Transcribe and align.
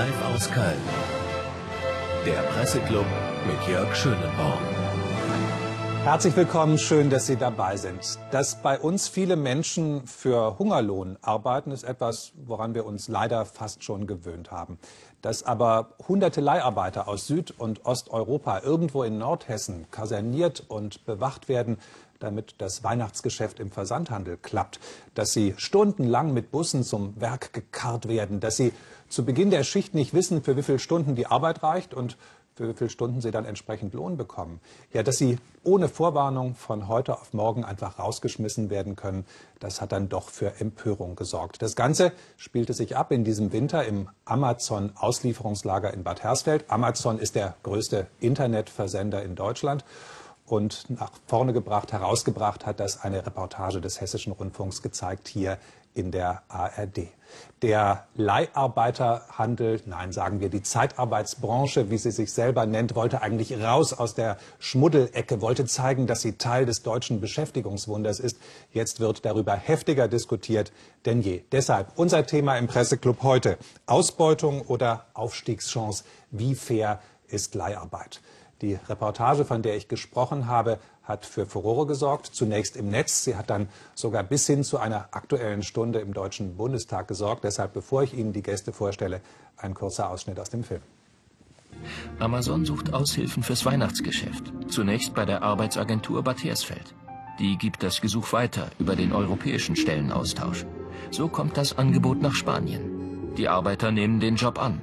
Live 0.00 0.24
aus 0.34 0.50
Köln. 0.50 0.80
Der 2.24 2.40
Presseclub 2.54 3.04
mit 3.46 3.68
Jörg 3.68 3.94
Schönenborn. 3.94 4.64
Herzlich 6.04 6.34
willkommen, 6.36 6.78
schön, 6.78 7.10
dass 7.10 7.26
Sie 7.26 7.36
dabei 7.36 7.76
sind. 7.76 8.18
Dass 8.30 8.62
bei 8.62 8.78
uns 8.78 9.08
viele 9.08 9.36
Menschen 9.36 10.06
für 10.06 10.58
Hungerlohn 10.58 11.18
arbeiten, 11.20 11.70
ist 11.70 11.82
etwas, 11.82 12.32
woran 12.46 12.74
wir 12.74 12.86
uns 12.86 13.08
leider 13.08 13.44
fast 13.44 13.84
schon 13.84 14.06
gewöhnt 14.06 14.50
haben. 14.50 14.78
Dass 15.20 15.42
aber 15.42 15.90
hunderte 16.08 16.40
Leiharbeiter 16.40 17.06
aus 17.06 17.26
Süd- 17.26 17.52
und 17.58 17.84
Osteuropa 17.84 18.60
irgendwo 18.60 19.02
in 19.02 19.18
Nordhessen 19.18 19.84
kaserniert 19.90 20.64
und 20.66 21.04
bewacht 21.04 21.50
werden, 21.50 21.76
damit 22.20 22.54
das 22.58 22.84
Weihnachtsgeschäft 22.84 23.60
im 23.60 23.70
Versandhandel 23.70 24.38
klappt, 24.38 24.80
dass 25.14 25.32
sie 25.32 25.54
stundenlang 25.56 26.32
mit 26.32 26.50
Bussen 26.50 26.84
zum 26.84 27.20
Werk 27.20 27.52
gekarrt 27.52 28.08
werden, 28.08 28.40
dass 28.40 28.56
sie 28.56 28.72
zu 29.10 29.24
Beginn 29.24 29.50
der 29.50 29.64
Schicht 29.64 29.94
nicht 29.94 30.14
wissen, 30.14 30.42
für 30.42 30.56
wie 30.56 30.62
viele 30.62 30.78
Stunden 30.78 31.14
die 31.14 31.26
Arbeit 31.26 31.62
reicht 31.62 31.92
und 31.92 32.16
für 32.54 32.68
wie 32.68 32.74
viele 32.74 32.90
Stunden 32.90 33.20
sie 33.20 33.30
dann 33.30 33.44
entsprechend 33.44 33.92
Lohn 33.94 34.16
bekommen. 34.16 34.60
Ja, 34.92 35.02
dass 35.02 35.18
sie 35.18 35.38
ohne 35.64 35.88
Vorwarnung 35.88 36.54
von 36.54 36.88
heute 36.88 37.14
auf 37.14 37.32
morgen 37.32 37.64
einfach 37.64 37.98
rausgeschmissen 37.98 38.70
werden 38.70 38.96
können, 38.96 39.24
das 39.58 39.80
hat 39.80 39.92
dann 39.92 40.08
doch 40.08 40.28
für 40.30 40.60
Empörung 40.60 41.16
gesorgt. 41.16 41.60
Das 41.60 41.76
Ganze 41.76 42.12
spielte 42.36 42.72
sich 42.72 42.96
ab 42.96 43.12
in 43.12 43.24
diesem 43.24 43.52
Winter 43.52 43.84
im 43.84 44.08
Amazon-Auslieferungslager 44.24 45.92
in 45.92 46.04
Bad 46.04 46.22
Hersfeld. 46.22 46.64
Amazon 46.68 47.18
ist 47.18 47.34
der 47.34 47.56
größte 47.62 48.06
Internetversender 48.20 49.22
in 49.22 49.34
Deutschland 49.34 49.84
und 50.46 50.90
nach 50.90 51.12
vorne 51.26 51.52
gebracht, 51.52 51.92
herausgebracht 51.92 52.66
hat 52.66 52.80
das 52.80 53.02
eine 53.02 53.24
Reportage 53.24 53.80
des 53.80 54.00
Hessischen 54.00 54.32
Rundfunks 54.32 54.82
gezeigt 54.82 55.28
hier 55.28 55.58
in 55.94 56.10
der 56.10 56.42
ARD. 56.48 57.08
Der 57.62 58.06
Leiharbeiterhandel, 58.14 59.82
nein, 59.84 60.12
sagen 60.12 60.40
wir 60.40 60.48
die 60.48 60.62
Zeitarbeitsbranche, 60.62 61.90
wie 61.90 61.98
sie 61.98 62.10
sich 62.10 62.32
selber 62.32 62.66
nennt, 62.66 62.94
wollte 62.94 63.22
eigentlich 63.22 63.62
raus 63.62 63.92
aus 63.92 64.14
der 64.14 64.38
Schmuddelecke, 64.58 65.40
wollte 65.40 65.66
zeigen, 65.66 66.06
dass 66.06 66.22
sie 66.22 66.38
Teil 66.38 66.64
des 66.66 66.82
deutschen 66.82 67.20
Beschäftigungswunders 67.20 68.20
ist. 68.20 68.38
Jetzt 68.72 69.00
wird 69.00 69.24
darüber 69.24 69.54
heftiger 69.54 70.08
diskutiert 70.08 70.72
denn 71.06 71.22
je. 71.22 71.42
Deshalb 71.52 71.92
unser 71.96 72.26
Thema 72.26 72.56
im 72.56 72.66
Presseclub 72.66 73.22
heute. 73.22 73.58
Ausbeutung 73.86 74.62
oder 74.62 75.06
Aufstiegschance? 75.14 76.04
Wie 76.30 76.54
fair 76.54 77.00
ist 77.28 77.54
Leiharbeit? 77.54 78.20
Die 78.62 78.78
Reportage, 78.88 79.44
von 79.44 79.62
der 79.62 79.76
ich 79.76 79.88
gesprochen 79.88 80.46
habe, 80.46 80.78
hat 81.02 81.24
für 81.24 81.46
Furore 81.46 81.86
gesorgt, 81.86 82.26
zunächst 82.26 82.76
im 82.76 82.88
Netz. 82.88 83.24
Sie 83.24 83.36
hat 83.36 83.50
dann 83.50 83.68
sogar 83.94 84.22
bis 84.22 84.46
hin 84.46 84.64
zu 84.64 84.78
einer 84.78 85.08
aktuellen 85.12 85.62
Stunde 85.62 86.00
im 86.00 86.12
Deutschen 86.12 86.56
Bundestag 86.56 87.08
gesorgt. 87.08 87.44
Deshalb, 87.44 87.72
bevor 87.72 88.02
ich 88.02 88.14
Ihnen 88.14 88.32
die 88.32 88.42
Gäste 88.42 88.72
vorstelle, 88.72 89.20
ein 89.56 89.74
kurzer 89.74 90.10
Ausschnitt 90.10 90.38
aus 90.38 90.50
dem 90.50 90.62
Film. 90.62 90.82
Amazon 92.18 92.66
sucht 92.66 92.92
Aushilfen 92.92 93.42
fürs 93.42 93.64
Weihnachtsgeschäft. 93.64 94.52
Zunächst 94.68 95.14
bei 95.14 95.24
der 95.24 95.42
Arbeitsagentur 95.42 96.22
Bad 96.22 96.44
Hersfeld. 96.44 96.94
Die 97.38 97.56
gibt 97.56 97.82
das 97.82 98.02
Gesuch 98.02 98.32
weiter 98.34 98.68
über 98.78 98.96
den 98.96 99.12
europäischen 99.12 99.76
Stellenaustausch. 99.76 100.66
So 101.10 101.28
kommt 101.28 101.56
das 101.56 101.78
Angebot 101.78 102.20
nach 102.20 102.34
Spanien. 102.34 103.34
Die 103.36 103.48
Arbeiter 103.48 103.90
nehmen 103.90 104.20
den 104.20 104.36
Job 104.36 104.58
an. 104.62 104.82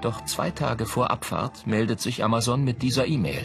Doch 0.00 0.24
zwei 0.24 0.50
Tage 0.50 0.86
vor 0.86 1.10
Abfahrt 1.10 1.66
meldet 1.66 2.00
sich 2.00 2.24
Amazon 2.24 2.64
mit 2.64 2.82
dieser 2.82 3.06
E-Mail. 3.06 3.42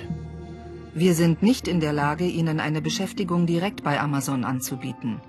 Wir 0.94 1.14
sind 1.14 1.44
nicht 1.44 1.68
in 1.68 1.80
der 1.80 1.94
Lage, 1.94 2.26
Ihnen 2.26 2.60
eine 2.60 2.82
Beschäftigung 2.82 3.46
direkt 3.46 3.84
bei 3.84 4.00
Amazon 4.00 4.44
anzubieten. 4.44 5.22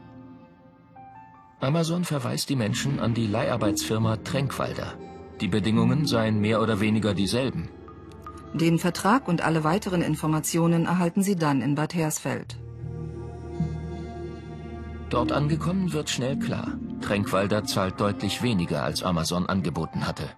Amazon 1.61 2.05
verweist 2.05 2.49
die 2.49 2.57
Menschen 2.57 3.01
an 3.01 3.15
die 3.15 3.27
Leiharbeitsfirma 3.27 4.17
Tränkwalder. 4.19 4.95
Die 5.41 5.49
Bedingungen 5.49 6.07
seien 6.07 6.41
mehr 6.41 6.63
oder 6.63 6.81
weniger 6.81 7.15
dieselben. 7.15 7.69
Den 8.55 8.79
Vertrag 8.79 9.29
und 9.29 9.43
alle 9.43 9.63
weiteren 9.63 10.01
Informationen 10.01 10.87
erhalten 10.87 11.23
Sie 11.23 11.37
dann 11.37 11.61
in 11.61 11.75
Bad 11.75 11.95
Hersfeld. 11.95 12.57
Dort 15.11 15.33
angekommen 15.33 15.93
wird 15.93 16.11
schnell 16.11 16.39
klar. 16.39 16.79
Tränkwalder 17.01 17.65
zahlt 17.65 18.01
deutlich 18.01 18.43
weniger, 18.43 18.83
als 18.83 19.03
Amazon 19.03 19.47
angeboten 19.47 20.07
hatte. 20.07 20.29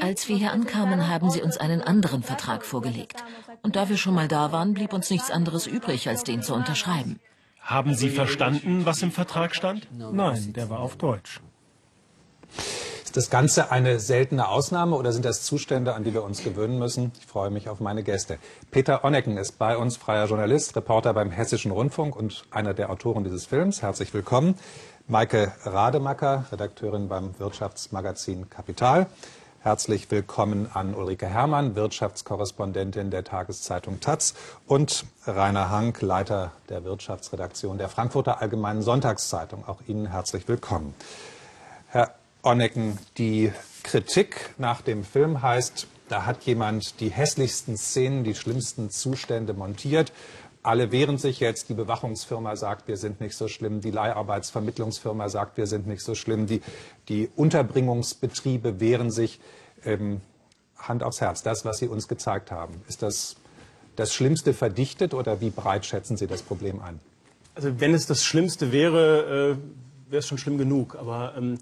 Als 0.00 0.28
wir 0.28 0.36
hier 0.36 0.52
ankamen, 0.52 1.08
haben 1.08 1.30
sie 1.30 1.42
uns 1.42 1.56
einen 1.56 1.82
anderen 1.82 2.22
Vertrag 2.22 2.64
vorgelegt. 2.64 3.24
Und 3.62 3.76
da 3.76 3.88
wir 3.88 3.96
schon 3.96 4.14
mal 4.14 4.28
da 4.28 4.52
waren, 4.52 4.74
blieb 4.74 4.92
uns 4.92 5.10
nichts 5.10 5.30
anderes 5.30 5.66
übrig, 5.66 6.08
als 6.08 6.24
den 6.24 6.42
zu 6.42 6.54
unterschreiben. 6.54 7.20
Haben 7.60 7.94
Sie 7.94 8.10
verstanden, 8.10 8.84
was 8.84 9.02
im 9.02 9.12
Vertrag 9.12 9.54
stand? 9.54 9.86
Nein, 9.92 10.52
der 10.54 10.70
war 10.70 10.80
auf 10.80 10.96
Deutsch. 10.96 11.40
Ist 13.04 13.16
das 13.16 13.28
Ganze 13.28 13.72
eine 13.72 13.98
seltene 13.98 14.46
Ausnahme 14.46 14.94
oder 14.94 15.12
sind 15.12 15.24
das 15.24 15.42
Zustände, 15.42 15.94
an 15.94 16.04
die 16.04 16.14
wir 16.14 16.22
uns 16.22 16.44
gewöhnen 16.44 16.78
müssen? 16.78 17.10
Ich 17.18 17.26
freue 17.26 17.50
mich 17.50 17.68
auf 17.68 17.80
meine 17.80 18.04
Gäste. 18.04 18.38
Peter 18.70 19.04
Onnecken 19.04 19.36
ist 19.36 19.58
bei 19.58 19.76
uns 19.76 19.96
freier 19.96 20.26
Journalist, 20.26 20.76
Reporter 20.76 21.12
beim 21.12 21.32
Hessischen 21.32 21.72
Rundfunk 21.72 22.14
und 22.14 22.44
einer 22.52 22.72
der 22.72 22.88
Autoren 22.88 23.24
dieses 23.24 23.46
Films. 23.46 23.82
Herzlich 23.82 24.14
willkommen. 24.14 24.54
Maike 25.10 25.50
Rademacker, 25.64 26.44
Redakteurin 26.52 27.08
beim 27.08 27.36
Wirtschaftsmagazin 27.40 28.48
Kapital. 28.48 29.08
Herzlich 29.58 30.08
willkommen 30.12 30.70
an 30.72 30.94
Ulrike 30.94 31.26
Herrmann, 31.26 31.74
Wirtschaftskorrespondentin 31.74 33.10
der 33.10 33.24
Tageszeitung 33.24 33.98
Taz 33.98 34.34
und 34.68 35.04
Rainer 35.26 35.68
Hank, 35.68 36.00
Leiter 36.00 36.52
der 36.68 36.84
Wirtschaftsredaktion 36.84 37.76
der 37.76 37.88
Frankfurter 37.88 38.40
Allgemeinen 38.40 38.82
Sonntagszeitung. 38.82 39.66
Auch 39.66 39.80
Ihnen 39.88 40.06
herzlich 40.06 40.46
willkommen. 40.46 40.94
Herr 41.88 42.14
Onnecken, 42.44 42.96
die 43.18 43.52
Kritik 43.82 44.54
nach 44.58 44.80
dem 44.80 45.02
Film 45.02 45.42
heißt, 45.42 45.88
da 46.08 46.24
hat 46.24 46.44
jemand 46.44 47.00
die 47.00 47.08
hässlichsten 47.08 47.76
Szenen, 47.76 48.22
die 48.22 48.36
schlimmsten 48.36 48.90
Zustände 48.90 49.54
montiert 49.54 50.12
alle 50.62 50.92
wehren 50.92 51.18
sich 51.18 51.40
jetzt. 51.40 51.68
Die 51.68 51.74
Bewachungsfirma 51.74 52.56
sagt, 52.56 52.88
wir 52.88 52.96
sind 52.96 53.20
nicht 53.20 53.36
so 53.36 53.48
schlimm. 53.48 53.80
Die 53.80 53.90
Leiharbeitsvermittlungsfirma 53.90 55.28
sagt, 55.28 55.56
wir 55.56 55.66
sind 55.66 55.86
nicht 55.86 56.02
so 56.02 56.14
schlimm. 56.14 56.46
Die, 56.46 56.60
die 57.08 57.30
Unterbringungsbetriebe 57.36 58.80
wehren 58.80 59.10
sich. 59.10 59.40
Ähm, 59.84 60.20
Hand 60.76 61.02
aufs 61.02 61.20
Herz, 61.20 61.42
das, 61.42 61.64
was 61.64 61.78
Sie 61.78 61.88
uns 61.88 62.08
gezeigt 62.08 62.50
haben, 62.50 62.80
ist 62.88 63.02
das 63.02 63.36
das 63.96 64.14
Schlimmste 64.14 64.54
verdichtet 64.54 65.12
oder 65.12 65.40
wie 65.40 65.50
breit 65.50 65.84
schätzen 65.84 66.16
Sie 66.16 66.26
das 66.26 66.42
Problem 66.42 66.80
ein? 66.80 67.00
Also 67.54 67.80
wenn 67.80 67.92
es 67.92 68.06
das 68.06 68.24
Schlimmste 68.24 68.72
wäre, 68.72 69.58
äh, 69.58 70.10
wäre 70.10 70.20
es 70.20 70.26
schon 70.26 70.38
schlimm 70.38 70.56
genug. 70.56 70.96
Aber 70.98 71.34
ähm, 71.36 71.58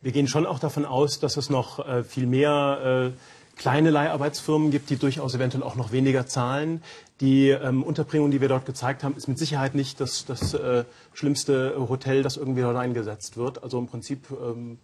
wir 0.00 0.12
gehen 0.12 0.28
schon 0.28 0.46
auch 0.46 0.58
davon 0.58 0.84
aus, 0.84 1.18
dass 1.18 1.36
es 1.36 1.50
noch 1.50 1.86
äh, 1.86 2.04
viel 2.04 2.26
mehr 2.26 3.12
äh, 3.12 3.58
kleine 3.58 3.90
Leiharbeitsfirmen 3.90 4.70
gibt, 4.70 4.90
die 4.90 4.96
durchaus 4.96 5.34
eventuell 5.34 5.64
auch 5.64 5.74
noch 5.74 5.92
weniger 5.92 6.26
zahlen, 6.26 6.82
die 7.20 7.50
ähm, 7.50 7.82
Unterbringung, 7.82 8.30
die 8.30 8.40
wir 8.40 8.48
dort 8.48 8.64
gezeigt 8.64 9.04
haben, 9.04 9.14
ist 9.16 9.28
mit 9.28 9.38
Sicherheit 9.38 9.74
nicht 9.74 10.00
das, 10.00 10.24
das 10.24 10.54
äh, 10.54 10.84
schlimmste 11.12 11.74
Hotel, 11.88 12.22
das 12.22 12.36
irgendwie 12.36 12.62
dort 12.62 12.76
eingesetzt 12.76 13.36
wird. 13.36 13.62
Also 13.62 13.78
im 13.78 13.86
Prinzip 13.86 14.28
ähm, 14.30 14.78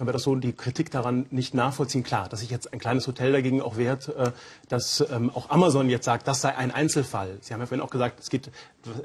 können 0.00 0.08
wir 0.08 0.14
das 0.14 0.22
so 0.22 0.34
die 0.34 0.54
Kritik 0.54 0.90
daran 0.90 1.26
nicht 1.28 1.52
nachvollziehen. 1.52 2.02
Klar, 2.02 2.30
dass 2.30 2.40
sich 2.40 2.48
jetzt 2.48 2.72
ein 2.72 2.78
kleines 2.78 3.06
Hotel 3.06 3.32
dagegen 3.32 3.60
auch 3.60 3.76
wehrt, 3.76 4.08
äh, 4.08 4.32
dass 4.70 5.04
ähm, 5.12 5.28
auch 5.28 5.50
Amazon 5.50 5.90
jetzt 5.90 6.06
sagt, 6.06 6.26
das 6.26 6.40
sei 6.40 6.56
ein 6.56 6.70
Einzelfall. 6.70 7.36
Sie 7.42 7.52
haben 7.52 7.60
ja 7.60 7.66
vorhin 7.66 7.84
auch 7.84 7.90
gesagt, 7.90 8.18
es 8.18 8.30
geht 8.30 8.50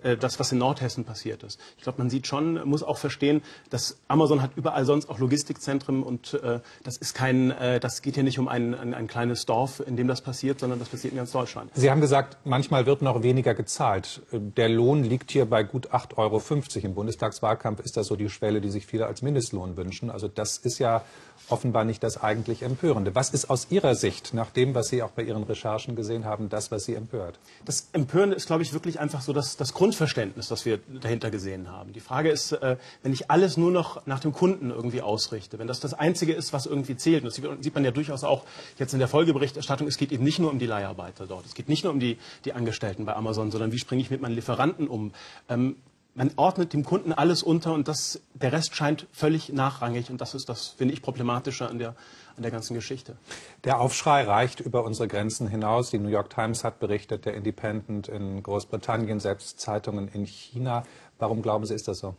äh, 0.04 0.16
das, 0.16 0.40
was 0.40 0.54
in 0.54 0.60
Nordhessen 0.60 1.04
passiert 1.04 1.44
ist. 1.44 1.60
Ich 1.76 1.84
glaube, 1.84 1.98
man 1.98 2.10
sieht 2.10 2.28
schon, 2.28 2.66
muss 2.66 2.82
auch 2.82 2.98
verstehen, 2.98 3.42
dass 3.70 3.98
Amazon 4.08 4.42
hat 4.42 4.52
überall 4.56 4.86
sonst 4.86 5.10
auch 5.10 5.20
Logistikzentren 5.20 6.02
und 6.02 6.36
äh, 6.36 6.62
das 6.86 6.96
ist 6.96 7.14
kein, 7.14 7.54
das 7.82 8.02
geht 8.02 8.16
hier 8.16 8.24
nicht 8.24 8.40
um 8.40 8.48
ein, 8.48 8.74
ein, 8.74 8.94
ein 8.94 9.08
kleines 9.08 9.46
Dorf, 9.46 9.84
in 9.86 9.98
dem 9.98 10.08
das 10.08 10.22
passiert, 10.22 10.62
sondern 10.62 10.80
das 10.80 10.88
passiert 10.88 11.12
in 11.12 11.18
ganz 11.18 11.32
Deutschland. 11.32 11.72
Sie 11.74 11.92
haben 11.92 12.00
gesagt, 12.00 12.38
manchmal 12.46 12.86
wird 12.86 13.02
noch 13.02 13.22
weniger 13.22 13.54
gezahlt. 13.54 14.22
Der 14.32 14.70
Lohn 14.70 15.04
liegt 15.04 15.32
hier 15.32 15.46
bei 15.46 15.64
gut 15.64 15.92
8,50 15.92 16.18
Euro. 16.18 16.86
Im 16.86 16.94
Bundestagswahlkampf 16.94 17.82
ist 17.82 17.98
das 17.98 18.08
so 18.08 18.16
die 18.16 18.30
Schwelle, 18.30 18.62
die 18.62 18.70
sich 18.70 18.86
viele 18.86 19.08
als 19.08 19.22
Mindestlohn 19.22 19.76
wünschen. 19.76 20.10
Also 20.10 20.28
das 20.28 20.58
ist 20.58 20.80
ja 20.80 20.85
ja 20.86 21.02
offenbar 21.50 21.86
nicht 21.86 22.04
das 22.04 22.22
eigentlich 22.22 22.64
Empörende. 22.64 23.14
Was 23.16 23.30
ist 23.30 23.50
aus 23.50 23.68
Ihrer 23.70 23.96
Sicht, 23.96 24.34
nach 24.34 24.50
dem, 24.50 24.74
was 24.74 24.88
Sie 24.88 25.04
auch 25.04 25.12
bei 25.12 25.24
Ihren 25.24 25.44
Recherchen 25.44 25.96
gesehen 25.96 26.26
haben, 26.26 26.50
das, 26.50 26.72
was 26.72 26.86
Sie 26.86 26.96
empört? 26.96 27.38
Das 27.66 27.90
Empörende 27.94 28.36
ist, 28.36 28.48
glaube 28.48 28.64
ich, 28.64 28.74
wirklich 28.74 29.00
einfach 29.00 29.22
so 29.22 29.34
das, 29.34 29.58
das 29.58 29.74
Grundverständnis, 29.74 30.48
das 30.48 30.66
wir 30.66 30.80
dahinter 31.02 31.30
gesehen 31.30 31.72
haben. 31.72 31.94
Die 31.94 32.00
Frage 32.00 32.30
ist, 32.30 32.52
äh, 32.52 32.78
wenn 33.04 33.14
ich 33.14 33.30
alles 33.30 33.58
nur 33.58 33.72
noch 33.72 34.06
nach 34.06 34.20
dem 34.20 34.34
Kunden 34.34 34.72
irgendwie 34.72 35.02
ausrichte, 35.02 35.60
wenn 35.60 35.68
das 35.68 35.80
das 35.80 35.94
Einzige 35.94 36.34
ist, 36.34 36.54
was 36.54 36.66
irgendwie 36.66 36.98
zählt, 36.98 37.24
und 37.24 37.28
das 37.28 37.36
sieht 37.36 37.76
man 37.76 37.86
ja 37.86 37.92
durchaus 37.92 38.24
auch 38.24 38.44
jetzt 38.80 38.94
in 38.94 39.00
der 39.00 39.08
Folgeberichterstattung, 39.08 39.88
es 39.88 39.98
geht 39.98 40.12
eben 40.12 40.24
nicht 40.24 40.40
nur 40.40 40.52
um 40.52 40.60
die 40.60 40.66
Leiharbeiter 40.66 41.28
dort, 41.28 41.46
es 41.46 41.54
geht 41.54 41.70
nicht 41.70 41.84
nur 41.84 41.94
um 41.94 42.00
die, 42.00 42.18
die 42.46 42.54
Angestellten 42.54 43.06
bei 43.06 43.16
Amazon, 43.16 43.52
sondern 43.52 43.72
wie 43.72 43.80
springe 43.80 44.02
ich 44.02 44.10
mit 44.10 44.22
meinen 44.22 44.36
Lieferanten 44.36 44.88
um. 44.88 45.14
Ähm, 45.48 45.76
man 46.16 46.32
ordnet 46.38 46.74
dem 46.74 46.84
Kunden 46.84 47.12
alles 47.14 47.44
unter 47.44 47.74
und 47.74 47.88
das, 47.88 48.22
der 48.34 48.54
Rest 48.54 48.76
scheint 48.76 49.06
völlig 49.12 49.52
nachrangig 49.52 50.10
und 50.10 50.22
das 50.22 50.34
ist 50.34 50.48
das, 50.48 50.68
finde 50.70 50.94
ich, 50.94 51.02
problematische 51.02 51.68
an 51.68 51.78
der, 51.78 51.90
an 52.38 52.42
der 52.42 52.52
ganzen 52.52 52.74
Geschichte. 52.74 53.18
Der 53.66 53.80
Aufschrei 53.82 54.24
reicht 54.24 54.62
über 54.62 54.86
unsere 54.86 55.10
Grenzen 55.10 55.48
hinaus. 55.48 55.92
Die 55.92 56.00
New 56.00 56.10
York 56.10 56.30
Times 56.30 56.64
hat 56.64 56.80
berichtet, 56.80 57.26
der 57.26 57.34
Independent 57.36 58.08
in 58.08 58.42
Großbritannien, 58.42 59.20
selbst 59.20 59.60
Zeitungen 59.60 60.08
in 60.08 60.26
China. 60.26 60.84
Warum 61.20 61.42
glauben 61.42 61.66
Sie, 61.66 61.74
ist 61.74 61.90
das 61.90 62.00
so? 62.00 62.16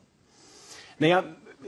Naja, 0.99 1.25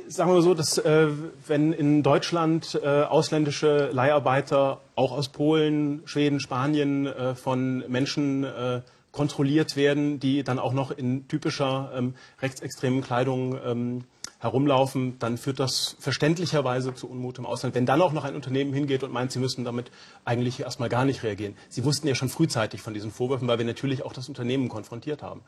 sagen 0.07 0.33
wir 0.33 0.43
so, 0.43 0.53
dass 0.53 0.77
äh, 0.77 1.09
wenn 1.47 1.73
in 1.73 2.03
Deutschland 2.03 2.79
äh, 2.83 3.05
ausländische 3.05 3.89
Leiharbeiter 3.91 4.81
auch 4.97 5.13
aus 5.13 5.31
Polen, 5.31 6.03
Schweden, 6.05 6.41
Spanien 6.41 7.07
äh, 7.07 7.35
von 7.35 7.85
Menschen 7.89 8.45
äh, 8.45 8.83
kontrolliert 9.13 9.77
werden, 9.77 10.21
die 10.21 10.43
dann 10.45 10.59
auch 10.59 10.73
noch 10.73 10.91
in 10.91 11.29
typischer 11.29 11.91
ähm, 11.95 12.15
rechtsextremen 12.41 13.03
Kleidung 13.03 13.59
ähm, 13.65 14.05
herumlaufen, 14.39 15.19
dann 15.19 15.37
führt 15.37 15.59
das 15.59 15.97
verständlicherweise 15.99 16.95
zu 16.95 17.09
Unmut 17.09 17.39
im 17.39 17.47
Ausland. 17.47 17.75
Wenn 17.75 17.87
dann 17.87 18.01
auch 18.01 18.13
noch 18.13 18.25
ein 18.25 18.37
Unternehmen 18.37 18.73
hingeht 18.73 19.03
und 19.03 19.13
meint, 19.13 19.33
sie 19.33 19.41
müssten 19.41 19.65
damit 19.65 19.91
eigentlich 20.25 20.61
erstmal 20.61 20.89
gar 20.89 21.05
nicht 21.05 21.23
reagieren. 21.23 21.57
Sie 21.69 21.85
wussten 21.85 22.07
ja 22.07 22.15
schon 22.15 22.29
frühzeitig 22.29 22.81
von 22.81 22.95
diesen 22.95 23.11
Vorwürfen, 23.11 23.49
weil 23.49 23.59
wir 23.59 23.65
natürlich 23.65 24.05
auch 24.05 24.13
das 24.13 24.29
Unternehmen 24.29 24.69
konfrontiert 24.69 25.23
haben. 25.23 25.43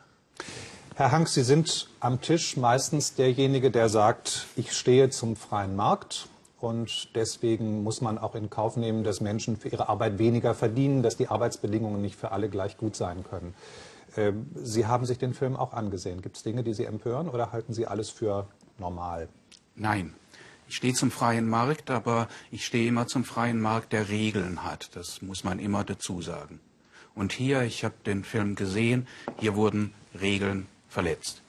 Herr 0.95 1.11
Hank, 1.11 1.29
Sie 1.29 1.43
sind 1.43 1.87
am 2.01 2.19
Tisch 2.19 2.57
meistens 2.57 3.15
derjenige, 3.15 3.71
der 3.71 3.87
sagt, 3.87 4.47
ich 4.57 4.73
stehe 4.73 5.09
zum 5.09 5.37
freien 5.37 5.75
Markt 5.75 6.27
und 6.61 7.15
deswegen 7.15 7.83
muss 7.83 8.01
man 8.01 8.17
auch 8.17 8.35
in 8.35 8.49
Kauf 8.49 8.77
nehmen, 8.77 9.03
dass 9.03 9.21
Menschen 9.21 9.57
für 9.57 9.69
ihre 9.69 9.89
Arbeit 9.89 10.19
weniger 10.19 10.53
verdienen, 10.53 11.03
dass 11.03 11.17
die 11.17 11.27
Arbeitsbedingungen 11.27 12.01
nicht 12.01 12.15
für 12.15 12.31
alle 12.31 12.49
gleich 12.49 12.77
gut 12.77 12.95
sein 12.95 13.23
können. 13.23 13.53
Ähm, 14.15 14.47
Sie 14.55 14.85
haben 14.85 15.05
sich 15.05 15.17
den 15.17 15.33
Film 15.33 15.55
auch 15.55 15.73
angesehen. 15.73 16.21
Gibt 16.21 16.37
es 16.37 16.43
Dinge, 16.43 16.63
die 16.63 16.73
Sie 16.73 16.85
empören 16.85 17.29
oder 17.29 17.51
halten 17.51 17.73
Sie 17.73 17.87
alles 17.87 18.09
für 18.09 18.47
normal? 18.77 19.29
Nein. 19.75 20.13
Ich 20.67 20.77
stehe 20.77 20.93
zum 20.93 21.11
freien 21.11 21.49
Markt, 21.49 21.89
aber 21.89 22.29
ich 22.49 22.65
stehe 22.65 22.87
immer 22.87 23.05
zum 23.05 23.25
freien 23.25 23.59
Markt, 23.59 23.91
der 23.91 24.07
Regeln 24.07 24.63
hat. 24.63 24.95
Das 24.95 25.21
muss 25.21 25.43
man 25.43 25.59
immer 25.59 25.83
dazu 25.83 26.21
sagen. 26.21 26.61
Und 27.13 27.33
hier, 27.33 27.63
ich 27.63 27.83
habe 27.83 27.95
den 28.05 28.23
Film 28.23 28.55
gesehen, 28.55 29.05
hier 29.37 29.55
wurden 29.55 29.93
Regeln 30.19 30.67
verletzt. 30.87 31.41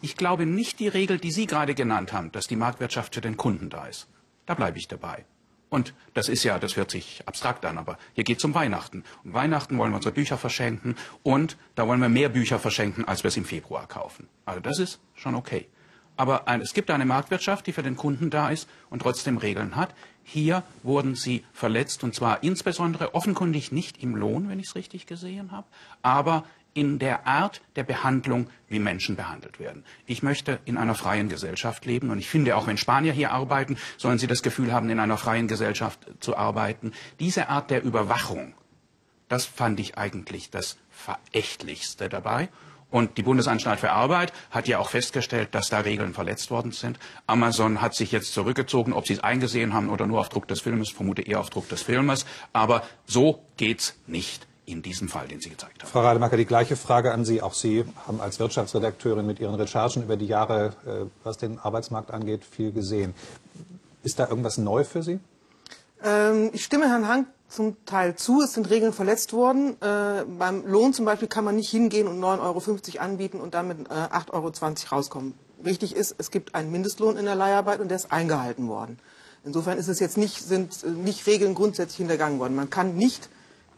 Ich 0.00 0.16
glaube 0.16 0.46
nicht 0.46 0.78
die 0.78 0.86
Regel, 0.86 1.18
die 1.18 1.32
Sie 1.32 1.46
gerade 1.46 1.74
genannt 1.74 2.12
haben, 2.12 2.30
dass 2.30 2.46
die 2.46 2.54
Marktwirtschaft 2.54 3.16
für 3.16 3.20
den 3.20 3.36
Kunden 3.36 3.68
da 3.68 3.86
ist. 3.86 4.06
Da 4.48 4.54
bleibe 4.54 4.78
ich 4.78 4.88
dabei. 4.88 5.26
Und 5.68 5.92
das 6.14 6.30
ist 6.30 6.42
ja, 6.42 6.58
das 6.58 6.76
hört 6.76 6.90
sich 6.90 7.22
abstrakt 7.26 7.66
an, 7.66 7.76
aber 7.76 7.98
hier 8.14 8.24
geht 8.24 8.38
es 8.38 8.44
um 8.46 8.54
Weihnachten. 8.54 9.04
Um 9.22 9.34
Weihnachten 9.34 9.76
wollen 9.76 9.92
wir 9.92 9.96
unsere 9.96 10.14
Bücher 10.14 10.38
verschenken 10.38 10.96
und 11.22 11.58
da 11.74 11.86
wollen 11.86 12.00
wir 12.00 12.08
mehr 12.08 12.30
Bücher 12.30 12.58
verschenken, 12.58 13.06
als 13.06 13.22
wir 13.24 13.28
es 13.28 13.36
im 13.36 13.44
Februar 13.44 13.86
kaufen. 13.86 14.26
Also 14.46 14.60
das 14.60 14.78
ist 14.78 15.00
schon 15.12 15.34
okay. 15.34 15.68
Aber 16.16 16.46
es 16.62 16.72
gibt 16.72 16.90
eine 16.90 17.04
Marktwirtschaft, 17.04 17.66
die 17.66 17.74
für 17.74 17.82
den 17.82 17.96
Kunden 17.96 18.30
da 18.30 18.48
ist 18.48 18.70
und 18.88 19.02
trotzdem 19.02 19.36
Regeln 19.36 19.76
hat. 19.76 19.94
Hier 20.30 20.62
wurden 20.82 21.14
sie 21.14 21.42
verletzt 21.54 22.04
und 22.04 22.14
zwar 22.14 22.42
insbesondere 22.42 23.14
offenkundig 23.14 23.72
nicht 23.72 24.02
im 24.02 24.14
Lohn, 24.14 24.50
wenn 24.50 24.60
ich 24.60 24.66
es 24.66 24.74
richtig 24.74 25.06
gesehen 25.06 25.52
habe, 25.52 25.66
aber 26.02 26.44
in 26.74 26.98
der 26.98 27.26
Art 27.26 27.62
der 27.76 27.82
Behandlung, 27.84 28.50
wie 28.68 28.78
Menschen 28.78 29.16
behandelt 29.16 29.58
werden. 29.58 29.84
Ich 30.04 30.22
möchte 30.22 30.60
in 30.66 30.76
einer 30.76 30.94
freien 30.94 31.30
Gesellschaft 31.30 31.86
leben 31.86 32.10
und 32.10 32.18
ich 32.18 32.28
finde, 32.28 32.56
auch 32.56 32.66
wenn 32.66 32.76
Spanier 32.76 33.14
hier 33.14 33.32
arbeiten, 33.32 33.78
sollen 33.96 34.18
sie 34.18 34.26
das 34.26 34.42
Gefühl 34.42 34.70
haben, 34.70 34.90
in 34.90 35.00
einer 35.00 35.16
freien 35.16 35.48
Gesellschaft 35.48 35.98
zu 36.20 36.36
arbeiten. 36.36 36.92
Diese 37.20 37.48
Art 37.48 37.70
der 37.70 37.82
Überwachung, 37.82 38.52
das 39.28 39.46
fand 39.46 39.80
ich 39.80 39.96
eigentlich 39.96 40.50
das 40.50 40.76
Verächtlichste 40.90 42.10
dabei. 42.10 42.50
Und 42.90 43.18
die 43.18 43.22
Bundesanstalt 43.22 43.80
für 43.80 43.90
Arbeit 43.90 44.32
hat 44.50 44.66
ja 44.66 44.78
auch 44.78 44.88
festgestellt, 44.88 45.50
dass 45.52 45.68
da 45.68 45.80
Regeln 45.80 46.14
verletzt 46.14 46.50
worden 46.50 46.72
sind. 46.72 46.98
Amazon 47.26 47.82
hat 47.82 47.94
sich 47.94 48.12
jetzt 48.12 48.32
zurückgezogen, 48.32 48.92
ob 48.94 49.06
sie 49.06 49.14
es 49.14 49.20
eingesehen 49.20 49.74
haben 49.74 49.90
oder 49.90 50.06
nur 50.06 50.20
auf 50.20 50.30
Druck 50.30 50.48
des 50.48 50.60
Filmes, 50.60 50.90
vermute 50.90 51.22
eher 51.22 51.40
auf 51.40 51.50
Druck 51.50 51.68
des 51.68 51.82
Filmes. 51.82 52.24
Aber 52.52 52.82
so 53.06 53.42
geht's 53.58 53.94
nicht 54.06 54.46
in 54.64 54.82
diesem 54.82 55.08
Fall, 55.08 55.26
den 55.28 55.40
Sie 55.40 55.48
gezeigt 55.48 55.82
haben. 55.82 55.90
Frau 55.90 56.00
Rademacher, 56.00 56.36
die 56.36 56.44
gleiche 56.44 56.76
Frage 56.76 57.12
an 57.12 57.24
Sie. 57.24 57.40
Auch 57.40 57.54
Sie 57.54 57.84
haben 58.06 58.20
als 58.20 58.38
Wirtschaftsredakteurin 58.38 59.26
mit 59.26 59.40
Ihren 59.40 59.54
Recherchen 59.54 60.02
über 60.02 60.16
die 60.16 60.26
Jahre, 60.26 60.74
äh, 60.86 61.06
was 61.24 61.38
den 61.38 61.58
Arbeitsmarkt 61.58 62.10
angeht, 62.10 62.44
viel 62.44 62.72
gesehen. 62.72 63.14
Ist 64.02 64.18
da 64.18 64.28
irgendwas 64.28 64.58
neu 64.58 64.84
für 64.84 65.02
Sie? 65.02 65.20
Ähm, 66.02 66.50
ich 66.52 66.64
stimme 66.64 66.88
Herrn 66.88 67.08
Hank 67.08 67.28
zum 67.48 67.76
Teil 67.86 68.14
zu. 68.14 68.42
Es 68.42 68.54
sind 68.54 68.70
Regeln 68.70 68.92
verletzt 68.92 69.32
worden. 69.32 69.76
Äh, 69.80 70.24
beim 70.26 70.66
Lohn 70.66 70.92
zum 70.92 71.04
Beispiel 71.04 71.28
kann 71.28 71.44
man 71.44 71.56
nicht 71.56 71.70
hingehen 71.70 72.06
und 72.06 72.20
9,50 72.20 72.96
Euro 72.96 73.04
anbieten 73.04 73.40
und 73.40 73.54
dann 73.54 73.68
mit 73.68 73.78
äh, 73.88 73.92
8,20 73.92 74.32
Euro 74.32 74.52
rauskommen. 74.92 75.34
Wichtig 75.60 75.96
ist, 75.96 76.14
es 76.18 76.30
gibt 76.30 76.54
einen 76.54 76.70
Mindestlohn 76.70 77.16
in 77.16 77.24
der 77.24 77.34
Leiharbeit 77.34 77.80
und 77.80 77.88
der 77.88 77.96
ist 77.96 78.12
eingehalten 78.12 78.68
worden. 78.68 78.98
Insofern 79.44 79.78
ist 79.78 79.88
es 79.88 79.98
jetzt 79.98 80.16
nicht, 80.16 80.42
sind 80.42 80.84
äh, 80.84 80.88
nicht 80.88 81.26
Regeln 81.26 81.54
grundsätzlich 81.54 81.96
hintergangen 81.96 82.38
worden. 82.38 82.54
Man 82.54 82.70
kann 82.70 82.96
nicht 82.96 83.28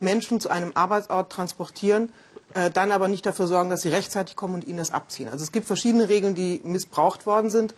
Menschen 0.00 0.40
zu 0.40 0.48
einem 0.50 0.72
Arbeitsort 0.74 1.30
transportieren, 1.30 2.12
äh, 2.54 2.70
dann 2.70 2.90
aber 2.90 3.08
nicht 3.08 3.24
dafür 3.24 3.46
sorgen, 3.46 3.70
dass 3.70 3.82
sie 3.82 3.90
rechtzeitig 3.90 4.34
kommen 4.34 4.54
und 4.54 4.66
ihnen 4.66 4.78
das 4.78 4.90
abziehen. 4.90 5.28
Also 5.28 5.44
es 5.44 5.52
gibt 5.52 5.66
verschiedene 5.66 6.08
Regeln, 6.08 6.34
die 6.34 6.60
missbraucht 6.64 7.26
worden 7.26 7.50
sind. 7.50 7.74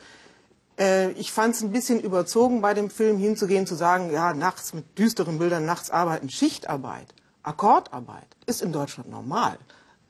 Äh, 0.83 1.13
ich 1.13 1.31
fand 1.31 1.55
es 1.55 1.63
ein 1.63 1.71
bisschen 1.71 2.01
überzogen, 2.01 2.61
bei 2.61 2.75
dem 2.75 2.91
Film 2.91 3.17
hinzugehen, 3.17 3.67
zu 3.67 3.77
sagen, 3.77 4.11
ja, 4.13 4.35
nachts 4.35 4.75
mit 4.75 4.99
düsteren 4.99 5.39
Bildern, 5.39 5.65
nachts 5.65 5.91
arbeiten, 5.91 6.29
Schichtarbeit, 6.29 7.15
Akkordarbeit 7.45 8.27
ist 8.47 8.63
in 8.63 8.73
Deutschland 8.73 9.09
normal. 9.09 9.59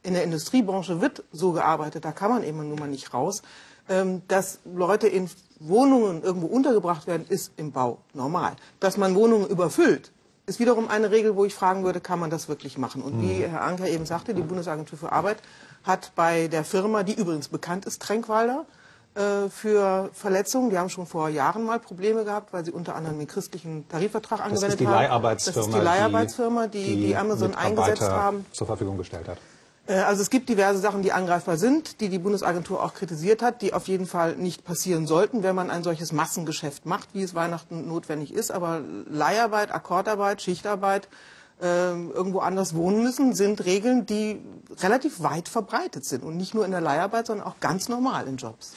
In 0.02 0.14
der 0.14 0.24
Industriebranche 0.24 1.00
wird 1.02 1.24
so 1.30 1.52
gearbeitet, 1.52 2.06
da 2.06 2.12
kann 2.12 2.30
man 2.30 2.42
eben 2.42 2.66
nun 2.68 2.78
mal 2.78 2.88
nicht 2.88 3.12
raus. 3.12 3.42
Ähm, 3.88 4.22
dass 4.28 4.60
Leute 4.64 5.08
in 5.08 5.28
Wohnungen 5.58 6.22
irgendwo 6.22 6.46
untergebracht 6.46 7.06
werden, 7.06 7.26
ist 7.28 7.52
im 7.56 7.72
Bau 7.72 7.98
normal. 8.14 8.52
Dass 8.80 8.96
man 8.96 9.14
Wohnungen 9.14 9.48
überfüllt, 9.48 10.12
ist 10.46 10.58
wiederum 10.58 10.88
eine 10.88 11.10
Regel, 11.10 11.36
wo 11.36 11.44
ich 11.44 11.54
fragen 11.54 11.84
würde, 11.84 12.00
kann 12.00 12.18
man 12.18 12.30
das 12.30 12.48
wirklich 12.48 12.78
machen? 12.78 13.02
Und 13.02 13.20
wie 13.20 13.44
mhm. 13.44 13.50
Herr 13.50 13.62
Anker 13.62 13.88
eben 13.88 14.06
sagte, 14.06 14.34
die 14.34 14.42
Bundesagentur 14.42 14.98
für 14.98 15.12
Arbeit 15.12 15.38
hat 15.84 16.12
bei 16.14 16.48
der 16.48 16.64
Firma, 16.64 17.02
die 17.02 17.14
übrigens 17.14 17.48
bekannt 17.48 17.84
ist, 17.84 18.00
Tränkwalder, 18.02 18.66
für 19.14 20.10
Verletzungen. 20.14 20.70
Die 20.70 20.78
haben 20.78 20.88
schon 20.88 21.06
vor 21.06 21.28
Jahren 21.28 21.64
mal 21.64 21.78
Probleme 21.78 22.24
gehabt, 22.24 22.52
weil 22.52 22.64
sie 22.64 22.72
unter 22.72 22.94
anderem 22.94 23.18
den 23.18 23.26
christlichen 23.26 23.86
Tarifvertrag 23.88 24.40
angewendet 24.40 24.62
haben. 24.62 24.70
Das 24.70 24.74
ist 24.74 24.80
die 24.80 24.84
Leiharbeitsfirma, 24.84 25.60
ist 25.68 25.74
die, 25.74 25.80
Leiharbeitsfirma, 25.80 26.66
die, 26.68 26.84
die, 26.84 27.06
die 27.06 27.16
Amazon 27.16 27.54
eingesetzt 27.54 28.02
haben. 28.02 28.46
zur 28.52 28.66
Verfügung 28.66 28.96
gestellt 28.96 29.28
hat. 29.28 29.38
Äh, 29.86 29.94
also 29.94 30.22
es 30.22 30.30
gibt 30.30 30.48
diverse 30.48 30.78
Sachen, 30.78 31.02
die 31.02 31.12
angreifbar 31.12 31.56
sind, 31.56 32.00
die 32.00 32.08
die 32.08 32.18
Bundesagentur 32.18 32.82
auch 32.82 32.94
kritisiert 32.94 33.42
hat, 33.42 33.62
die 33.62 33.74
auf 33.74 33.88
jeden 33.88 34.06
Fall 34.06 34.36
nicht 34.36 34.64
passieren 34.64 35.06
sollten, 35.06 35.42
wenn 35.42 35.54
man 35.54 35.70
ein 35.70 35.82
solches 35.82 36.12
Massengeschäft 36.12 36.86
macht, 36.86 37.10
wie 37.12 37.22
es 37.22 37.34
Weihnachten 37.34 37.88
notwendig 37.88 38.32
ist. 38.32 38.50
Aber 38.50 38.80
Leiharbeit, 39.08 39.72
Akkordarbeit, 39.72 40.42
Schichtarbeit, 40.42 41.06
äh, 41.06 41.08
irgendwo 41.62 42.40
anders 42.40 42.74
wohnen 42.74 43.02
müssen, 43.02 43.34
sind 43.34 43.64
Regeln, 43.64 44.04
die 44.06 44.40
relativ 44.80 45.22
weit 45.22 45.48
verbreitet 45.48 46.04
sind 46.04 46.24
und 46.24 46.36
nicht 46.36 46.54
nur 46.54 46.64
in 46.64 46.72
der 46.72 46.80
Leiharbeit, 46.80 47.26
sondern 47.26 47.46
auch 47.46 47.60
ganz 47.60 47.88
normal 47.88 48.26
in 48.26 48.36
Jobs. 48.36 48.72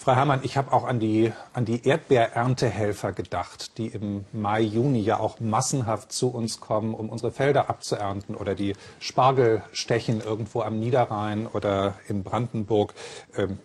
Frau 0.00 0.14
Herrmann, 0.14 0.40
ich 0.42 0.56
habe 0.56 0.72
auch 0.72 0.84
an 0.84 0.98
die, 0.98 1.30
an 1.52 1.66
die 1.66 1.86
Erdbeererntehelfer 1.86 3.12
gedacht, 3.12 3.76
die 3.76 3.88
im 3.88 4.24
Mai, 4.32 4.62
Juni 4.62 5.00
ja 5.00 5.20
auch 5.20 5.40
massenhaft 5.40 6.10
zu 6.10 6.28
uns 6.28 6.58
kommen, 6.58 6.94
um 6.94 7.10
unsere 7.10 7.32
Felder 7.32 7.68
abzuernten 7.68 8.34
oder 8.34 8.54
die 8.54 8.74
Spargelstechen 8.98 10.22
irgendwo 10.22 10.62
am 10.62 10.80
Niederrhein 10.80 11.46
oder 11.46 11.96
in 12.08 12.22
Brandenburg. 12.22 12.94
Ähm, 13.36 13.58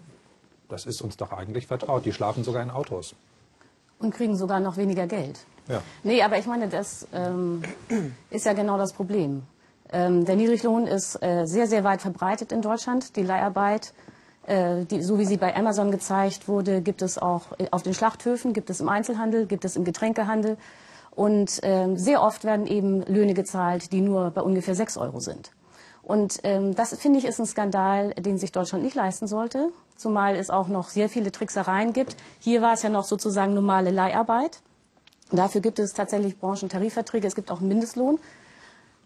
das 0.67 0.85
ist 0.85 1.01
uns 1.01 1.15
doch 1.15 1.31
eigentlich 1.31 1.67
vertraut. 1.67 2.05
Die 2.05 2.12
schlafen 2.12 2.43
sogar 2.43 2.62
in 2.63 2.69
Autos. 2.69 3.15
Und 4.00 4.13
kriegen 4.13 4.35
sogar 4.35 4.59
noch 4.59 4.75
weniger 4.75 5.07
Geld. 5.07 5.39
Ja. 5.67 5.81
Nee, 6.03 6.22
aber 6.22 6.38
ich 6.38 6.45
meine, 6.45 6.67
das 6.67 7.07
ähm, 7.13 7.62
ist 8.29 8.45
ja 8.45 8.53
genau 8.53 8.77
das 8.77 8.93
Problem. 8.93 9.43
Ähm, 9.91 10.25
der 10.25 10.36
Niedriglohn 10.36 10.88
ist 10.88 11.22
äh, 11.22 11.45
sehr, 11.45 11.67
sehr 11.67 11.84
weit 11.84 12.01
verbreitet 12.01 12.51
in 12.51 12.62
Deutschland. 12.62 13.15
Die 13.15 13.24
Leiharbeit 13.24 13.93
äh, 14.48 14.86
die, 14.86 15.01
so 15.01 15.17
wie 15.17 15.25
sie 15.25 15.38
bei 15.38 15.55
Amazon 15.55 15.91
gezeigt 15.91 16.48
wurde, 16.48 16.81
gibt 16.81 17.01
es 17.01 17.17
auch 17.17 17.48
auf 17.72 17.84
den 17.84 17.93
Schlachthöfen, 17.93 18.53
gibt 18.53 18.69
es 18.69 18.79
im 18.79 18.89
Einzelhandel, 18.89 19.45
gibt 19.45 19.65
es 19.65 19.75
im 19.75 19.84
Getränkehandel. 19.84 20.57
Und 21.12 21.62
ähm, 21.63 21.98
sehr 21.98 22.22
oft 22.22 22.43
werden 22.43 22.67
eben 22.67 23.01
Löhne 23.03 23.34
gezahlt, 23.34 23.91
die 23.91 24.01
nur 24.01 24.31
bei 24.31 24.41
ungefähr 24.41 24.75
sechs 24.75 24.98
Euro 24.98 25.19
sind. 25.19 25.51
Und 26.03 26.39
ähm, 26.43 26.75
das, 26.75 26.95
finde 26.95 27.17
ich, 27.19 27.25
ist 27.25 27.39
ein 27.39 27.48
Skandal, 27.48 28.13
den 28.13 28.38
sich 28.38 28.51
Deutschland 28.51 28.84
nicht 28.84 28.95
leisten 28.95 29.25
sollte, 29.25 29.69
zumal 29.95 30.36
es 30.36 30.50
auch 30.50 30.67
noch 30.67 30.89
sehr 30.89 31.10
viele 31.10 31.31
Tricksereien 31.31 31.93
gibt. 31.93 32.15
Hier 32.39 32.62
war 32.62 32.74
es 32.74 32.84
ja 32.84 32.89
noch 32.89 33.05
sozusagen 33.05 33.53
normale 33.55 33.89
Leiharbeit. 33.89 34.60
Dafür 35.32 35.62
gibt 35.62 35.79
es 35.79 35.94
tatsächlich 35.94 36.38
Branchentarifverträge, 36.38 37.27
es 37.27 37.36
gibt 37.36 37.51
auch 37.51 37.60
einen 37.60 37.67
Mindestlohn. 37.67 38.20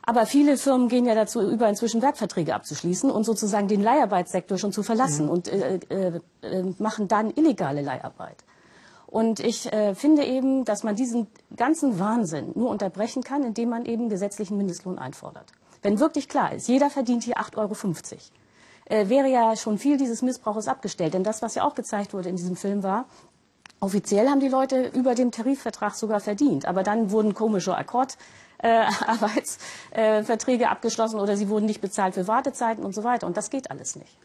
Aber 0.02 0.26
viele 0.26 0.58
Firmen 0.58 0.88
gehen 0.88 1.06
ja 1.06 1.14
dazu 1.14 1.42
über, 1.42 1.70
inzwischen 1.70 2.02
Werkverträge 2.02 2.56
abzuschließen 2.56 3.12
und 3.12 3.26
sozusagen 3.26 3.68
den 3.68 3.84
Leiharbeitssektor 3.84 4.58
schon 4.58 4.72
zu 4.72 4.82
verlassen 4.82 5.26
mhm. 5.26 5.32
und 5.32 5.48
äh, 5.48 5.80
äh, 5.90 6.20
äh, 6.42 6.74
machen 6.80 7.08
dann 7.08 7.32
illegale 7.36 7.82
Leiharbeit. 7.82 8.38
Und 9.06 9.40
ich 9.40 9.72
äh, 9.72 9.96
finde 9.96 10.24
eben, 10.24 10.66
dass 10.66 10.84
man 10.84 10.96
diesen 10.96 11.28
ganzen 11.56 12.00
Wahnsinn 12.00 12.52
nur 12.56 12.70
unterbrechen 12.70 13.24
kann, 13.24 13.44
indem 13.44 13.70
man 13.70 13.86
eben 13.86 14.10
gesetzlichen 14.10 14.58
Mindestlohn 14.58 15.00
einfordert. 15.00 15.52
Wenn 15.82 16.00
wirklich 16.00 16.30
klar 16.30 16.54
ist, 16.54 16.68
jeder 16.68 16.90
verdient 16.90 17.24
hier 17.24 17.38
8,50 17.38 17.58
Euro, 17.58 17.76
äh, 18.86 19.10
wäre 19.10 19.28
ja 19.28 19.56
schon 19.56 19.78
viel 19.78 19.98
dieses 19.98 20.22
Missbrauches 20.22 20.68
abgestellt. 20.68 21.14
Denn 21.14 21.24
das, 21.24 21.42
was 21.42 21.56
ja 21.56 21.64
auch 21.64 21.76
gezeigt 21.76 22.14
wurde 22.14 22.30
in 22.30 22.36
diesem 22.36 22.56
Film, 22.56 22.84
war, 22.84 23.06
offiziell 23.80 24.28
haben 24.28 24.40
die 24.40 24.48
Leute 24.48 24.88
über 24.94 25.16
dem 25.16 25.32
Tarifvertrag 25.32 25.96
sogar 25.96 26.20
verdient. 26.20 26.66
Aber 26.66 26.84
dann 26.84 27.12
wurden 27.12 27.34
komische 27.34 27.76
Akkord 27.76 28.18
äh, 28.60 28.86
Arbeitsverträge 29.08 30.64
äh, 30.64 30.68
abgeschlossen 30.70 31.20
oder 31.20 31.38
sie 31.38 31.50
wurden 31.50 31.66
nicht 31.66 31.82
bezahlt 31.82 32.14
für 32.14 32.28
Wartezeiten 32.28 32.84
und 32.84 32.94
so 32.94 33.04
weiter. 33.04 33.28
Und 33.28 33.38
das 33.38 33.50
geht 33.50 33.72
alles 33.72 33.96
nicht. 33.96 34.16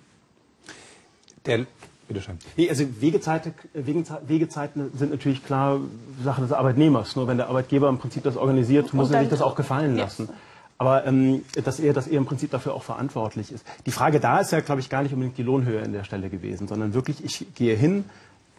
Der 1.47 1.67
Bitte 2.07 2.21
schön. 2.21 2.39
Nee, 2.57 2.69
also 2.69 2.85
Wegezeiten, 3.01 3.55
Wegezeiten 3.73 4.91
sind 4.95 5.11
natürlich 5.11 5.45
klar 5.45 5.81
Sache 6.23 6.43
des 6.43 6.53
Arbeitnehmers. 6.53 7.17
Nur 7.17 7.29
wenn 7.29 7.39
der 7.39 7.49
Arbeitgeber 7.49 7.89
im 7.89 7.99
Prinzip 7.99 8.25
das 8.25 8.37
organisiert, 8.37 8.93
muss 8.93 9.11
er 9.11 9.21
sich 9.21 9.31
das 9.31 9.41
auch 9.41 9.55
gefallen 9.55 9.97
lassen. 9.97 10.29
Ja. 10.29 10.35
Aber 10.77 11.07
ähm, 11.07 11.45
dass 11.65 11.81
er, 11.81 11.95
dass 11.95 12.07
er 12.07 12.19
im 12.19 12.27
Prinzip 12.27 12.51
dafür 12.51 12.75
auch 12.75 12.83
verantwortlich 12.83 13.53
ist. 13.53 13.65
Die 13.87 13.91
Frage 13.91 14.21
da 14.21 14.41
ist 14.41 14.53
ja, 14.53 14.61
glaube 14.61 14.81
ich, 14.81 14.91
gar 14.91 15.03
nicht 15.03 15.13
unbedingt 15.13 15.39
die 15.39 15.43
Lohnhöhe 15.43 15.83
an 15.83 15.93
der 15.93 16.05
Stelle 16.05 16.29
gewesen, 16.29 16.69
sondern 16.69 16.93
wirklich, 16.93 17.25
ich 17.25 17.47
gehe 17.55 17.75
hin, 17.75 18.05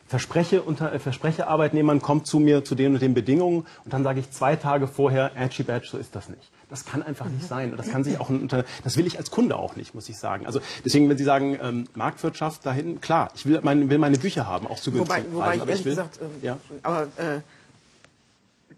verspreche, 0.07 0.61
unter, 0.61 0.93
äh, 0.93 0.99
verspreche 0.99 1.47
Arbeitnehmern, 1.47 2.01
kommt 2.01 2.27
zu 2.27 2.39
mir 2.39 2.63
zu 2.63 2.75
den 2.75 2.93
und 2.93 3.01
den 3.01 3.13
Bedingungen 3.13 3.65
und 3.83 3.93
dann 3.93 4.03
sage 4.03 4.19
ich 4.19 4.31
zwei 4.31 4.55
Tage 4.55 4.87
vorher, 4.87 5.31
Edgy 5.35 5.63
Badge, 5.63 5.87
so 5.91 5.97
ist 5.97 6.15
das 6.15 6.29
nicht. 6.29 6.51
Das 6.69 6.85
kann 6.85 7.03
einfach 7.03 7.27
nicht 7.27 7.47
sein. 7.47 7.71
Und 7.71 7.77
das 7.77 7.89
kann 7.89 8.03
sich 8.03 8.19
auch 8.19 8.29
unter, 8.29 8.65
das 8.83 8.97
will 8.97 9.05
ich 9.05 9.17
als 9.17 9.29
Kunde 9.29 9.55
auch 9.55 9.75
nicht, 9.75 9.93
muss 9.93 10.09
ich 10.09 10.17
sagen. 10.17 10.47
Also 10.47 10.59
deswegen, 10.83 11.07
wenn 11.09 11.17
Sie 11.17 11.23
sagen 11.23 11.59
ähm, 11.61 11.87
Marktwirtschaft 11.93 12.65
dahin, 12.65 13.01
klar, 13.01 13.31
ich 13.35 13.45
will, 13.45 13.59
mein, 13.63 13.89
will 13.89 13.99
meine 13.99 14.17
Bücher 14.17 14.47
haben, 14.47 14.67
auch 14.67 14.79
zu 14.79 14.91
günstigen 14.91 15.33
wobei, 15.33 15.35
wobei 15.35 15.55
ich 15.55 15.59
ehrlich 15.61 15.85
will, 15.85 15.91
gesagt, 15.91 16.19
ähm, 16.21 16.29
ja. 16.41 16.57
aber 16.81 17.03
äh, 17.17 17.41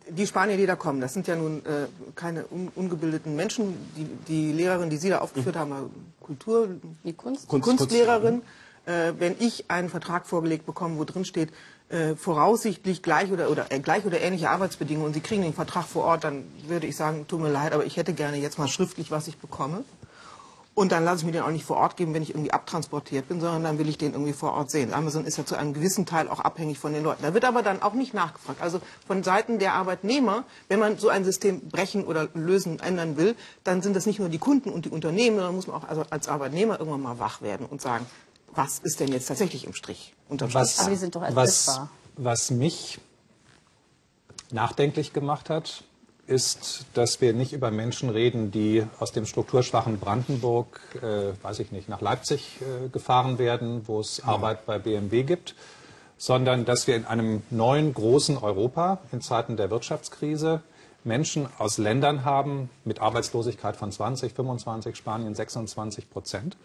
die 0.10 0.28
Spanier, 0.28 0.58
die 0.58 0.66
da 0.66 0.76
kommen, 0.76 1.02
das 1.02 1.14
sind 1.14 1.28
ja 1.28 1.36
nun 1.36 1.66
äh, 1.66 1.88
keine 2.16 2.46
un 2.50 2.70
ungebildeten 2.76 3.36
Menschen. 3.36 3.76
Die, 3.98 4.06
die 4.28 4.54
Lehrerin, 4.54 4.90
die 4.90 4.98
Sie 4.98 5.10
da 5.10 5.20
aufgeführt 5.20 5.56
mhm. 5.56 5.60
haben, 5.60 5.74
Kultur, 6.22 6.70
die 7.04 7.14
Kunst, 7.14 7.48
Kunst 7.48 7.68
Kunstlehrerin. 7.68 8.36
Kunst, 8.36 8.48
äh, 8.48 8.67
wenn 8.88 9.36
ich 9.40 9.70
einen 9.70 9.90
Vertrag 9.90 10.26
vorgelegt 10.26 10.66
bekomme, 10.66 10.98
wo 10.98 11.04
drin 11.04 11.26
steht, 11.26 11.50
äh, 11.90 12.16
voraussichtlich 12.16 13.02
gleich 13.02 13.32
oder, 13.32 13.50
oder 13.50 13.72
äh, 13.72 13.80
gleich 13.80 14.06
oder 14.06 14.20
ähnliche 14.20 14.50
Arbeitsbedingungen 14.50 15.08
und 15.08 15.14
Sie 15.14 15.22
kriegen 15.22 15.42
den 15.42 15.54
Vertrag 15.54 15.86
vor 15.86 16.04
Ort, 16.04 16.24
dann 16.26 16.44
würde 16.68 16.88
ich 16.88 16.98
sagen, 16.98 17.26
tut 17.28 17.40
mir 17.40 17.50
leid, 17.50 17.74
aber 17.74 17.86
ich 17.86 17.98
hätte 17.98 18.14
gerne 18.14 18.38
jetzt 18.38 18.58
mal 18.58 18.68
schriftlich, 18.68 19.10
was 19.12 19.28
ich 19.28 19.38
bekomme. 19.38 19.86
Und 20.74 20.92
dann 20.92 21.04
lasse 21.04 21.22
ich 21.22 21.26
mir 21.26 21.32
den 21.32 21.42
auch 21.42 21.50
nicht 21.50 21.66
vor 21.66 21.78
Ort 21.78 21.98
geben, 21.98 22.14
wenn 22.14 22.22
ich 22.22 22.30
irgendwie 22.30 22.52
abtransportiert 22.52 23.28
bin, 23.28 23.40
sondern 23.42 23.64
dann 23.64 23.80
will 23.80 23.90
ich 23.90 23.98
den 23.98 24.12
irgendwie 24.12 24.34
vor 24.34 24.54
Ort 24.54 24.70
sehen. 24.70 24.94
Amazon 24.94 25.26
ist 25.26 25.36
ja 25.38 25.44
zu 25.44 25.56
einem 25.56 25.74
gewissen 25.74 26.06
Teil 26.06 26.28
auch 26.28 26.40
abhängig 26.40 26.78
von 26.78 26.94
den 26.94 27.04
Leuten. 27.04 27.24
Da 27.24 27.34
wird 27.34 27.46
aber 27.46 27.64
dann 27.64 27.82
auch 27.82 27.94
nicht 27.94 28.14
nachgefragt. 28.14 28.62
Also 28.62 28.80
von 29.08 29.24
Seiten 29.24 29.58
der 29.58 29.74
Arbeitnehmer, 29.74 30.44
wenn 30.68 30.80
man 30.80 31.00
so 31.00 31.10
ein 31.10 31.24
System 31.24 31.62
brechen 31.70 32.04
oder 32.06 32.28
lösen, 32.36 32.80
ändern 32.80 33.18
will, 33.18 33.36
dann 33.64 33.82
sind 33.82 33.96
das 33.96 34.06
nicht 34.06 34.20
nur 34.20 34.30
die 34.30 34.38
Kunden 34.38 34.70
und 34.70 34.86
die 34.86 34.90
Unternehmen, 34.90 35.38
sondern 35.38 35.56
muss 35.56 35.66
man 35.66 35.78
auch 35.78 35.88
also 35.88 36.04
als 36.12 36.28
Arbeitnehmer 36.28 36.78
irgendwann 36.78 37.02
mal 37.02 37.18
wach 37.18 37.42
werden 37.42 37.66
und 37.66 37.82
sagen, 37.82 38.06
was 38.58 38.80
ist 38.80 39.00
denn 39.00 39.10
jetzt 39.10 39.28
tatsächlich 39.28 39.66
im 39.66 39.74
Strich? 39.74 40.14
Unterm 40.28 40.54
was, 40.54 40.74
Strich? 40.74 40.82
Aber 40.82 40.90
die 40.90 40.98
sind 40.98 41.16
doch 41.16 41.22
was, 41.36 41.80
was 42.16 42.52
mich 42.52 43.00
nachdenklich 44.52 45.14
gemacht 45.14 45.50
hat, 45.50 45.84
ist, 46.26 46.86
dass 46.94 47.22
wir 47.22 47.34
nicht 47.34 47.54
über 47.54 47.72
Menschen 47.72 48.10
reden, 48.10 48.52
die 48.52 48.86
aus 49.00 49.14
dem 49.14 49.26
strukturschwachen 49.26 50.00
Brandenburg, 50.00 50.82
äh, 51.02 51.32
weiß 51.42 51.60
ich 51.60 51.72
nicht, 51.72 51.88
nach 51.88 52.02
Leipzig 52.02 52.60
äh, 52.62 52.90
gefahren 52.90 53.38
werden, 53.38 53.88
wo 53.88 54.02
es 54.02 54.18
ja. 54.18 54.26
Arbeit 54.26 54.66
bei 54.66 54.78
BMW 54.78 55.24
gibt, 55.24 55.56
sondern 56.18 56.66
dass 56.66 56.88
wir 56.88 56.96
in 56.96 57.06
einem 57.06 57.44
neuen 57.50 57.94
großen 57.94 58.38
Europa 58.38 59.00
in 59.12 59.22
Zeiten 59.22 59.56
der 59.56 59.70
Wirtschaftskrise 59.70 60.62
Menschen 61.04 61.48
aus 61.60 61.78
Ländern 61.78 62.26
haben 62.26 62.70
mit 62.84 63.00
Arbeitslosigkeit 63.00 63.78
von 63.78 63.92
20, 63.92 64.34
25, 64.34 64.98
Spanien 64.98 65.34
26 65.34 66.10
Prozent 66.10 66.58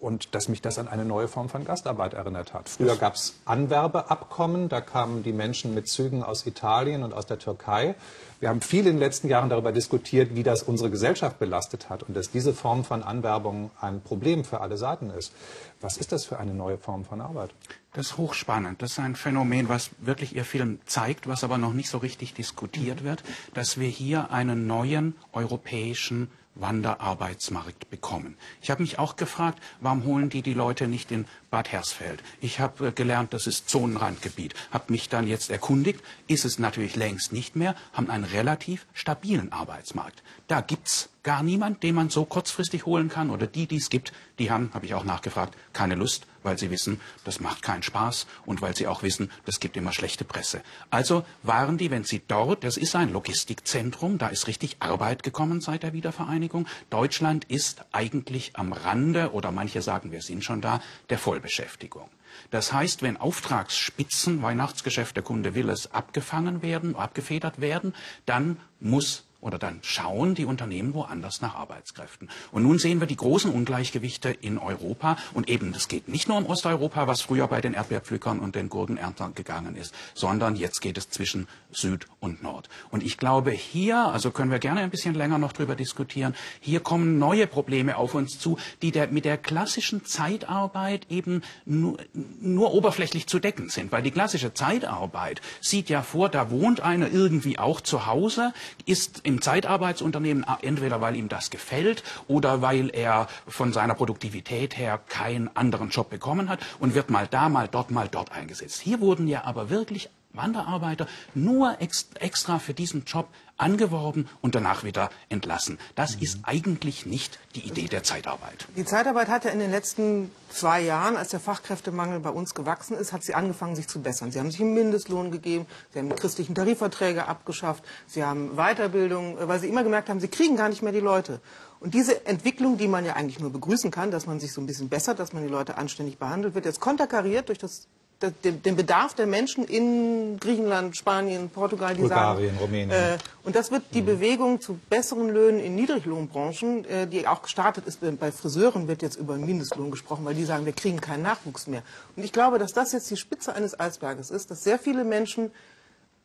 und 0.00 0.34
dass 0.34 0.48
mich 0.48 0.62
das 0.62 0.78
an 0.78 0.88
eine 0.88 1.04
neue 1.04 1.28
Form 1.28 1.48
von 1.48 1.64
Gastarbeit 1.64 2.14
erinnert 2.14 2.54
hat. 2.54 2.68
Früher 2.68 2.96
gab 2.96 3.14
es 3.14 3.34
Anwerbeabkommen, 3.44 4.68
da 4.68 4.80
kamen 4.80 5.22
die 5.22 5.32
Menschen 5.32 5.74
mit 5.74 5.88
Zügen 5.88 6.22
aus 6.22 6.46
Italien 6.46 7.02
und 7.02 7.12
aus 7.12 7.26
der 7.26 7.38
Türkei. 7.38 7.94
Wir 8.40 8.48
haben 8.50 8.60
viel 8.60 8.80
in 8.80 8.94
den 8.94 8.98
letzten 8.98 9.28
Jahren 9.28 9.48
darüber 9.48 9.72
diskutiert, 9.72 10.34
wie 10.34 10.42
das 10.42 10.62
unsere 10.62 10.90
Gesellschaft 10.90 11.38
belastet 11.38 11.88
hat 11.88 12.02
und 12.02 12.14
dass 12.14 12.30
diese 12.30 12.52
Form 12.52 12.84
von 12.84 13.02
Anwerbung 13.02 13.70
ein 13.80 14.02
Problem 14.02 14.44
für 14.44 14.60
alle 14.60 14.76
Seiten 14.76 15.10
ist. 15.10 15.32
Was 15.80 15.96
ist 15.96 16.12
das 16.12 16.24
für 16.24 16.38
eine 16.38 16.52
neue 16.52 16.76
Form 16.76 17.04
von 17.04 17.20
Arbeit? 17.20 17.50
Das 17.94 18.06
ist 18.06 18.16
hochspannend. 18.18 18.82
Das 18.82 18.92
ist 18.92 18.98
ein 18.98 19.16
Phänomen, 19.16 19.68
was 19.68 19.90
wirklich 19.98 20.34
Ihr 20.34 20.44
Film 20.44 20.80
zeigt, 20.84 21.28
was 21.28 21.44
aber 21.44 21.58
noch 21.58 21.72
nicht 21.72 21.88
so 21.88 21.98
richtig 21.98 22.34
diskutiert 22.34 23.04
wird, 23.04 23.22
dass 23.54 23.78
wir 23.78 23.88
hier 23.88 24.30
einen 24.30 24.66
neuen 24.66 25.14
europäischen 25.32 26.28
Wanderarbeitsmarkt 26.54 27.90
bekommen. 27.90 28.36
Ich 28.62 28.70
habe 28.70 28.82
mich 28.82 28.98
auch 28.98 29.16
gefragt, 29.16 29.62
warum 29.80 30.04
holen 30.04 30.30
die 30.30 30.42
die 30.42 30.54
Leute 30.54 30.88
nicht 30.88 31.10
in 31.10 31.26
Bad 31.50 31.72
Hersfeld? 31.72 32.22
Ich 32.40 32.60
habe 32.60 32.88
äh, 32.88 32.92
gelernt, 32.92 33.32
das 33.32 33.46
ist 33.46 33.68
Zonenrandgebiet. 33.68 34.54
Habe 34.70 34.92
mich 34.92 35.08
dann 35.08 35.26
jetzt 35.26 35.50
erkundigt, 35.50 36.02
ist 36.26 36.44
es 36.44 36.58
natürlich 36.58 36.96
längst 36.96 37.32
nicht 37.32 37.56
mehr, 37.56 37.74
haben 37.92 38.10
einen 38.10 38.24
relativ 38.24 38.86
stabilen 38.92 39.52
Arbeitsmarkt. 39.52 40.22
Da 40.48 40.60
gibt's 40.60 41.08
gar 41.24 41.42
niemand, 41.42 41.82
den 41.82 41.96
man 41.96 42.10
so 42.10 42.24
kurzfristig 42.24 42.86
holen 42.86 43.08
kann. 43.08 43.30
Oder 43.30 43.46
die, 43.48 43.66
die 43.66 43.78
es 43.78 43.90
gibt, 43.90 44.12
die 44.38 44.50
haben, 44.50 44.70
habe 44.74 44.86
ich 44.86 44.94
auch 44.94 45.04
nachgefragt, 45.04 45.56
keine 45.72 45.96
Lust, 45.96 46.26
weil 46.44 46.58
sie 46.58 46.70
wissen, 46.70 47.00
das 47.24 47.40
macht 47.40 47.62
keinen 47.62 47.82
Spaß 47.82 48.26
und 48.46 48.62
weil 48.62 48.76
sie 48.76 48.86
auch 48.86 49.02
wissen, 49.02 49.30
das 49.46 49.58
gibt 49.58 49.76
immer 49.76 49.92
schlechte 49.92 50.24
Presse. 50.24 50.62
Also 50.90 51.24
waren 51.42 51.78
die, 51.78 51.90
wenn 51.90 52.04
sie 52.04 52.22
dort, 52.28 52.62
das 52.62 52.76
ist 52.76 52.94
ein 52.94 53.12
Logistikzentrum, 53.12 54.18
da 54.18 54.28
ist 54.28 54.46
richtig 54.46 54.76
Arbeit 54.80 55.22
gekommen 55.22 55.60
seit 55.60 55.82
der 55.82 55.94
Wiedervereinigung. 55.94 56.68
Deutschland 56.90 57.44
ist 57.46 57.84
eigentlich 57.92 58.52
am 58.54 58.72
Rande, 58.72 59.32
oder 59.32 59.50
manche 59.50 59.82
sagen, 59.82 60.12
wir 60.12 60.22
sind 60.22 60.44
schon 60.44 60.60
da, 60.60 60.80
der 61.08 61.18
Vollbeschäftigung. 61.18 62.08
Das 62.50 62.72
heißt, 62.72 63.02
wenn 63.02 63.16
Auftragsspitzen, 63.16 64.42
Weihnachtsgeschäft, 64.42 65.16
der 65.16 65.22
Kunde 65.22 65.54
will 65.54 65.70
es, 65.70 65.92
abgefangen 65.92 66.62
werden, 66.62 66.96
abgefedert 66.96 67.60
werden, 67.60 67.94
dann 68.26 68.58
muss 68.80 69.23
oder 69.44 69.58
dann 69.58 69.78
schauen 69.82 70.34
die 70.34 70.46
Unternehmen 70.46 70.94
woanders 70.94 71.42
nach 71.42 71.54
Arbeitskräften. 71.54 72.30
Und 72.50 72.62
nun 72.62 72.78
sehen 72.78 73.00
wir 73.00 73.06
die 73.06 73.16
großen 73.16 73.50
Ungleichgewichte 73.50 74.30
in 74.30 74.56
Europa. 74.56 75.18
Und 75.34 75.50
eben, 75.50 75.72
das 75.72 75.88
geht 75.88 76.08
nicht 76.08 76.28
nur 76.28 76.38
um 76.38 76.46
Osteuropa, 76.46 77.06
was 77.06 77.20
früher 77.20 77.46
bei 77.46 77.60
den 77.60 77.74
Erdbeerpflückern 77.74 78.40
und 78.40 78.54
den 78.54 78.70
Gurkenerntern 78.70 79.34
gegangen 79.34 79.76
ist, 79.76 79.94
sondern 80.14 80.56
jetzt 80.56 80.80
geht 80.80 80.96
es 80.96 81.10
zwischen 81.10 81.46
Süd 81.70 82.06
und 82.20 82.42
Nord. 82.42 82.70
Und 82.90 83.02
ich 83.02 83.18
glaube, 83.18 83.50
hier, 83.50 83.98
also 83.98 84.30
können 84.30 84.50
wir 84.50 84.58
gerne 84.60 84.80
ein 84.80 84.90
bisschen 84.90 85.14
länger 85.14 85.36
noch 85.36 85.52
drüber 85.52 85.76
diskutieren, 85.76 86.34
hier 86.60 86.80
kommen 86.80 87.18
neue 87.18 87.46
Probleme 87.46 87.98
auf 87.98 88.14
uns 88.14 88.38
zu, 88.38 88.56
die 88.80 88.92
der, 88.92 89.08
mit 89.08 89.26
der 89.26 89.36
klassischen 89.36 90.06
Zeitarbeit 90.06 91.06
eben 91.10 91.42
nur, 91.66 91.98
nur 92.40 92.72
oberflächlich 92.72 93.26
zu 93.26 93.40
decken 93.40 93.68
sind. 93.68 93.92
Weil 93.92 94.02
die 94.02 94.10
klassische 94.10 94.54
Zeitarbeit 94.54 95.42
sieht 95.60 95.90
ja 95.90 96.00
vor, 96.00 96.30
da 96.30 96.50
wohnt 96.50 96.80
einer 96.80 97.12
irgendwie 97.12 97.58
auch 97.58 97.82
zu 97.82 98.06
Hause, 98.06 98.54
ist 98.86 99.20
im 99.24 99.33
im 99.34 99.42
Zeitarbeitsunternehmen, 99.42 100.46
entweder 100.62 101.00
weil 101.00 101.16
ihm 101.16 101.28
das 101.28 101.50
gefällt 101.50 102.04
oder 102.28 102.62
weil 102.62 102.88
er 102.94 103.26
von 103.48 103.72
seiner 103.72 103.94
Produktivität 103.94 104.78
her 104.78 105.00
keinen 105.08 105.54
anderen 105.56 105.88
Job 105.88 106.08
bekommen 106.08 106.48
hat 106.48 106.60
und 106.78 106.94
wird 106.94 107.10
mal 107.10 107.26
da, 107.26 107.48
mal 107.48 107.66
dort, 107.66 107.90
mal 107.90 108.08
dort 108.08 108.30
eingesetzt. 108.30 108.80
Hier 108.80 109.00
wurden 109.00 109.26
ja 109.26 109.42
aber 109.44 109.70
wirklich 109.70 110.08
Wanderarbeiter 110.32 111.06
nur 111.34 111.76
extra 111.80 112.58
für 112.58 112.74
diesen 112.74 113.04
Job 113.04 113.28
angeworben 113.56 114.28
und 114.40 114.54
danach 114.54 114.84
wieder 114.84 115.10
entlassen. 115.28 115.78
Das 115.94 116.16
mhm. 116.16 116.22
ist 116.22 116.38
eigentlich 116.42 117.06
nicht 117.06 117.38
die 117.54 117.60
Idee 117.60 117.88
der 117.88 118.02
Zeitarbeit. 118.02 118.66
Die 118.76 118.84
Zeitarbeit 118.84 119.28
hat 119.28 119.44
ja 119.44 119.50
in 119.50 119.58
den 119.58 119.70
letzten 119.70 120.30
zwei 120.50 120.80
Jahren, 120.80 121.16
als 121.16 121.28
der 121.28 121.40
Fachkräftemangel 121.40 122.20
bei 122.20 122.30
uns 122.30 122.54
gewachsen 122.54 122.96
ist, 122.96 123.12
hat 123.12 123.22
sie 123.22 123.34
angefangen, 123.34 123.76
sich 123.76 123.88
zu 123.88 124.00
bessern. 124.02 124.32
Sie 124.32 124.38
haben 124.38 124.50
sich 124.50 124.60
einen 124.60 124.74
Mindestlohn 124.74 125.30
gegeben, 125.30 125.66
sie 125.92 125.98
haben 125.98 126.14
christlichen 126.14 126.54
Tarifverträge 126.54 127.26
abgeschafft, 127.26 127.84
sie 128.06 128.24
haben 128.24 128.56
Weiterbildung, 128.56 129.36
weil 129.40 129.60
sie 129.60 129.68
immer 129.68 129.84
gemerkt 129.84 130.08
haben, 130.08 130.20
sie 130.20 130.28
kriegen 130.28 130.56
gar 130.56 130.68
nicht 130.68 130.82
mehr 130.82 130.92
die 130.92 131.00
Leute. 131.00 131.40
Und 131.80 131.94
diese 131.94 132.24
Entwicklung, 132.26 132.78
die 132.78 132.88
man 132.88 133.04
ja 133.04 133.14
eigentlich 133.14 133.40
nur 133.40 133.52
begrüßen 133.52 133.90
kann, 133.90 134.10
dass 134.10 134.26
man 134.26 134.40
sich 134.40 134.52
so 134.52 134.60
ein 134.60 134.66
bisschen 134.66 134.88
bessert, 134.88 135.18
dass 135.18 135.32
man 135.32 135.42
die 135.42 135.50
Leute 135.50 135.76
anständig 135.76 136.18
behandelt, 136.18 136.54
wird 136.54 136.64
jetzt 136.64 136.80
konterkariert 136.80 137.48
durch 137.48 137.58
das 137.58 137.88
den 138.22 138.76
Bedarf 138.76 139.14
der 139.14 139.26
Menschen 139.26 139.64
in 139.64 140.38
Griechenland, 140.40 140.96
Spanien, 140.96 141.50
Portugal, 141.50 141.94
die 141.94 142.02
Bulgarien, 142.02 142.54
sagen, 142.54 142.58
Rumänien. 142.58 142.90
Äh, 142.90 143.18
und 143.42 143.54
das 143.54 143.70
wird 143.70 143.82
die 143.92 144.02
mhm. 144.02 144.06
Bewegung 144.06 144.60
zu 144.60 144.78
besseren 144.88 145.28
Löhnen 145.28 145.60
in 145.60 145.74
Niedriglohnbranchen, 145.74 146.84
äh, 146.84 147.06
die 147.06 147.26
auch 147.26 147.42
gestartet 147.42 147.86
ist, 147.86 148.00
bei 148.18 148.32
Friseuren 148.32 148.88
wird 148.88 149.02
jetzt 149.02 149.16
über 149.16 149.36
Mindestlohn 149.36 149.90
gesprochen, 149.90 150.24
weil 150.24 150.34
die 150.34 150.44
sagen, 150.44 150.64
wir 150.64 150.72
kriegen 150.72 151.00
keinen 151.00 151.22
Nachwuchs 151.22 151.66
mehr. 151.66 151.82
Und 152.16 152.24
ich 152.24 152.32
glaube, 152.32 152.58
dass 152.58 152.72
das 152.72 152.92
jetzt 152.92 153.10
die 153.10 153.16
Spitze 153.16 153.54
eines 153.54 153.78
Eisberges 153.78 154.30
ist, 154.30 154.50
dass 154.50 154.64
sehr 154.64 154.78
viele 154.78 155.04
Menschen 155.04 155.50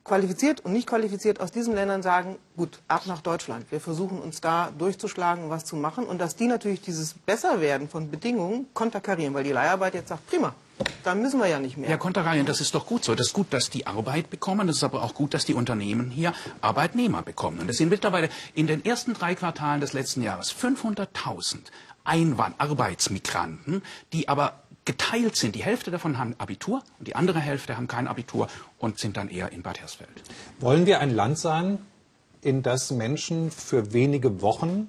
qualifiziert 0.04 0.66
und 0.66 0.74
nicht 0.74 0.88
qualifiziert 0.88 1.40
aus 1.40 1.52
diesen 1.52 1.76
Ländern 1.76 2.02
sagen, 2.02 2.38
gut, 2.58 2.80
ab 2.88 3.06
nach 3.06 3.22
Deutschland. 3.22 3.66
Wir 3.70 3.80
versuchen 3.80 4.20
uns 4.20 4.42
da 4.42 4.72
durchzuschlagen 4.78 5.44
und 5.44 5.50
was 5.50 5.66
zu 5.66 5.76
machen. 5.76 6.06
Und 6.06 6.20
dass 6.20 6.36
die 6.36 6.48
natürlich 6.48 6.82
dieses 6.82 7.14
Besserwerden 7.14 7.90
von 7.90 8.10
Bedingungen 8.10 8.68
konterkarieren, 8.74 9.34
weil 9.34 9.44
die 9.44 9.52
Leiharbeit 9.52 9.94
jetzt 9.94 10.10
sagt, 10.10 10.28
prima, 10.28 10.56
dann 11.04 11.22
müssen 11.22 11.40
wir 11.40 11.48
ja 11.48 11.60
nicht 11.60 11.78
mehr. 11.78 11.90
Herr 11.90 11.98
Konteralien, 11.98 12.46
das 12.46 12.62
ist 12.62 12.76
doch 12.76 12.86
gut 12.86 13.04
so. 13.04 13.16
Das 13.16 13.28
ist 13.28 13.34
gut, 13.34 13.48
dass 13.52 13.70
die 13.70 13.88
Arbeit 13.88 14.30
bekommen. 14.30 14.68
Das 14.68 14.78
ist 14.78 14.84
aber 14.84 15.04
auch 15.04 15.14
gut, 15.14 15.34
dass 15.34 15.46
die 15.46 15.54
Unternehmen 15.54 16.10
hier 16.10 16.34
Arbeitnehmer 16.62 17.22
bekommen. 17.22 17.60
Und 17.60 17.70
es 17.70 17.78
sind 17.78 17.90
mittlerweile 17.90 18.30
in 18.54 18.68
den 18.68 18.84
ersten 18.86 19.14
drei 19.14 19.36
Quartalen 19.36 19.82
des 19.82 19.94
letzten 19.94 20.22
Jahres 20.22 20.54
500.000 20.54 21.58
Einwand 22.04 22.56
Arbeitsmigranten, 22.60 23.82
die 24.14 24.30
aber 24.30 24.64
geteilt 24.86 25.36
sind. 25.36 25.56
Die 25.56 25.64
Hälfte 25.64 25.92
davon 25.92 26.18
haben 26.18 26.36
Abitur 26.38 26.82
und 26.98 27.08
die 27.08 27.16
andere 27.16 27.40
Hälfte 27.40 27.78
haben 27.78 27.88
kein 27.88 28.08
Abitur 28.08 28.48
und 28.78 28.98
sind 28.98 29.18
dann 29.18 29.30
eher 29.30 29.52
in 29.52 29.62
Bad 29.62 29.80
Hersfeld. 29.80 30.10
Wollen 30.60 30.86
wir 30.86 31.00
ein 31.00 31.12
Land 31.12 31.38
sein, 31.38 31.78
in 32.42 32.64
das 32.64 32.92
Menschen 32.92 33.52
für 33.52 33.94
wenige 33.94 34.42
Wochen 34.42 34.88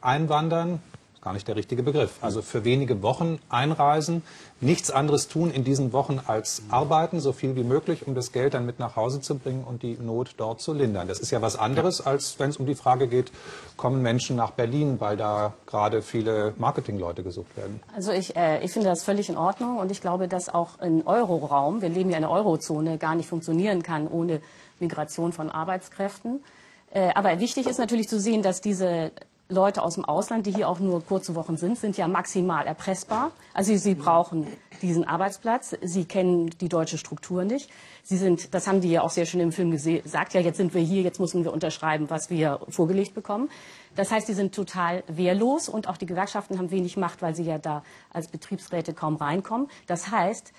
einwandern, 0.00 0.80
gar 1.24 1.32
nicht 1.32 1.48
der 1.48 1.56
richtige 1.56 1.82
Begriff. 1.82 2.18
Also 2.20 2.42
für 2.42 2.64
wenige 2.64 3.02
Wochen 3.02 3.40
einreisen, 3.48 4.22
nichts 4.60 4.90
anderes 4.90 5.26
tun 5.26 5.50
in 5.50 5.64
diesen 5.64 5.92
Wochen 5.92 6.20
als 6.26 6.62
arbeiten, 6.68 7.18
so 7.18 7.32
viel 7.32 7.56
wie 7.56 7.64
möglich, 7.64 8.06
um 8.06 8.14
das 8.14 8.30
Geld 8.30 8.54
dann 8.54 8.66
mit 8.66 8.78
nach 8.78 8.94
Hause 8.94 9.22
zu 9.22 9.36
bringen 9.36 9.64
und 9.64 9.82
die 9.82 9.96
Not 9.96 10.34
dort 10.36 10.60
zu 10.60 10.74
lindern. 10.74 11.08
Das 11.08 11.18
ist 11.18 11.30
ja 11.30 11.40
was 11.40 11.56
anderes, 11.56 12.02
als 12.02 12.38
wenn 12.38 12.50
es 12.50 12.58
um 12.58 12.66
die 12.66 12.74
Frage 12.74 13.08
geht, 13.08 13.32
kommen 13.76 14.02
Menschen 14.02 14.36
nach 14.36 14.50
Berlin, 14.50 15.00
weil 15.00 15.16
da 15.16 15.54
gerade 15.66 16.02
viele 16.02 16.52
Marketingleute 16.58 17.22
gesucht 17.22 17.56
werden. 17.56 17.80
Also 17.96 18.12
ich, 18.12 18.36
äh, 18.36 18.62
ich 18.62 18.72
finde 18.72 18.88
das 18.88 19.02
völlig 19.02 19.30
in 19.30 19.38
Ordnung 19.38 19.78
und 19.78 19.90
ich 19.90 20.02
glaube, 20.02 20.28
dass 20.28 20.48
auch 20.48 20.80
im 20.80 21.06
Euroraum, 21.06 21.80
wir 21.80 21.88
leben 21.88 22.10
ja 22.10 22.18
in 22.18 22.24
einer 22.24 22.32
Eurozone, 22.32 22.98
gar 22.98 23.14
nicht 23.14 23.28
funktionieren 23.28 23.82
kann 23.82 24.06
ohne 24.06 24.40
Migration 24.78 25.32
von 25.32 25.50
Arbeitskräften. 25.50 26.44
Äh, 26.90 27.10
aber 27.14 27.40
wichtig 27.40 27.66
ist 27.66 27.78
natürlich 27.78 28.08
zu 28.08 28.20
sehen, 28.20 28.42
dass 28.42 28.60
diese 28.60 29.10
Leute 29.50 29.82
aus 29.82 29.94
dem 29.94 30.06
Ausland, 30.06 30.46
die 30.46 30.52
hier 30.52 30.68
auch 30.68 30.80
nur 30.80 31.04
kurze 31.04 31.34
Wochen 31.34 31.58
sind, 31.58 31.78
sind 31.78 31.98
ja 31.98 32.08
maximal 32.08 32.66
erpressbar. 32.66 33.30
Also 33.52 33.76
sie 33.76 33.94
brauchen 33.94 34.46
diesen 34.80 35.04
Arbeitsplatz. 35.06 35.76
Sie 35.82 36.06
kennen 36.06 36.50
die 36.60 36.70
deutsche 36.70 36.96
Struktur 36.96 37.44
nicht. 37.44 37.70
Sie 38.02 38.16
sind, 38.16 38.54
das 38.54 38.66
haben 38.66 38.80
die 38.80 38.90
ja 38.90 39.02
auch 39.02 39.10
sehr 39.10 39.26
schön 39.26 39.40
im 39.40 39.52
Film 39.52 39.70
gesagt, 39.70 40.32
ja, 40.32 40.40
jetzt 40.40 40.56
sind 40.56 40.72
wir 40.72 40.80
hier, 40.80 41.02
jetzt 41.02 41.20
müssen 41.20 41.44
wir 41.44 41.52
unterschreiben, 41.52 42.08
was 42.08 42.30
wir 42.30 42.60
vorgelegt 42.70 43.14
bekommen. 43.14 43.50
Das 43.96 44.10
heißt, 44.10 44.26
die 44.28 44.32
sind 44.32 44.54
total 44.54 45.04
wehrlos 45.08 45.68
und 45.68 45.88
auch 45.88 45.98
die 45.98 46.06
Gewerkschaften 46.06 46.58
haben 46.58 46.70
wenig 46.70 46.96
Macht, 46.96 47.20
weil 47.20 47.34
sie 47.34 47.44
ja 47.44 47.58
da 47.58 47.82
als 48.10 48.28
Betriebsräte 48.28 48.94
kaum 48.94 49.16
reinkommen. 49.16 49.68
Das 49.86 50.10
heißt, 50.10 50.52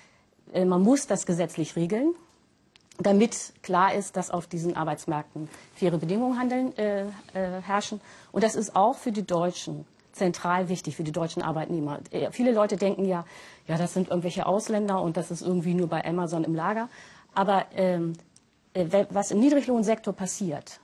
äh, 0.52 0.64
man 0.64 0.82
muss 0.82 1.08
das 1.08 1.26
gesetzlich 1.26 1.74
regeln 1.74 2.14
damit 2.98 3.52
klar 3.62 3.94
ist, 3.94 4.16
dass 4.16 4.30
auf 4.30 4.46
diesen 4.46 4.76
Arbeitsmärkten 4.76 5.48
faire 5.74 5.98
Bedingungen 5.98 6.38
handeln, 6.38 6.76
äh, 6.78 7.02
äh, 7.02 7.60
herrschen. 7.62 8.00
Und 8.32 8.44
das 8.44 8.54
ist 8.54 8.74
auch 8.74 8.96
für 8.96 9.12
die 9.12 9.26
Deutschen 9.26 9.86
zentral 10.12 10.68
wichtig, 10.68 10.96
für 10.96 11.04
die 11.04 11.12
deutschen 11.12 11.42
Arbeitnehmer. 11.42 12.00
Äh, 12.10 12.30
viele 12.30 12.52
Leute 12.52 12.76
denken 12.76 13.04
ja, 13.04 13.24
ja, 13.66 13.76
das 13.76 13.94
sind 13.94 14.08
irgendwelche 14.08 14.46
Ausländer 14.46 15.02
und 15.02 15.16
das 15.16 15.30
ist 15.30 15.42
irgendwie 15.42 15.74
nur 15.74 15.88
bei 15.88 16.04
Amazon 16.04 16.44
im 16.44 16.54
Lager. 16.54 16.88
Aber 17.34 17.66
ähm, 17.74 18.14
äh, 18.72 19.06
was 19.10 19.30
im 19.30 19.40
Niedriglohnsektor 19.40 20.14
passiert, 20.14 20.80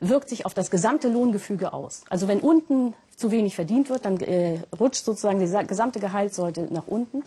wirkt 0.00 0.28
sich 0.28 0.44
auf 0.44 0.54
das 0.54 0.70
gesamte 0.70 1.08
Lohngefüge 1.08 1.72
aus. 1.72 2.04
Also 2.10 2.28
wenn 2.28 2.40
unten 2.40 2.94
zu 3.16 3.30
wenig 3.30 3.54
verdient 3.54 3.88
wird, 3.88 4.04
dann 4.04 4.20
äh, 4.20 4.60
rutscht 4.78 5.04
sozusagen 5.04 5.38
die 5.38 5.66
gesamte 5.66 6.00
Gehaltssäule 6.00 6.68
nach 6.70 6.86
unten. 6.86 7.24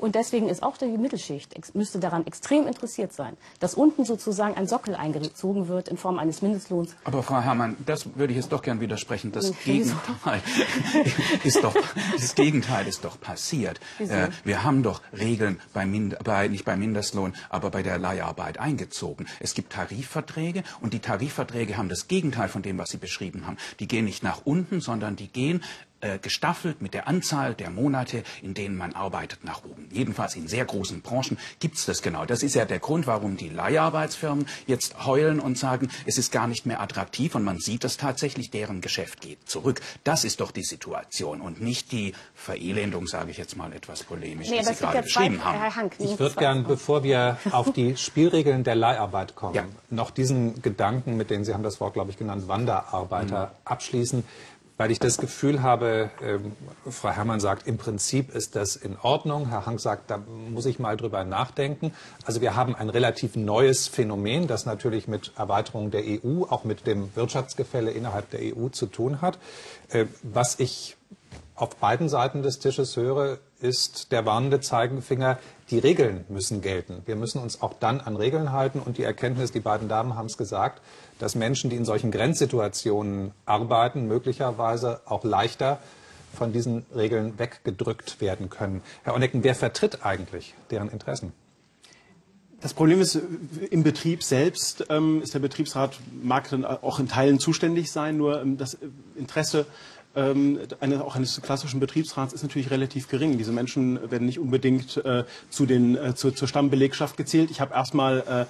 Und 0.00 0.14
deswegen 0.14 0.48
ist 0.48 0.62
auch 0.62 0.78
die 0.78 0.86
Mittelschicht, 0.86 1.54
müsste 1.74 1.98
daran 1.98 2.26
extrem 2.26 2.66
interessiert 2.66 3.12
sein, 3.12 3.36
dass 3.58 3.74
unten 3.74 4.06
sozusagen 4.06 4.54
ein 4.54 4.66
Sockel 4.66 4.94
eingezogen 4.94 5.68
wird 5.68 5.88
in 5.88 5.98
Form 5.98 6.18
eines 6.18 6.40
Mindestlohns. 6.40 6.96
Aber 7.04 7.22
Frau 7.22 7.40
Herrmann, 7.40 7.76
das 7.84 8.16
würde 8.16 8.32
ich 8.32 8.38
jetzt 8.38 8.50
doch 8.50 8.62
gern 8.62 8.80
widersprechen. 8.80 9.30
Das 9.30 9.52
Gegenteil 9.62 10.40
ist 11.44 11.62
doch, 11.62 11.74
das 12.18 12.34
Gegenteil 12.34 12.86
ist 12.86 13.04
doch 13.04 13.20
passiert. 13.20 13.78
Äh, 13.98 14.28
wir 14.42 14.64
haben 14.64 14.82
doch 14.82 15.02
Regeln 15.12 15.60
bei, 15.74 15.86
bei, 16.24 16.48
nicht 16.48 16.64
bei 16.64 16.76
Mindestlohn, 16.76 17.34
aber 17.50 17.70
bei 17.70 17.82
der 17.82 17.98
Leiharbeit 17.98 18.58
eingezogen. 18.58 19.26
Es 19.38 19.52
gibt 19.54 19.72
Tarifverträge 19.72 20.62
und 20.80 20.94
die 20.94 21.00
Tarifverträge 21.00 21.76
haben 21.76 21.90
das 21.90 22.08
Gegenteil 22.08 22.48
von 22.48 22.62
dem, 22.62 22.78
was 22.78 22.90
Sie 22.90 22.96
beschrieben 22.96 23.46
haben. 23.46 23.58
Die 23.80 23.86
gehen 23.86 24.06
nicht 24.06 24.22
nach 24.22 24.42
unten, 24.46 24.80
sondern 24.80 25.16
die 25.16 25.28
gehen 25.28 25.62
äh, 26.00 26.18
gestaffelt 26.18 26.80
mit 26.80 26.94
der 26.94 27.08
Anzahl 27.08 27.54
der 27.54 27.70
Monate, 27.70 28.22
in 28.42 28.54
denen 28.54 28.76
man 28.76 28.94
arbeitet, 28.94 29.44
nach 29.44 29.64
oben. 29.64 29.88
Jedenfalls 29.92 30.34
in 30.34 30.48
sehr 30.48 30.64
großen 30.64 31.02
Branchen 31.02 31.38
gibt 31.58 31.76
es 31.76 31.86
das 31.86 32.02
genau. 32.02 32.24
Das 32.24 32.42
ist 32.42 32.54
ja 32.54 32.64
der 32.64 32.78
Grund, 32.78 33.06
warum 33.06 33.36
die 33.36 33.48
Leiharbeitsfirmen 33.48 34.46
jetzt 34.66 35.04
heulen 35.04 35.40
und 35.40 35.58
sagen, 35.58 35.88
es 36.06 36.18
ist 36.18 36.32
gar 36.32 36.46
nicht 36.46 36.66
mehr 36.66 36.80
attraktiv 36.80 37.34
und 37.34 37.44
man 37.44 37.58
sieht 37.58 37.84
das 37.84 37.96
tatsächlich, 37.96 38.50
deren 38.50 38.80
Geschäft 38.80 39.20
geht 39.20 39.48
zurück. 39.48 39.80
Das 40.04 40.24
ist 40.24 40.40
doch 40.40 40.52
die 40.52 40.62
Situation 40.62 41.40
und 41.40 41.60
nicht 41.60 41.92
die 41.92 42.14
Verelendung, 42.34 43.06
sage 43.06 43.30
ich 43.30 43.36
jetzt 43.36 43.56
mal 43.56 43.72
etwas 43.72 44.02
polemisch, 44.02 44.48
nee, 44.48 44.60
die 44.60 44.64
Sie 44.64 44.74
gerade 44.74 45.02
beschrieben 45.02 45.44
haben. 45.44 45.58
Herr 45.58 45.76
Hank, 45.76 45.94
ich 45.98 46.18
würde 46.18 46.36
gern, 46.36 46.64
bevor 46.64 47.02
wir 47.02 47.38
auf 47.50 47.72
die 47.72 47.96
Spielregeln 47.98 48.64
der 48.64 48.74
Leiharbeit 48.74 49.34
kommen, 49.34 49.54
ja. 49.54 49.64
noch 49.90 50.10
diesen 50.10 50.62
Gedanken, 50.62 51.16
mit 51.16 51.30
dem 51.30 51.44
Sie 51.44 51.52
haben 51.52 51.62
das 51.62 51.80
Wort, 51.80 51.94
glaube 51.94 52.10
ich, 52.10 52.16
genannt, 52.16 52.48
Wanderarbeiter 52.48 53.46
mhm. 53.46 53.52
abschließen 53.64 54.24
weil 54.80 54.90
ich 54.90 54.98
das 54.98 55.18
Gefühl 55.18 55.60
habe, 55.60 56.08
ähm, 56.22 56.52
Frau 56.88 57.10
Herrmann 57.10 57.38
sagt, 57.38 57.66
im 57.66 57.76
Prinzip 57.76 58.34
ist 58.34 58.56
das 58.56 58.76
in 58.76 58.96
Ordnung. 59.02 59.50
Herr 59.50 59.66
Hank 59.66 59.78
sagt, 59.78 60.10
da 60.10 60.16
muss 60.16 60.64
ich 60.64 60.78
mal 60.78 60.96
drüber 60.96 61.22
nachdenken. 61.22 61.92
Also 62.24 62.40
wir 62.40 62.56
haben 62.56 62.74
ein 62.74 62.88
relativ 62.88 63.36
neues 63.36 63.88
Phänomen, 63.88 64.46
das 64.46 64.64
natürlich 64.64 65.06
mit 65.06 65.32
Erweiterung 65.36 65.90
der 65.90 66.04
EU, 66.06 66.44
auch 66.48 66.64
mit 66.64 66.86
dem 66.86 67.14
Wirtschaftsgefälle 67.14 67.90
innerhalb 67.90 68.30
der 68.30 68.56
EU 68.56 68.70
zu 68.70 68.86
tun 68.86 69.20
hat. 69.20 69.38
Äh, 69.90 70.06
was 70.22 70.58
ich 70.58 70.96
auf 71.56 71.76
beiden 71.76 72.08
Seiten 72.08 72.42
des 72.42 72.58
Tisches 72.58 72.96
höre, 72.96 73.36
ist 73.60 74.12
der 74.12 74.24
warnende 74.24 74.60
Zeigefinger, 74.60 75.38
die 75.68 75.78
Regeln 75.78 76.24
müssen 76.30 76.62
gelten. 76.62 77.02
Wir 77.04 77.16
müssen 77.16 77.42
uns 77.42 77.60
auch 77.60 77.74
dann 77.74 78.00
an 78.00 78.16
Regeln 78.16 78.50
halten 78.50 78.80
und 78.80 78.96
die 78.96 79.04
Erkenntnis, 79.04 79.52
die 79.52 79.60
beiden 79.60 79.88
Damen 79.88 80.16
haben 80.16 80.24
es 80.24 80.38
gesagt, 80.38 80.80
dass 81.20 81.34
Menschen, 81.34 81.70
die 81.70 81.76
in 81.76 81.84
solchen 81.84 82.10
Grenzsituationen 82.10 83.32
arbeiten, 83.46 84.06
möglicherweise 84.06 85.00
auch 85.04 85.22
leichter 85.22 85.78
von 86.34 86.52
diesen 86.52 86.86
Regeln 86.94 87.38
weggedrückt 87.38 88.20
werden 88.20 88.50
können. 88.50 88.82
Herr 89.02 89.14
Onnecken, 89.14 89.44
wer 89.44 89.54
vertritt 89.54 90.04
eigentlich 90.04 90.54
deren 90.70 90.88
Interessen? 90.88 91.32
Das 92.60 92.74
Problem 92.74 93.00
ist, 93.00 93.18
im 93.70 93.82
Betrieb 93.82 94.22
selbst 94.22 94.86
ähm, 94.90 95.22
ist 95.22 95.32
der 95.32 95.38
Betriebsrat, 95.38 95.98
mag 96.22 96.50
dann 96.50 96.64
auch 96.64 96.98
in 96.98 97.08
Teilen 97.08 97.38
zuständig 97.38 97.90
sein, 97.90 98.18
nur 98.18 98.42
ähm, 98.42 98.58
das 98.58 98.76
Interesse 99.16 99.66
ähm, 100.14 100.58
eine, 100.80 101.04
auch 101.04 101.14
eines 101.14 101.40
klassischen 101.40 101.78
Betriebsrats 101.80 102.32
ist 102.32 102.42
natürlich 102.42 102.70
relativ 102.70 103.08
gering. 103.08 103.38
Diese 103.38 103.52
Menschen 103.52 104.10
werden 104.10 104.26
nicht 104.26 104.40
unbedingt 104.40 104.96
äh, 104.98 105.24
zu 105.50 105.66
den, 105.66 105.96
äh, 105.96 106.14
zu, 106.14 106.32
zur 106.32 106.48
Stammbelegschaft 106.48 107.16
gezählt. 107.16 107.50
Ich 107.50 107.60
habe 107.60 107.74
erstmal 107.74 108.18
äh, 108.18 108.44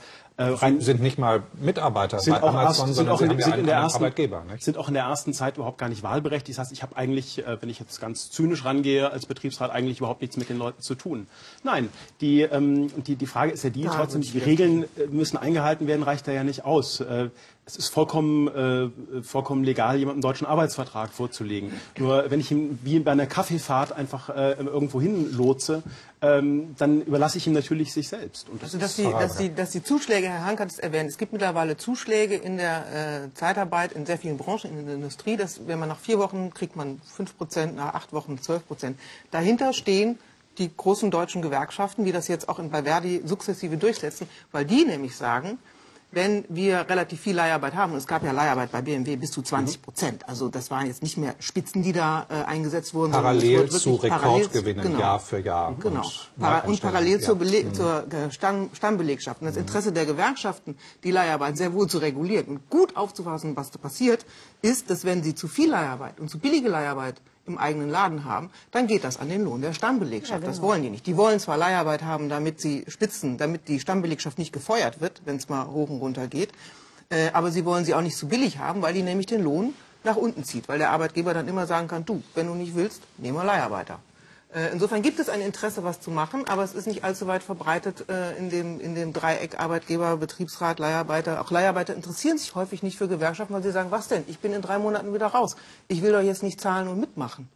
rein, 0.44 0.80
sind 0.80 1.00
nicht 1.02 1.18
mal 1.18 1.42
Mitarbeiter 1.60 2.18
sind 2.18 2.34
bei 2.34 2.42
auch 2.42 2.54
Amazon, 2.54 2.88
erst, 2.88 2.96
sind 2.96 3.08
auch 3.08 3.20
in, 3.20 3.38
sind 3.40 3.56
in 3.56 3.66
der 3.66 3.76
ersten, 3.76 3.98
Arbeitgeber. 3.98 4.44
Nicht? 4.50 4.64
Sind 4.64 4.76
auch 4.76 4.88
in 4.88 4.94
der 4.94 5.04
ersten 5.04 5.32
Zeit 5.32 5.56
überhaupt 5.56 5.78
gar 5.78 5.88
nicht 5.88 6.02
wahlberechtigt. 6.02 6.58
Das 6.58 6.66
heißt, 6.66 6.72
ich 6.72 6.82
habe 6.82 6.96
eigentlich, 6.96 7.46
äh, 7.46 7.60
wenn 7.60 7.68
ich 7.68 7.78
jetzt 7.78 8.00
ganz 8.00 8.30
zynisch 8.30 8.64
rangehe, 8.64 9.10
als 9.10 9.26
Betriebsrat 9.26 9.70
eigentlich 9.70 9.98
überhaupt 9.98 10.20
nichts 10.20 10.36
mit 10.36 10.48
den 10.48 10.58
Leuten 10.58 10.82
zu 10.82 10.94
tun. 10.94 11.26
Nein, 11.62 11.88
die, 12.20 12.42
ähm, 12.42 12.88
die, 13.04 13.16
die 13.16 13.26
Frage 13.26 13.52
ist 13.52 13.64
ja 13.64 13.70
die, 13.70 13.82
ja, 13.82 13.90
trotzdem, 13.90 14.22
die 14.22 14.38
Regeln 14.38 14.84
äh, 14.96 15.06
müssen 15.10 15.36
eingehalten 15.36 15.86
werden, 15.86 16.02
reicht 16.02 16.26
da 16.26 16.32
ja 16.32 16.44
nicht 16.44 16.64
aus. 16.64 17.00
Äh, 17.00 17.30
es 17.66 17.76
ist 17.76 17.88
vollkommen, 17.88 18.48
äh, 18.48 19.22
vollkommen 19.22 19.62
legal, 19.62 19.96
jemandem 19.96 20.16
einen 20.16 20.22
deutschen 20.22 20.46
Arbeitsvertrag 20.46 21.12
vorzulegen. 21.12 21.72
Nur 21.98 22.28
wenn 22.28 22.40
ich 22.40 22.50
ihn 22.50 22.78
wie 22.82 22.98
bei 22.98 23.12
einer 23.12 23.26
Kaffeefahrt 23.26 23.92
einfach 23.92 24.28
äh, 24.30 24.54
irgendwo 24.54 25.00
hin 25.00 25.32
lotse, 25.36 25.82
ähm, 26.22 26.74
dann 26.78 27.02
überlasse 27.02 27.38
ich 27.38 27.46
ihm 27.46 27.54
natürlich 27.54 27.92
sich 27.92 28.08
selbst. 28.08 28.46
Das 28.60 28.74
also 28.74 28.78
dass 28.78 28.96
die, 28.96 29.04
dass, 29.04 29.36
die, 29.36 29.54
dass 29.54 29.70
die 29.70 29.82
Zuschläge, 29.82 30.28
Herr 30.28 30.44
Hank 30.44 30.60
hat 30.60 30.70
es 30.70 30.78
erwähnt, 30.78 31.10
es 31.10 31.16
gibt 31.16 31.32
mittlerweile 31.32 31.76
Zuschläge 31.76 32.36
in 32.36 32.58
der 32.58 33.24
äh, 33.24 33.34
Zeitarbeit 33.34 33.92
in 33.92 34.04
sehr 34.04 34.18
vielen 34.18 34.36
Branchen, 34.36 34.78
in 34.78 34.86
der 34.86 34.96
Industrie, 34.96 35.36
dass 35.36 35.66
wenn 35.66 35.78
man 35.78 35.88
nach 35.88 35.98
vier 35.98 36.18
Wochen 36.18 36.52
kriegt 36.52 36.76
man 36.76 37.00
fünf 37.04 37.36
Prozent, 37.36 37.76
nach 37.76 37.94
acht 37.94 38.12
Wochen 38.12 38.40
zwölf 38.40 38.66
Prozent. 38.66 38.98
Dahinter 39.30 39.72
stehen 39.72 40.18
die 40.58 40.70
großen 40.76 41.10
deutschen 41.10 41.40
Gewerkschaften, 41.40 42.04
die 42.04 42.12
das 42.12 42.28
jetzt 42.28 42.48
auch 42.48 42.58
in, 42.58 42.70
Verdi 42.70 43.22
sukzessive 43.24 43.78
durchsetzen, 43.78 44.28
weil 44.52 44.66
die 44.66 44.84
nämlich 44.84 45.16
sagen, 45.16 45.58
wenn 46.12 46.44
wir 46.48 46.88
relativ 46.88 47.20
viel 47.20 47.36
Leiharbeit 47.36 47.74
haben, 47.74 47.92
und 47.92 47.98
es 47.98 48.06
gab 48.06 48.24
ja 48.24 48.32
Leiharbeit 48.32 48.72
bei 48.72 48.82
BMW 48.82 49.16
bis 49.16 49.30
zu 49.30 49.42
20 49.42 49.80
Prozent, 49.82 50.28
also 50.28 50.48
das 50.48 50.70
waren 50.70 50.86
jetzt 50.86 51.02
nicht 51.02 51.16
mehr 51.16 51.34
Spitzen, 51.38 51.82
die 51.82 51.92
da 51.92 52.26
äh, 52.28 52.44
eingesetzt 52.44 52.94
wurden. 52.94 53.12
Parallel 53.12 53.70
zu 53.70 53.94
Rekordgewinnen 53.94 54.84
genau, 54.84 54.98
Jahr 54.98 55.20
für 55.20 55.38
Jahr. 55.38 55.76
Genau. 55.78 56.00
Und, 56.00 56.30
Para 56.38 56.60
und 56.66 56.80
parallel 56.80 57.20
zur, 57.20 57.36
Bele 57.36 57.62
ja. 57.62 57.72
zur 57.72 58.12
äh, 58.12 58.30
Stamm 58.30 58.70
Stammbelegschaft. 58.72 59.40
Und 59.40 59.46
das 59.46 59.54
mhm. 59.54 59.62
Interesse 59.62 59.92
der 59.92 60.06
Gewerkschaften, 60.06 60.76
die 61.04 61.10
Leiharbeit 61.10 61.56
sehr 61.56 61.72
wohl 61.72 61.88
zu 61.88 61.98
regulieren 61.98 62.46
und 62.46 62.70
gut 62.70 62.96
aufzufassen, 62.96 63.56
was 63.56 63.70
da 63.70 63.78
passiert, 63.78 64.26
ist, 64.62 64.90
dass 64.90 65.04
wenn 65.04 65.22
sie 65.22 65.34
zu 65.34 65.48
viel 65.48 65.70
Leiharbeit 65.70 66.18
und 66.18 66.28
zu 66.28 66.38
billige 66.38 66.68
Leiharbeit 66.68 67.20
im 67.46 67.58
eigenen 67.58 67.90
Laden 67.90 68.24
haben, 68.24 68.50
dann 68.70 68.86
geht 68.86 69.04
das 69.04 69.18
an 69.18 69.28
den 69.28 69.44
Lohn 69.44 69.60
der 69.60 69.72
Stammbelegschaft. 69.72 70.30
Ja, 70.30 70.38
genau. 70.38 70.50
Das 70.50 70.62
wollen 70.62 70.82
die 70.82 70.90
nicht. 70.90 71.06
Die 71.06 71.16
wollen 71.16 71.40
zwar 71.40 71.56
Leiharbeit 71.56 72.02
haben, 72.02 72.28
damit 72.28 72.60
sie 72.60 72.84
spitzen, 72.88 73.38
damit 73.38 73.68
die 73.68 73.80
Stammbelegschaft 73.80 74.38
nicht 74.38 74.52
gefeuert 74.52 75.00
wird, 75.00 75.22
wenn 75.24 75.36
es 75.36 75.48
mal 75.48 75.66
hoch 75.66 75.90
und 75.90 76.00
runter 76.00 76.26
geht, 76.28 76.50
äh, 77.10 77.30
aber 77.32 77.50
sie 77.50 77.64
wollen 77.64 77.84
sie 77.84 77.94
auch 77.94 78.02
nicht 78.02 78.16
zu 78.16 78.28
billig 78.28 78.58
haben, 78.58 78.82
weil 78.82 78.94
die 78.94 79.02
nämlich 79.02 79.26
den 79.26 79.42
Lohn 79.42 79.74
nach 80.04 80.16
unten 80.16 80.44
zieht, 80.44 80.68
weil 80.68 80.78
der 80.78 80.90
Arbeitgeber 80.90 81.34
dann 81.34 81.48
immer 81.48 81.66
sagen 81.66 81.88
kann, 81.88 82.04
du, 82.04 82.22
wenn 82.34 82.46
du 82.46 82.54
nicht 82.54 82.74
willst, 82.74 83.02
nehmen 83.18 83.36
wir 83.36 83.44
Leiharbeiter. 83.44 83.98
Äh, 84.52 84.72
insofern 84.72 85.02
gibt 85.02 85.20
es 85.20 85.28
ein 85.28 85.40
Interesse, 85.40 85.84
was 85.84 86.00
zu 86.00 86.10
machen, 86.10 86.44
aber 86.48 86.64
es 86.64 86.74
ist 86.74 86.86
nicht 86.86 87.04
allzu 87.04 87.28
weit 87.28 87.42
verbreitet 87.42 88.08
äh, 88.08 88.36
in, 88.36 88.50
dem, 88.50 88.80
in 88.80 88.96
dem 88.96 89.12
Dreieck 89.12 89.60
Arbeitgeber, 89.60 90.16
Betriebsrat, 90.16 90.80
Leiharbeiter. 90.80 91.40
Auch 91.40 91.50
Leiharbeiter 91.52 91.94
interessieren 91.94 92.36
sich 92.36 92.54
häufig 92.56 92.82
nicht 92.82 92.98
für 92.98 93.06
Gewerkschaften, 93.06 93.54
weil 93.54 93.62
sie 93.62 93.70
sagen, 93.70 93.92
was 93.92 94.08
denn? 94.08 94.24
Ich 94.26 94.40
bin 94.40 94.52
in 94.52 94.60
drei 94.60 94.78
Monaten 94.78 95.14
wieder 95.14 95.28
raus. 95.28 95.56
Ich 95.86 96.02
will 96.02 96.12
doch 96.12 96.22
jetzt 96.22 96.42
nicht 96.42 96.60
zahlen 96.60 96.88
und 96.88 96.98
mitmachen. 96.98 97.48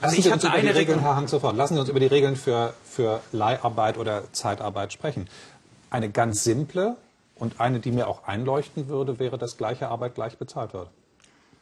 Lassen 0.00 0.16
also 0.16 0.22
Sie 0.22 0.32
uns 0.32 0.44
über 0.44 0.60
die 0.60 0.68
Regeln, 0.68 1.00
Herr 1.00 1.14
Hang, 1.14 1.28
sofort. 1.28 1.56
Lassen 1.56 1.74
Sie 1.74 1.80
uns 1.80 1.90
über 1.90 2.00
die 2.00 2.06
Regeln 2.06 2.36
für, 2.36 2.72
für 2.84 3.20
Leiharbeit 3.32 3.98
oder 3.98 4.32
Zeitarbeit 4.32 4.92
sprechen. 4.92 5.28
Eine 5.90 6.10
ganz 6.10 6.42
simple 6.42 6.96
und 7.36 7.60
eine, 7.60 7.80
die 7.80 7.92
mir 7.92 8.08
auch 8.08 8.24
einleuchten 8.24 8.88
würde, 8.88 9.18
wäre, 9.18 9.36
dass 9.36 9.58
gleiche 9.58 9.88
Arbeit 9.88 10.14
gleich 10.14 10.38
bezahlt 10.38 10.72
wird. 10.72 10.88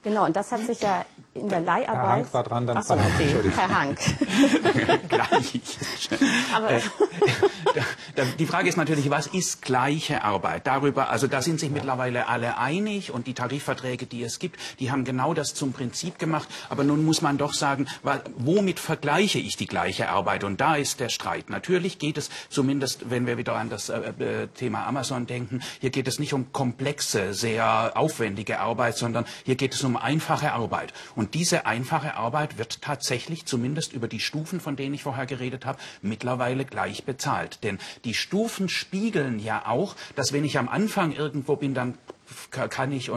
Genau, 0.05 0.27
und 0.27 0.37
das 0.37 0.53
hat 0.53 0.61
sich 0.61 0.81
ja 0.81 1.05
in 1.35 1.49
der 1.49 1.61
Leiharbeit. 1.61 1.97
Herr 1.97 2.09
Hank 2.09 2.35
war 2.35 2.45
dran, 2.45 2.67
dann 2.67 2.77
Ach 2.79 2.83
so, 2.83 2.95
okay. 2.95 3.35
Herr 3.57 3.81
Hank. 3.81 3.99
Gleich. 5.09 5.61
Aber 6.55 6.71
äh, 6.71 6.81
die 8.39 8.47
Frage 8.47 8.69
ist 8.69 8.77
natürlich, 8.77 9.11
was 9.11 9.27
ist 9.27 9.63
gleiche 9.63 10.23
Arbeit? 10.23 10.67
Darüber, 10.67 11.11
also 11.11 11.27
da 11.27 11.43
sind 11.43 11.61
sich 11.61 11.71
mittlerweile 11.71 12.29
alle 12.29 12.59
einig 12.59 13.13
und 13.13 13.27
die 13.27 13.35
Tarifverträge, 13.35 14.07
die 14.07 14.23
es 14.23 14.39
gibt, 14.39 14.59
die 14.79 14.91
haben 14.91 15.05
genau 15.05 15.35
das 15.35 15.55
zum 15.55 15.73
Prinzip 15.73 16.19
gemacht. 16.19 16.49
Aber 16.69 16.85
nun 16.85 17.05
muss 17.05 17.23
man 17.23 17.39
doch 17.39 17.53
sagen, 17.53 17.87
womit 18.37 18.81
vergleiche 18.81 19.39
ich 19.39 19.57
die 19.57 19.67
gleiche 19.67 20.09
Arbeit? 20.09 20.45
Und 20.45 20.61
da 20.61 20.77
ist 20.77 21.01
der 21.01 21.09
Streit. 21.09 21.51
Natürlich 21.51 21.99
geht 21.99 22.19
es 22.19 22.31
zumindest, 22.49 23.11
wenn 23.11 23.27
wir 23.27 23.37
wieder 23.37 23.55
an 23.55 23.69
das 23.69 23.89
äh, 23.89 24.13
äh 24.19 24.47
Thema 24.49 24.87
Amazon 24.87 25.27
denken, 25.27 25.61
hier 25.81 25.91
geht 25.91 26.09
es 26.09 26.19
nicht 26.19 26.33
um 26.35 26.53
komplexe, 26.53 27.35
sehr 27.35 27.93
aufwendige 27.95 28.61
Arbeit, 28.61 28.97
sondern 28.97 29.25
hier 29.45 29.57
geht 29.57 29.75
es 29.75 29.85
um 29.85 29.98
einfache 30.03 30.53
Arbeit. 30.53 30.93
Und 31.15 31.35
diese 31.35 31.67
einfache 31.67 32.15
Arbeit 32.17 32.59
wird 32.59 32.83
tatsächlich, 32.83 33.47
zumindest 33.47 33.93
über 33.93 34.09
die 34.09 34.21
Stufen, 34.21 34.61
von 34.61 34.77
denen 34.77 34.95
ich 34.95 35.03
vorher 35.03 35.27
geredet 35.27 35.67
habe, 35.67 35.79
mittlerweile 36.03 36.65
gleich 36.65 37.05
bezahlt. 37.05 37.63
Denn 37.65 37.79
die 38.05 38.15
Stufen 38.15 38.69
spiegeln 38.69 39.39
ja 39.39 39.67
auch, 39.67 39.97
dass 40.17 40.33
wenn 40.33 40.45
ich 40.45 40.59
am 40.59 40.69
Anfang 40.69 41.13
irgendwo 41.13 41.57
bin, 41.57 41.75
dann 41.75 41.99
kann 42.51 42.93
ich 42.93 43.11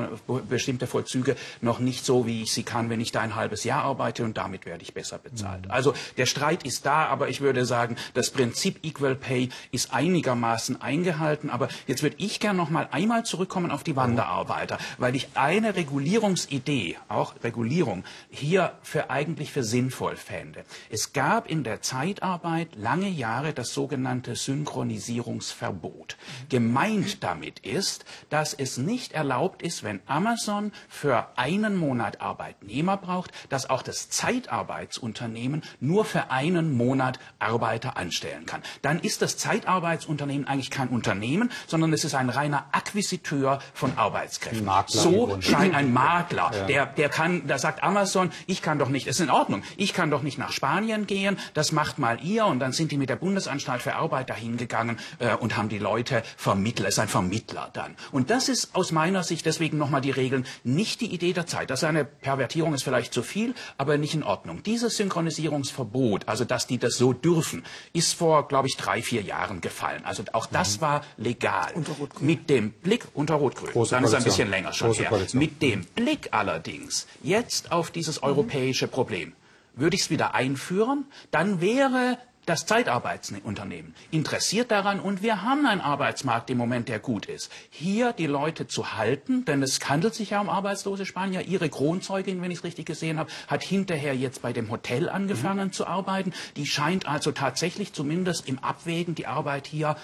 bestimmte 0.49 0.87
Vollzüge 0.87 1.35
noch 1.61 1.79
nicht 1.79 2.05
so, 2.05 2.25
wie 2.25 2.43
ich 2.43 2.51
sie 2.51 2.63
kann, 2.63 2.89
wenn 2.89 3.01
ich 3.01 3.11
da 3.11 3.21
ein 3.21 3.35
halbes 3.35 3.63
Jahr 3.63 3.83
arbeite 3.83 4.23
und 4.23 4.37
damit 4.37 4.65
werde 4.65 4.83
ich 4.83 4.93
besser 4.93 5.17
bezahlt. 5.17 5.65
Mhm. 5.65 5.71
Also 5.71 5.93
der 6.17 6.25
Streit 6.25 6.63
ist 6.63 6.85
da, 6.85 7.05
aber 7.05 7.29
ich 7.29 7.41
würde 7.41 7.65
sagen, 7.65 7.95
das 8.13 8.29
Prinzip 8.29 8.79
Equal 8.83 9.15
Pay 9.15 9.49
ist 9.71 9.93
einigermaßen 9.93 10.81
eingehalten. 10.81 11.49
Aber 11.49 11.69
jetzt 11.87 12.03
würde 12.03 12.15
ich 12.19 12.39
gerne 12.39 12.57
noch 12.57 12.69
mal 12.69 12.87
einmal 12.91 13.25
zurückkommen 13.25 13.71
auf 13.71 13.83
die 13.83 13.95
Wanderarbeiter, 13.95 14.77
weil 14.97 15.15
ich 15.15 15.29
eine 15.35 15.75
Regulierungsidee, 15.75 16.97
auch 17.07 17.35
Regulierung, 17.43 18.03
hier 18.29 18.73
für 18.81 19.09
eigentlich 19.09 19.51
für 19.51 19.63
sinnvoll 19.63 20.15
fände. 20.15 20.63
Es 20.89 21.13
gab 21.13 21.49
in 21.49 21.63
der 21.63 21.81
Zeitarbeit 21.81 22.75
lange 22.75 23.09
Jahre 23.09 23.53
das 23.53 23.73
sogenannte 23.73 24.35
Synchronisierungsverbot. 24.35 26.17
Gemeint 26.49 27.23
damit 27.23 27.59
ist, 27.59 28.05
dass 28.29 28.53
es 28.53 28.77
nicht 28.77 29.00
nicht 29.01 29.13
erlaubt 29.13 29.63
ist, 29.63 29.83
wenn 29.83 29.99
Amazon 30.05 30.71
für 30.87 31.27
einen 31.35 31.75
Monat 31.75 32.21
Arbeitnehmer 32.21 32.97
braucht, 32.97 33.31
dass 33.49 33.67
auch 33.67 33.81
das 33.81 34.09
Zeitarbeitsunternehmen 34.09 35.63
nur 35.79 36.05
für 36.05 36.29
einen 36.29 36.77
Monat 36.77 37.17
Arbeiter 37.39 37.97
anstellen 37.97 38.45
kann. 38.45 38.61
Dann 38.83 38.99
ist 38.99 39.23
das 39.23 39.37
Zeitarbeitsunternehmen 39.37 40.47
eigentlich 40.47 40.69
kein 40.69 40.89
Unternehmen, 40.89 41.49
sondern 41.65 41.91
es 41.93 42.03
ist 42.03 42.13
ein 42.13 42.29
reiner 42.29 42.65
Akquisiteur 42.73 43.59
von 43.73 43.97
Arbeitskräften. 43.97 44.65
Makler 44.65 45.01
so 45.01 45.41
scheint 45.41 45.73
ein 45.73 45.91
Makler, 45.91 46.51
ja. 46.53 46.65
der, 46.67 46.85
der 46.85 47.09
kann, 47.09 47.47
da 47.47 47.57
sagt 47.57 47.81
Amazon, 47.81 48.29
ich 48.45 48.61
kann 48.61 48.77
doch 48.77 48.89
nicht, 48.89 49.07
ist 49.07 49.19
in 49.19 49.31
Ordnung, 49.31 49.63
ich 49.77 49.93
kann 49.93 50.11
doch 50.11 50.21
nicht 50.21 50.37
nach 50.37 50.51
Spanien 50.51 51.07
gehen, 51.07 51.37
das 51.55 51.71
macht 51.71 51.97
mal 51.97 52.23
ihr 52.23 52.45
und 52.45 52.59
dann 52.59 52.71
sind 52.71 52.91
die 52.91 52.97
mit 52.97 53.09
der 53.09 53.15
Bundesanstalt 53.15 53.81
für 53.81 53.95
Arbeit 53.95 54.29
dahin 54.29 54.57
gegangen 54.57 54.99
äh, 55.17 55.33
und 55.35 55.57
haben 55.57 55.69
die 55.69 55.79
Leute 55.79 56.21
vermittelt, 56.37 56.87
ist 56.89 56.99
ein 56.99 57.07
Vermittler 57.07 57.71
dann. 57.73 57.95
Und 58.11 58.29
das 58.29 58.47
ist 58.47 58.75
aus 58.75 58.90
meiner 58.91 59.23
Sicht 59.23 59.45
deswegen 59.45 59.77
nochmal 59.77 60.01
die 60.01 60.11
Regeln 60.11 60.45
nicht 60.63 61.01
die 61.01 61.13
Idee 61.13 61.33
der 61.33 61.47
Zeit. 61.47 61.69
Das 61.69 61.81
ist 61.81 61.83
eine 61.87 62.05
Pervertierung, 62.05 62.73
ist 62.73 62.83
vielleicht 62.83 63.13
zu 63.13 63.23
viel, 63.23 63.53
aber 63.77 63.97
nicht 63.97 64.13
in 64.13 64.23
Ordnung. 64.23 64.63
Dieses 64.63 64.97
Synchronisierungsverbot, 64.97 66.27
also 66.27 66.45
dass 66.45 66.67
die 66.67 66.77
das 66.77 66.95
so 66.95 67.13
dürfen, 67.13 67.63
ist 67.93 68.13
vor, 68.13 68.47
glaube 68.47 68.67
ich, 68.67 68.77
drei, 68.77 69.01
vier 69.01 69.21
Jahren 69.21 69.61
gefallen. 69.61 70.05
Also 70.05 70.23
auch 70.33 70.45
das 70.45 70.77
mhm. 70.77 70.81
war 70.81 71.01
legal. 71.17 71.73
Mit 72.19 72.49
dem 72.49 72.71
Blick 72.71 73.05
unter 73.13 73.35
Rot-Grün. 73.35 73.71
Dann 73.89 74.03
ist 74.03 74.13
ein 74.13 74.23
bisschen 74.23 74.49
länger 74.49 74.73
schon 74.73 74.87
Große 74.87 75.01
her. 75.01 75.09
Koalition. 75.09 75.39
Mit 75.39 75.61
dem 75.61 75.85
Blick 75.85 76.29
allerdings 76.31 77.07
jetzt 77.23 77.71
auf 77.71 77.91
dieses 77.91 78.23
europäische 78.23 78.87
Problem 78.87 79.33
würde 79.73 79.95
ich 79.95 80.03
es 80.03 80.09
wieder 80.09 80.35
einführen, 80.35 81.05
dann 81.31 81.61
wäre 81.61 82.17
das 82.51 82.65
Zeitarbeitsunternehmen 82.65 83.95
interessiert 84.11 84.71
daran 84.71 84.99
und 84.99 85.23
wir 85.23 85.41
haben 85.41 85.65
einen 85.65 85.79
Arbeitsmarkt 85.79 86.49
im 86.49 86.57
Moment, 86.57 86.89
der 86.89 86.99
gut 86.99 87.25
ist. 87.25 87.49
Hier 87.69 88.11
die 88.11 88.27
Leute 88.27 88.67
zu 88.67 88.97
halten, 88.97 89.45
denn 89.45 89.63
es 89.63 89.79
handelt 89.87 90.13
sich 90.15 90.31
ja 90.31 90.41
um 90.41 90.49
arbeitslose 90.49 91.05
Spanier. 91.05 91.43
Ihre 91.43 91.69
Kronzeugin, 91.69 92.41
wenn 92.41 92.51
ich 92.51 92.57
es 92.57 92.63
richtig 92.65 92.85
gesehen 92.85 93.19
habe, 93.19 93.31
hat 93.47 93.63
hinterher 93.63 94.13
jetzt 94.17 94.41
bei 94.41 94.51
dem 94.51 94.69
Hotel 94.69 95.07
angefangen 95.07 95.67
mhm. 95.67 95.71
zu 95.71 95.87
arbeiten. 95.87 96.33
Die 96.57 96.65
scheint 96.65 97.07
also 97.07 97.31
tatsächlich 97.31 97.93
zumindest 97.93 98.49
im 98.49 98.59
Abwägen 98.59 99.15
die 99.15 99.27
Arbeit 99.27 99.65
hier 99.65 99.95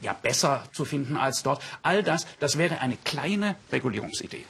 ja 0.00 0.12
besser 0.12 0.62
zu 0.70 0.84
finden 0.84 1.16
als 1.16 1.42
dort. 1.42 1.60
All 1.82 2.04
das, 2.04 2.28
das 2.38 2.58
wäre 2.58 2.80
eine 2.80 2.96
kleine 2.96 3.56
Regulierungsidee. 3.72 4.44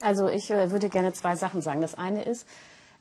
Also 0.00 0.28
ich 0.28 0.52
äh, 0.52 0.70
würde 0.70 0.88
gerne 0.88 1.12
zwei 1.14 1.34
Sachen 1.34 1.62
sagen. 1.62 1.80
Das 1.80 1.96
eine 1.96 2.22
ist, 2.22 2.46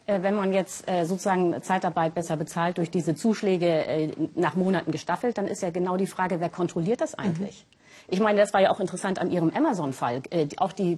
wenn 0.05 0.35
man 0.35 0.53
jetzt 0.53 0.89
äh, 0.89 1.05
sozusagen 1.05 1.61
Zeitarbeit 1.61 2.13
besser 2.13 2.35
bezahlt 2.35 2.77
durch 2.77 2.91
diese 2.91 3.15
Zuschläge 3.15 3.67
äh, 3.67 4.11
nach 4.35 4.55
Monaten 4.55 4.91
gestaffelt, 4.91 5.37
dann 5.37 5.47
ist 5.47 5.61
ja 5.61 5.69
genau 5.69 5.95
die 5.97 6.07
Frage, 6.07 6.39
wer 6.39 6.49
kontrolliert 6.49 7.01
das 7.01 7.15
eigentlich? 7.15 7.65
Mhm. 7.65 7.83
Ich 8.09 8.19
meine, 8.19 8.39
das 8.39 8.53
war 8.53 8.61
ja 8.61 8.69
auch 8.69 8.81
interessant 8.81 9.17
an 9.19 9.31
Ihrem 9.31 9.49
Amazon-Fall. 9.49 10.23
Auch 10.57 10.73
die 10.73 10.97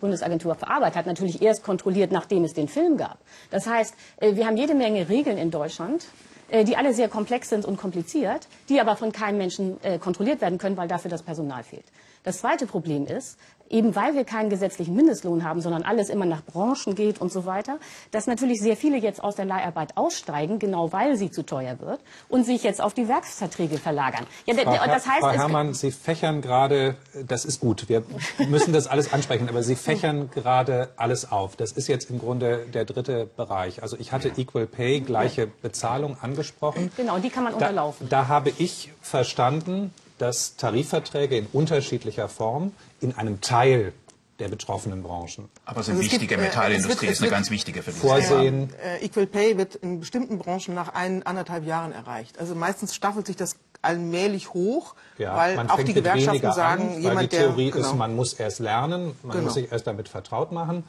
Bundesagentur 0.00 0.54
für 0.54 0.68
Arbeit 0.68 0.94
hat 0.94 1.06
natürlich 1.06 1.42
erst 1.42 1.64
kontrolliert, 1.64 2.12
nachdem 2.12 2.44
es 2.44 2.54
den 2.54 2.68
Film 2.68 2.96
gab. 2.96 3.18
Das 3.50 3.66
heißt, 3.66 3.94
wir 4.20 4.46
haben 4.46 4.56
jede 4.56 4.76
Menge 4.76 5.08
Regeln 5.08 5.38
in 5.38 5.50
Deutschland, 5.50 6.06
die 6.52 6.76
alle 6.76 6.94
sehr 6.94 7.08
komplex 7.08 7.48
sind 7.48 7.64
und 7.64 7.78
kompliziert, 7.78 8.46
die 8.68 8.80
aber 8.80 8.94
von 8.94 9.10
keinem 9.10 9.38
Menschen 9.38 9.78
kontrolliert 9.98 10.40
werden 10.40 10.58
können, 10.58 10.76
weil 10.76 10.86
dafür 10.86 11.10
das 11.10 11.24
Personal 11.24 11.64
fehlt. 11.64 11.86
Das 12.22 12.38
zweite 12.38 12.66
Problem 12.66 13.06
ist, 13.06 13.38
eben 13.70 13.94
weil 13.96 14.14
wir 14.14 14.24
keinen 14.24 14.50
gesetzlichen 14.50 14.94
Mindestlohn 14.94 15.44
haben, 15.44 15.60
sondern 15.60 15.82
alles 15.82 16.08
immer 16.08 16.26
nach 16.26 16.42
Branchen 16.44 16.94
geht 16.94 17.20
und 17.20 17.32
so 17.32 17.46
weiter, 17.46 17.78
dass 18.10 18.26
natürlich 18.26 18.60
sehr 18.60 18.76
viele 18.76 18.96
jetzt 18.98 19.22
aus 19.22 19.36
der 19.36 19.44
Leiharbeit 19.44 19.96
aussteigen, 19.96 20.58
genau 20.58 20.92
weil 20.92 21.16
sie 21.16 21.30
zu 21.30 21.44
teuer 21.44 21.78
wird 21.80 22.00
und 22.28 22.44
sich 22.44 22.62
jetzt 22.62 22.80
auf 22.80 22.94
die 22.94 23.08
Werksverträge 23.08 23.78
verlagern. 23.78 24.26
Ja, 24.46 24.54
Frau, 24.54 24.72
das 24.86 25.06
heißt, 25.06 25.20
Frau 25.20 25.30
Herrmann, 25.30 25.74
Sie 25.74 25.90
fächern 25.90 26.40
gerade, 26.40 26.96
das 27.26 27.44
ist 27.44 27.60
gut, 27.60 27.88
wir 27.88 28.02
müssen 28.48 28.72
das 28.72 28.86
alles 28.86 29.12
ansprechen, 29.12 29.48
aber 29.48 29.62
Sie 29.62 29.76
fächern 29.76 30.30
gerade 30.30 30.90
alles 30.96 31.30
auf. 31.30 31.56
Das 31.56 31.72
ist 31.72 31.88
jetzt 31.88 32.10
im 32.10 32.18
Grunde 32.18 32.66
der 32.72 32.84
dritte 32.84 33.26
Bereich. 33.36 33.82
Also 33.82 33.96
ich 33.98 34.12
hatte 34.12 34.32
Equal 34.36 34.66
Pay, 34.66 35.00
gleiche 35.00 35.46
Bezahlung 35.46 36.16
angesprochen. 36.20 36.90
Genau, 36.96 37.18
die 37.18 37.30
kann 37.30 37.44
man 37.44 37.54
unterlaufen. 37.54 38.08
Da, 38.08 38.22
da 38.22 38.28
habe 38.28 38.52
ich 38.58 38.92
verstanden, 39.00 39.92
dass 40.18 40.56
Tarifverträge 40.56 41.36
in 41.36 41.46
unterschiedlicher 41.52 42.28
Form 42.28 42.72
in 43.00 43.16
einem 43.16 43.40
Teil 43.40 43.92
der 44.38 44.48
betroffenen 44.48 45.02
Branchen. 45.02 45.48
Aber 45.64 45.82
so 45.82 45.92
also 45.92 46.02
wichtige 46.02 46.26
gibt, 46.26 46.40
äh, 46.40 46.44
Metallindustrie 46.44 47.06
wird, 47.06 47.12
ist 47.12 47.22
eine 47.22 47.30
ganz 47.30 47.50
wichtige 47.50 47.82
für 47.82 47.92
Vorsehen. 47.92 48.68
Ja, 48.70 48.90
äh, 48.96 49.04
Equal 49.04 49.26
Pay 49.26 49.56
wird 49.56 49.76
in 49.76 50.00
bestimmten 50.00 50.38
Branchen 50.38 50.74
nach 50.74 50.92
ein, 50.94 51.22
anderthalb 51.22 51.64
Jahren 51.64 51.92
erreicht. 51.92 52.38
Also 52.38 52.54
meistens 52.54 52.94
staffelt 52.94 53.26
sich 53.26 53.36
das 53.36 53.56
allmählich 53.86 54.52
hoch, 54.52 54.94
ja, 55.18 55.36
weil 55.36 55.58
auch 55.68 55.82
die 55.82 55.94
Gewerkschaften 55.94 56.52
sagen, 56.52 56.96
an, 56.96 57.02
jemand, 57.02 57.32
die 57.32 57.36
Theorie 57.36 57.70
der, 57.70 57.72
genau. 57.72 57.86
ist, 57.86 57.96
man 57.96 58.16
muss 58.16 58.34
erst 58.34 58.58
lernen, 58.58 59.16
man 59.22 59.32
genau. 59.32 59.44
muss 59.44 59.54
sich 59.54 59.70
erst 59.70 59.86
damit 59.86 60.08
vertraut 60.08 60.52
machen. 60.52 60.84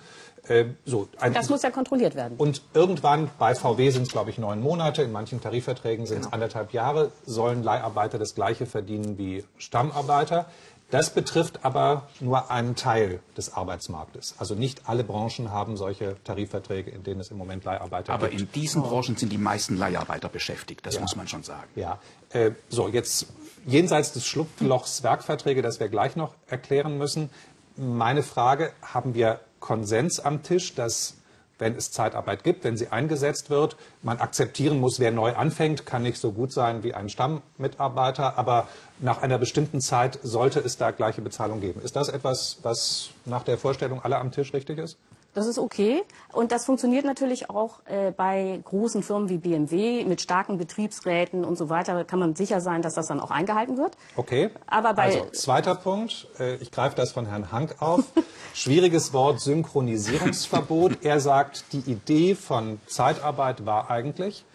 Äh, 0.48 0.66
so, 0.86 1.08
ein, 1.20 1.34
das 1.34 1.50
muss 1.50 1.62
ja 1.62 1.72
kontrolliert 1.72 2.16
werden. 2.16 2.38
Und 2.38 2.62
irgendwann, 2.74 3.30
bei 3.38 3.54
VW 3.54 3.90
sind 3.90 4.04
es, 4.04 4.10
glaube 4.10 4.30
ich, 4.30 4.38
neun 4.38 4.62
Monate, 4.62 5.02
in 5.04 5.12
manchen 5.12 5.42
Tarifverträgen 5.42 6.06
sind 6.06 6.20
es 6.20 6.24
genau. 6.26 6.34
anderthalb 6.34 6.74
Jahre, 6.74 7.12
sollen 7.26 7.64
Leiharbeiter 7.64 8.18
das 8.18 8.34
Gleiche 8.34 8.66
verdienen 8.66 9.18
wie 9.18 9.44
Stammarbeiter. 9.58 10.46
Das 10.90 11.10
betrifft 11.14 11.66
aber 11.66 12.08
nur 12.22 12.50
einen 12.50 12.76
Teil 12.76 13.20
des 13.36 13.54
Arbeitsmarktes. 13.54 14.36
Also 14.38 14.56
nicht 14.56 14.88
alle 14.88 15.04
Branchen 15.04 15.52
haben 15.52 15.76
solche 15.76 16.16
Tarifverträge, 16.24 16.90
in 16.92 17.04
denen 17.04 17.20
es 17.20 17.30
im 17.30 17.38
Moment 17.38 17.66
Leiharbeiter 17.66 18.14
aber 18.14 18.30
gibt. 18.30 18.42
Aber 18.42 18.48
in 18.48 18.52
diesen 18.54 18.84
Branchen 18.84 19.18
sind 19.18 19.34
die 19.34 19.38
meisten 19.38 19.76
Leiharbeiter 19.76 20.30
beschäftigt, 20.30 20.86
das 20.86 20.96
ja. 20.96 21.02
muss 21.02 21.18
man 21.18 21.28
schon 21.28 21.44
sagen. 21.44 21.68
Ja, 21.76 22.00
äh, 22.30 22.52
so 22.70 22.88
jetzt 22.88 23.28
jenseits 23.66 24.14
des 24.14 24.26
Schlupflochs 24.26 25.04
Werkverträge, 25.04 25.62
das 25.62 25.82
wir 25.82 25.90
gleich 25.90 26.16
noch 26.16 26.34
erklären 26.48 26.98
müssen. 26.98 27.30
Meine 27.76 28.24
Frage, 28.24 28.72
haben 28.82 29.14
wir 29.14 29.42
Konsens 29.60 30.22
am 30.22 30.42
Tisch, 30.42 30.74
dass 30.74 31.16
wenn 31.60 31.76
es 31.76 31.92
Zeitarbeit 31.92 32.44
gibt, 32.44 32.64
wenn 32.64 32.78
sie 32.78 32.90
eingesetzt 32.90 33.50
wird, 33.50 33.78
man 34.04 34.20
akzeptieren 34.20 34.80
muss, 34.80 35.00
wer 35.00 35.12
neu 35.12 35.34
anfängt, 35.36 35.86
kann 35.86 36.04
nicht 36.04 36.20
so 36.20 36.32
gut 36.32 36.52
sein 36.52 36.84
wie 36.84 36.94
ein 36.94 37.10
Stammmitarbeiter, 37.10 38.38
aber 38.38 38.68
nach 39.00 39.22
einer 39.22 39.38
bestimmten 39.38 39.82
Zeit 39.82 40.20
sollte 40.24 40.60
es 40.60 40.78
da 40.78 40.92
gleiche 40.92 41.22
Bezahlung 41.22 41.62
geben. 41.62 41.82
Ist 41.82 41.96
das 41.96 42.10
etwas, 42.10 42.58
was 42.64 43.10
nach 43.26 43.44
der 43.44 43.58
Vorstellung 43.58 44.02
aller 44.04 44.20
am 44.20 44.32
Tisch 44.32 44.54
richtig 44.54 44.80
ist? 44.80 44.98
Das 45.38 45.46
ist 45.46 45.60
okay. 45.60 46.02
Und 46.34 46.52
das 46.52 46.66
funktioniert 46.66 47.06
natürlich 47.06 47.48
auch 47.52 47.82
äh, 47.86 48.10
bei 48.10 48.60
großen 48.64 49.04
Firmen 49.04 49.30
wie 49.30 49.38
BMW 49.38 50.04
mit 50.04 50.20
starken 50.20 50.58
Betriebsräten 50.58 51.46
und 51.46 51.60
so 51.60 51.70
weiter. 51.70 52.04
Kann 52.06 52.18
man 52.18 52.34
sicher 52.34 52.60
sein, 52.60 52.82
dass 52.82 52.96
das 52.96 53.06
dann 53.06 53.20
auch 53.20 53.30
eingehalten 53.30 53.78
wird. 53.78 53.96
Okay. 54.16 54.50
Aber 54.66 54.96
bei 54.96 55.04
also, 55.04 55.30
zweiter 55.34 55.76
Punkt. 55.76 56.28
Äh, 56.40 56.56
ich 56.56 56.72
greife 56.72 56.96
das 56.96 57.12
von 57.12 57.28
Herrn 57.28 57.52
Hank 57.52 57.76
auf. 57.84 58.04
Schwieriges 58.58 59.14
Wort 59.14 59.40
Synchronisierungsverbot. 59.40 60.98
Er 61.04 61.20
sagt, 61.20 61.66
die 61.74 61.92
Idee 61.92 62.34
von 62.34 62.80
Zeitarbeit 62.88 63.68
war 63.68 63.92
eigentlich, 63.92 64.46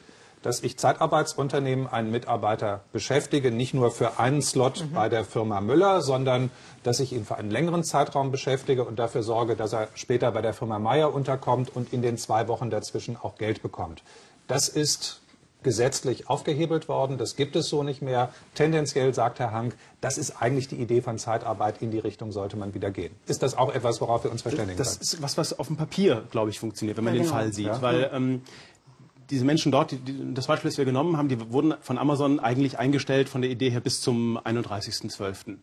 dass 0.42 0.64
ich 0.64 0.76
Zeitarbeitsunternehmen 0.76 1.86
einen 1.86 2.10
Mitarbeiter 2.10 2.80
beschäftige, 2.92 3.52
nicht 3.52 3.74
nur 3.74 3.92
für 3.92 4.18
einen 4.18 4.42
Slot 4.42 4.80
mhm. 4.84 4.92
bei 4.92 5.08
der 5.08 5.24
Firma 5.24 5.60
Müller, 5.60 6.02
sondern 6.02 6.50
dass 6.82 6.98
ich 6.98 7.12
ihn 7.12 7.24
für 7.24 7.36
einen 7.36 7.52
längeren 7.52 7.84
Zeitraum 7.84 8.32
beschäftige 8.32 8.84
und 8.84 8.98
dafür 8.98 9.22
sorge, 9.22 9.54
dass 9.54 9.72
er 9.72 9.86
später 9.94 10.32
bei 10.32 10.42
der 10.42 10.52
Firma 10.52 10.80
Meier 10.80 11.14
unterkommt 11.14 11.70
und 11.72 11.92
in 11.92 12.02
den 12.02 12.18
zwei 12.18 12.48
Wochen 12.48 12.70
dazwischen 12.70 13.16
auch 13.16 13.38
Geld 13.38 13.62
bekommt. 13.62 14.02
Das 14.48 14.68
ist 14.68 15.21
gesetzlich 15.62 16.28
aufgehebelt 16.28 16.88
worden. 16.88 17.18
Das 17.18 17.36
gibt 17.36 17.56
es 17.56 17.68
so 17.68 17.82
nicht 17.82 18.02
mehr. 18.02 18.30
Tendenziell 18.54 19.14
sagt 19.14 19.38
Herr 19.38 19.52
Hank, 19.52 19.74
das 20.00 20.18
ist 20.18 20.42
eigentlich 20.42 20.68
die 20.68 20.76
Idee 20.76 21.00
von 21.00 21.18
Zeitarbeit. 21.18 21.82
In 21.82 21.90
die 21.90 21.98
Richtung 21.98 22.32
sollte 22.32 22.56
man 22.56 22.74
wieder 22.74 22.90
gehen. 22.90 23.14
Ist 23.26 23.42
das 23.42 23.56
auch 23.56 23.74
etwas, 23.74 24.00
worauf 24.00 24.24
wir 24.24 24.30
uns 24.30 24.42
verständigen 24.42 24.78
Das 24.78 24.94
können? 24.94 25.02
ist 25.02 25.22
was, 25.22 25.36
was 25.38 25.58
auf 25.58 25.66
dem 25.66 25.76
Papier, 25.76 26.24
glaube 26.30 26.50
ich, 26.50 26.58
funktioniert, 26.58 26.96
wenn 26.96 27.04
man 27.04 27.14
ja, 27.14 27.20
den 27.20 27.26
genau. 27.26 27.36
Fall 27.36 27.52
sieht. 27.52 27.66
Ja. 27.66 27.82
Weil 27.82 28.10
ähm, 28.12 28.42
diese 29.30 29.44
Menschen 29.44 29.72
dort, 29.72 29.92
die, 29.92 29.96
die, 29.96 30.34
das 30.34 30.46
Beispiel, 30.46 30.70
das 30.70 30.78
wir 30.78 30.84
genommen 30.84 31.16
haben, 31.16 31.28
die 31.28 31.52
wurden 31.52 31.74
von 31.80 31.98
Amazon 31.98 32.38
eigentlich 32.38 32.78
eingestellt 32.78 33.28
von 33.28 33.42
der 33.42 33.50
Idee 33.50 33.70
her 33.70 33.80
bis 33.80 34.00
zum 34.00 34.38
31.12. 34.38 35.56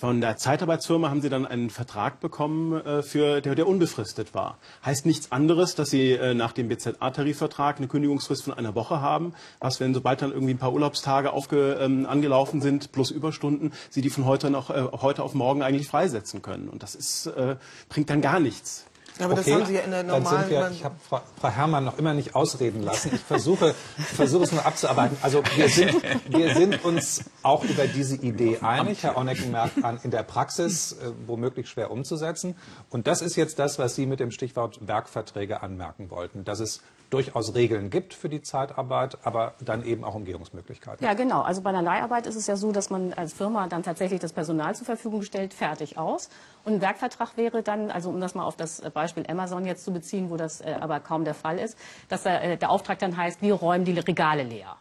Von 0.00 0.22
der 0.22 0.38
Zeitarbeitsfirma 0.38 1.10
haben 1.10 1.20
Sie 1.20 1.28
dann 1.28 1.44
einen 1.44 1.68
Vertrag 1.68 2.20
bekommen, 2.20 2.72
äh, 2.72 3.02
für, 3.02 3.42
der, 3.42 3.54
der 3.54 3.68
unbefristet 3.68 4.32
war. 4.32 4.56
Heißt 4.82 5.04
nichts 5.04 5.30
anderes, 5.30 5.74
dass 5.74 5.90
Sie 5.90 6.12
äh, 6.12 6.32
nach 6.32 6.52
dem 6.52 6.68
BZA-Tarifvertrag 6.68 7.76
eine 7.76 7.86
Kündigungsfrist 7.86 8.44
von 8.44 8.54
einer 8.54 8.74
Woche 8.74 9.02
haben, 9.02 9.34
was, 9.58 9.78
wenn 9.78 9.92
sobald 9.92 10.22
dann 10.22 10.32
irgendwie 10.32 10.54
ein 10.54 10.58
paar 10.58 10.72
Urlaubstage 10.72 11.34
aufge, 11.34 11.74
ähm, 11.78 12.06
angelaufen 12.06 12.62
sind, 12.62 12.92
plus 12.92 13.10
Überstunden, 13.10 13.74
Sie 13.90 14.00
die 14.00 14.08
von 14.08 14.24
heute, 14.24 14.48
noch, 14.48 14.70
äh, 14.70 14.88
heute 15.02 15.22
auf 15.22 15.34
morgen 15.34 15.62
eigentlich 15.62 15.88
freisetzen 15.88 16.40
können. 16.40 16.70
Und 16.70 16.82
das 16.82 16.94
ist, 16.94 17.26
äh, 17.26 17.56
bringt 17.90 18.08
dann 18.08 18.22
gar 18.22 18.40
nichts. 18.40 18.86
Aber 19.22 19.34
okay, 19.34 19.50
das 19.50 19.52
haben 19.54 19.66
Sie 19.66 19.74
ja 19.74 19.80
in 19.80 19.90
der 19.90 20.02
normalen... 20.02 20.50
Wir, 20.50 20.70
ich 20.70 20.84
habe 20.84 20.94
Frau, 21.08 21.20
Frau, 21.40 21.48
Herrmann 21.48 21.84
noch 21.84 21.98
immer 21.98 22.14
nicht 22.14 22.34
ausreden 22.34 22.82
lassen. 22.82 23.10
Ich 23.14 23.20
versuche, 23.20 23.74
versuche 24.14 24.44
es 24.44 24.52
nur 24.52 24.64
abzuarbeiten. 24.64 25.16
Also 25.22 25.42
wir 25.56 25.68
sind, 25.68 25.94
wir 26.28 26.54
sind 26.54 26.84
uns 26.84 27.24
auch 27.42 27.64
über 27.64 27.86
diese 27.86 28.16
Idee 28.16 28.58
einig. 28.60 29.02
Herr 29.02 29.16
Onnecken 29.16 29.50
merkt 29.50 29.84
an, 29.84 29.98
in 30.02 30.10
der 30.10 30.22
Praxis 30.22 30.92
äh, 30.92 31.12
womöglich 31.26 31.68
schwer 31.68 31.90
umzusetzen. 31.90 32.56
Und 32.90 33.06
das 33.06 33.22
ist 33.22 33.36
jetzt 33.36 33.58
das, 33.58 33.78
was 33.78 33.94
Sie 33.94 34.06
mit 34.06 34.20
dem 34.20 34.30
Stichwort 34.30 34.78
Werkverträge 34.86 35.62
anmerken 35.62 36.10
wollten. 36.10 36.44
Dass 36.44 36.60
es 36.60 36.82
durchaus 37.10 37.54
Regeln 37.54 37.90
gibt 37.90 38.14
für 38.14 38.28
die 38.28 38.40
Zeitarbeit, 38.40 39.18
aber 39.24 39.54
dann 39.60 39.84
eben 39.84 40.04
auch 40.04 40.14
Umgehungsmöglichkeiten. 40.14 41.04
Ja, 41.04 41.14
genau. 41.14 41.42
Also 41.42 41.60
bei 41.60 41.72
der 41.72 41.82
Leiharbeit 41.82 42.26
ist 42.26 42.36
es 42.36 42.46
ja 42.46 42.56
so, 42.56 42.72
dass 42.72 42.88
man 42.88 43.12
als 43.12 43.32
Firma 43.32 43.66
dann 43.66 43.82
tatsächlich 43.82 44.20
das 44.20 44.32
Personal 44.32 44.74
zur 44.74 44.86
Verfügung 44.86 45.22
stellt, 45.22 45.52
fertig 45.52 45.98
aus. 45.98 46.30
Und 46.64 46.74
ein 46.74 46.80
Werkvertrag 46.80 47.36
wäre 47.36 47.62
dann, 47.62 47.90
also 47.90 48.10
um 48.10 48.20
das 48.20 48.34
mal 48.34 48.44
auf 48.44 48.56
das 48.56 48.80
Beispiel 48.92 49.24
Amazon 49.28 49.66
jetzt 49.66 49.84
zu 49.84 49.92
beziehen, 49.92 50.30
wo 50.30 50.36
das 50.36 50.60
äh, 50.60 50.76
aber 50.80 51.00
kaum 51.00 51.24
der 51.24 51.34
Fall 51.34 51.58
ist, 51.58 51.76
dass 52.08 52.24
äh, 52.24 52.56
der 52.56 52.70
Auftrag 52.70 52.98
dann 53.00 53.16
heißt, 53.16 53.42
wir 53.42 53.54
räumen 53.54 53.84
die 53.84 53.98
Regale 53.98 54.44
leer. 54.44 54.76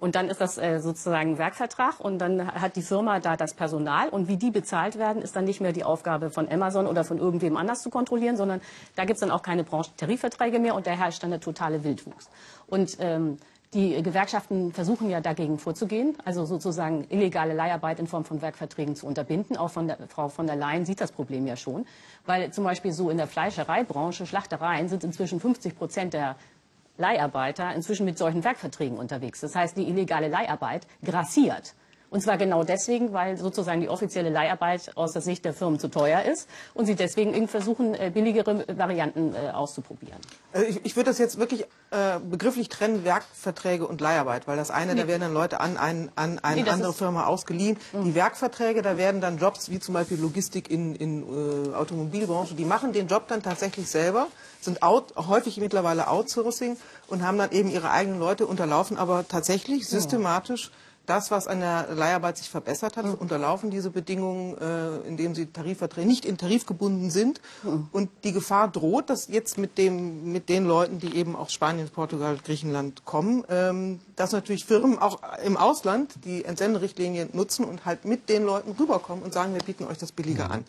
Und 0.00 0.14
dann 0.14 0.30
ist 0.30 0.40
das 0.40 0.56
äh, 0.56 0.80
sozusagen 0.80 1.36
Werkvertrag 1.36 2.00
und 2.00 2.18
dann 2.18 2.52
hat 2.54 2.74
die 2.74 2.82
Firma 2.82 3.20
da 3.20 3.36
das 3.36 3.52
Personal 3.52 4.08
und 4.08 4.28
wie 4.28 4.38
die 4.38 4.50
bezahlt 4.50 4.98
werden, 4.98 5.20
ist 5.20 5.36
dann 5.36 5.44
nicht 5.44 5.60
mehr 5.60 5.72
die 5.72 5.84
Aufgabe 5.84 6.30
von 6.30 6.50
Amazon 6.50 6.86
oder 6.86 7.04
von 7.04 7.18
irgendwem 7.18 7.58
anders 7.58 7.82
zu 7.82 7.90
kontrollieren, 7.90 8.36
sondern 8.38 8.62
da 8.96 9.04
gibt 9.04 9.16
es 9.16 9.20
dann 9.20 9.30
auch 9.30 9.42
keine 9.42 9.62
Branchentarifverträge 9.62 10.58
mehr 10.58 10.74
und 10.74 10.86
da 10.86 10.92
herrscht 10.92 11.22
dann 11.22 11.30
der 11.30 11.40
totale 11.40 11.84
Wildwuchs. 11.84 12.30
Und 12.66 12.96
ähm, 12.98 13.36
die 13.74 14.02
Gewerkschaften 14.02 14.72
versuchen 14.72 15.10
ja 15.10 15.20
dagegen 15.20 15.58
vorzugehen, 15.58 16.16
also 16.24 16.46
sozusagen 16.46 17.06
illegale 17.10 17.52
Leiharbeit 17.52 18.00
in 18.00 18.06
Form 18.06 18.24
von 18.24 18.40
Werkverträgen 18.42 18.96
zu 18.96 19.06
unterbinden. 19.06 19.56
Auch 19.56 19.70
von 19.70 19.86
der, 19.86 19.98
Frau 20.08 20.28
von 20.28 20.46
der 20.46 20.56
Leyen 20.56 20.86
sieht 20.86 21.00
das 21.00 21.12
Problem 21.12 21.46
ja 21.46 21.56
schon, 21.56 21.86
weil 22.26 22.50
zum 22.52 22.64
Beispiel 22.64 22.90
so 22.90 23.10
in 23.10 23.18
der 23.18 23.28
Fleischereibranche, 23.28 24.26
Schlachtereien 24.26 24.88
sind 24.88 25.04
inzwischen 25.04 25.38
50 25.38 25.76
Prozent 25.76 26.14
der 26.14 26.36
Leiharbeiter 27.00 27.74
inzwischen 27.74 28.04
mit 28.04 28.18
solchen 28.18 28.44
Werkverträgen 28.44 28.98
unterwegs. 28.98 29.40
Das 29.40 29.56
heißt, 29.56 29.76
die 29.76 29.88
illegale 29.88 30.28
Leiharbeit 30.28 30.86
grassiert. 31.04 31.74
Und 32.10 32.22
zwar 32.22 32.38
genau 32.38 32.64
deswegen, 32.64 33.12
weil 33.12 33.36
sozusagen 33.36 33.80
die 33.80 33.88
offizielle 33.88 34.30
Leiharbeit 34.30 34.96
aus 34.96 35.12
der 35.12 35.22
Sicht 35.22 35.44
der 35.44 35.54
Firmen 35.54 35.78
zu 35.78 35.88
teuer 35.88 36.22
ist 36.22 36.48
und 36.74 36.86
sie 36.86 36.96
deswegen 36.96 37.32
irgendwie 37.32 37.52
versuchen, 37.52 37.94
äh, 37.94 38.10
billigere 38.12 38.64
Varianten 38.76 39.32
äh, 39.34 39.50
auszuprobieren. 39.50 40.18
Also 40.52 40.66
ich, 40.66 40.84
ich 40.84 40.96
würde 40.96 41.10
das 41.10 41.18
jetzt 41.18 41.38
wirklich 41.38 41.66
äh, 41.92 42.18
begrifflich 42.18 42.68
trennen, 42.68 43.04
Werkverträge 43.04 43.86
und 43.86 44.00
Leiharbeit, 44.00 44.48
weil 44.48 44.56
das 44.56 44.72
eine, 44.72 44.94
nee. 44.94 45.02
da 45.02 45.08
werden 45.08 45.20
dann 45.22 45.34
Leute 45.34 45.60
an, 45.60 45.76
ein, 45.76 46.10
an 46.16 46.40
eine 46.40 46.62
nee, 46.62 46.68
andere 46.68 46.92
Firma 46.92 47.26
ausgeliehen. 47.26 47.78
Mhm. 47.92 48.04
Die 48.04 48.14
Werkverträge, 48.16 48.82
da 48.82 48.96
werden 48.96 49.20
dann 49.20 49.38
Jobs 49.38 49.70
wie 49.70 49.78
zum 49.78 49.94
Beispiel 49.94 50.18
Logistik 50.18 50.68
in, 50.68 50.96
in 50.96 51.22
äh, 51.22 51.74
Automobilbranche, 51.74 52.54
die 52.54 52.64
machen 52.64 52.92
den 52.92 53.06
Job 53.06 53.28
dann 53.28 53.44
tatsächlich 53.44 53.88
selber, 53.88 54.26
sind 54.60 54.82
out, 54.82 55.14
häufig 55.16 55.58
mittlerweile 55.58 56.08
Outsourcing 56.08 56.76
und 57.06 57.22
haben 57.24 57.38
dann 57.38 57.52
eben 57.52 57.70
ihre 57.70 57.92
eigenen 57.92 58.18
Leute 58.18 58.48
unterlaufen, 58.48 58.98
aber 58.98 59.28
tatsächlich 59.28 59.86
systematisch 59.86 60.64
ja 60.64 60.89
das, 61.06 61.30
was 61.30 61.48
an 61.48 61.60
der 61.60 61.88
Leiharbeit 61.94 62.38
sich 62.38 62.48
verbessert 62.48 62.96
hat, 62.96 63.04
mhm. 63.04 63.14
unterlaufen 63.14 63.70
diese 63.70 63.90
Bedingungen, 63.90 64.56
äh, 64.58 65.08
indem 65.08 65.34
sie 65.34 65.46
Tarifverträge 65.46 66.06
nicht 66.06 66.24
in 66.24 66.38
Tarif 66.38 66.66
gebunden 66.66 67.10
sind. 67.10 67.40
Mhm. 67.62 67.88
Und 67.92 68.10
die 68.24 68.32
Gefahr 68.32 68.68
droht, 68.68 69.10
dass 69.10 69.28
jetzt 69.28 69.58
mit, 69.58 69.76
dem, 69.78 70.32
mit 70.32 70.48
den 70.48 70.66
Leuten, 70.66 70.98
die 70.98 71.16
eben 71.16 71.34
aus 71.34 71.52
Spanien, 71.52 71.88
Portugal, 71.88 72.38
Griechenland 72.44 73.04
kommen, 73.04 73.44
ähm, 73.48 74.00
dass 74.16 74.32
natürlich 74.32 74.64
Firmen 74.64 74.98
auch 74.98 75.20
im 75.44 75.56
Ausland 75.56 76.14
die 76.24 76.44
Entsenderichtlinie 76.44 77.28
nutzen 77.32 77.64
und 77.64 77.84
halt 77.84 78.04
mit 78.04 78.28
den 78.28 78.44
Leuten 78.44 78.72
rüberkommen 78.78 79.24
und 79.24 79.32
sagen, 79.32 79.54
wir 79.54 79.62
bieten 79.62 79.84
euch 79.84 79.98
das 79.98 80.12
billiger 80.12 80.46
mhm. 80.46 80.52
an. 80.52 80.64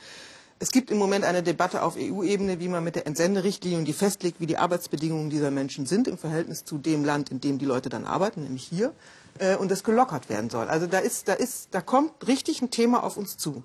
Es 0.61 0.69
gibt 0.71 0.91
im 0.91 0.99
Moment 0.99 1.25
eine 1.25 1.41
Debatte 1.41 1.81
auf 1.81 1.95
EU-Ebene, 1.97 2.59
wie 2.59 2.67
man 2.67 2.83
mit 2.83 2.95
der 2.95 3.07
Entsenderichtlinie, 3.07 3.83
die 3.83 3.93
festlegt, 3.93 4.39
wie 4.39 4.45
die 4.45 4.57
Arbeitsbedingungen 4.57 5.31
dieser 5.31 5.49
Menschen 5.49 5.87
sind 5.87 6.07
im 6.07 6.19
Verhältnis 6.19 6.65
zu 6.65 6.77
dem 6.77 7.03
Land, 7.03 7.31
in 7.31 7.41
dem 7.41 7.57
die 7.57 7.65
Leute 7.65 7.89
dann 7.89 8.05
arbeiten, 8.05 8.43
nämlich 8.43 8.63
hier 8.63 8.93
äh, 9.39 9.55
und 9.55 9.71
das 9.71 9.83
gelockert 9.83 10.29
werden 10.29 10.49
soll. 10.49 10.67
Also 10.67 10.87
da 10.87 10.99
ist, 10.99 11.27
da 11.27 11.33
ist, 11.33 11.69
da 11.71 11.81
kommt 11.81 12.27
richtig 12.27 12.61
ein 12.61 12.71
Thema 12.71 13.03
auf 13.03 13.17
uns 13.17 13.37
zu. 13.37 13.63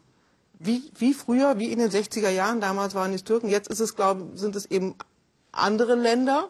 Wie, 0.59 0.91
wie 0.99 1.13
früher, 1.13 1.59
wie 1.59 1.71
in 1.71 1.79
den 1.79 1.91
60er 1.91 2.31
Jahren, 2.31 2.61
damals 2.61 2.95
waren 2.95 3.13
es 3.13 3.25
Türken, 3.25 3.49
jetzt 3.49 3.69
ist 3.69 3.81
es, 3.81 3.95
glaube, 3.95 4.37
sind 4.37 4.57
es 4.57 4.67
eben 4.67 4.95
andere 5.53 5.95
Länder, 5.95 6.49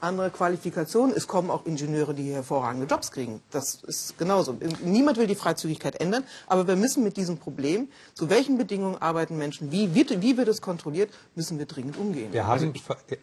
andere 0.00 0.30
Qualifikationen. 0.30 1.14
Es 1.16 1.26
kommen 1.26 1.50
auch 1.50 1.66
Ingenieure, 1.66 2.14
die 2.14 2.32
hervorragende 2.32 2.86
Jobs 2.86 3.10
kriegen. 3.10 3.42
Das 3.50 3.82
ist 3.82 4.16
genauso. 4.16 4.56
Niemand 4.82 5.18
will 5.18 5.26
die 5.26 5.34
Freizügigkeit 5.34 6.00
ändern, 6.00 6.24
aber 6.46 6.68
wir 6.68 6.76
müssen 6.76 7.02
mit 7.02 7.16
diesem 7.16 7.38
Problem, 7.38 7.88
zu 8.14 8.30
welchen 8.30 8.58
Bedingungen 8.58 8.96
arbeiten 9.00 9.36
Menschen, 9.38 9.72
wie 9.72 9.94
wird, 9.94 10.22
wie 10.22 10.36
wird 10.36 10.48
es 10.48 10.62
kontrolliert, 10.62 11.10
müssen 11.34 11.58
wir 11.58 11.66
dringend 11.66 11.96
umgehen. 11.96 12.32
Wir 12.32 12.46
haben 12.46 12.72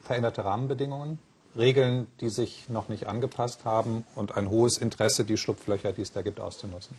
veränderte 0.03 0.43
Rahmenbedingungen. 0.43 1.19
Regeln, 1.57 2.07
die 2.21 2.29
sich 2.29 2.69
noch 2.69 2.89
nicht 2.89 3.07
angepasst 3.07 3.65
haben 3.65 4.05
und 4.15 4.35
ein 4.35 4.49
hohes 4.49 4.77
Interesse, 4.77 5.23
die 5.23 5.37
Schlupflöcher, 5.37 5.93
die 5.93 6.01
es 6.01 6.11
da 6.11 6.21
gibt, 6.21 6.39
auszunutzen? 6.39 6.97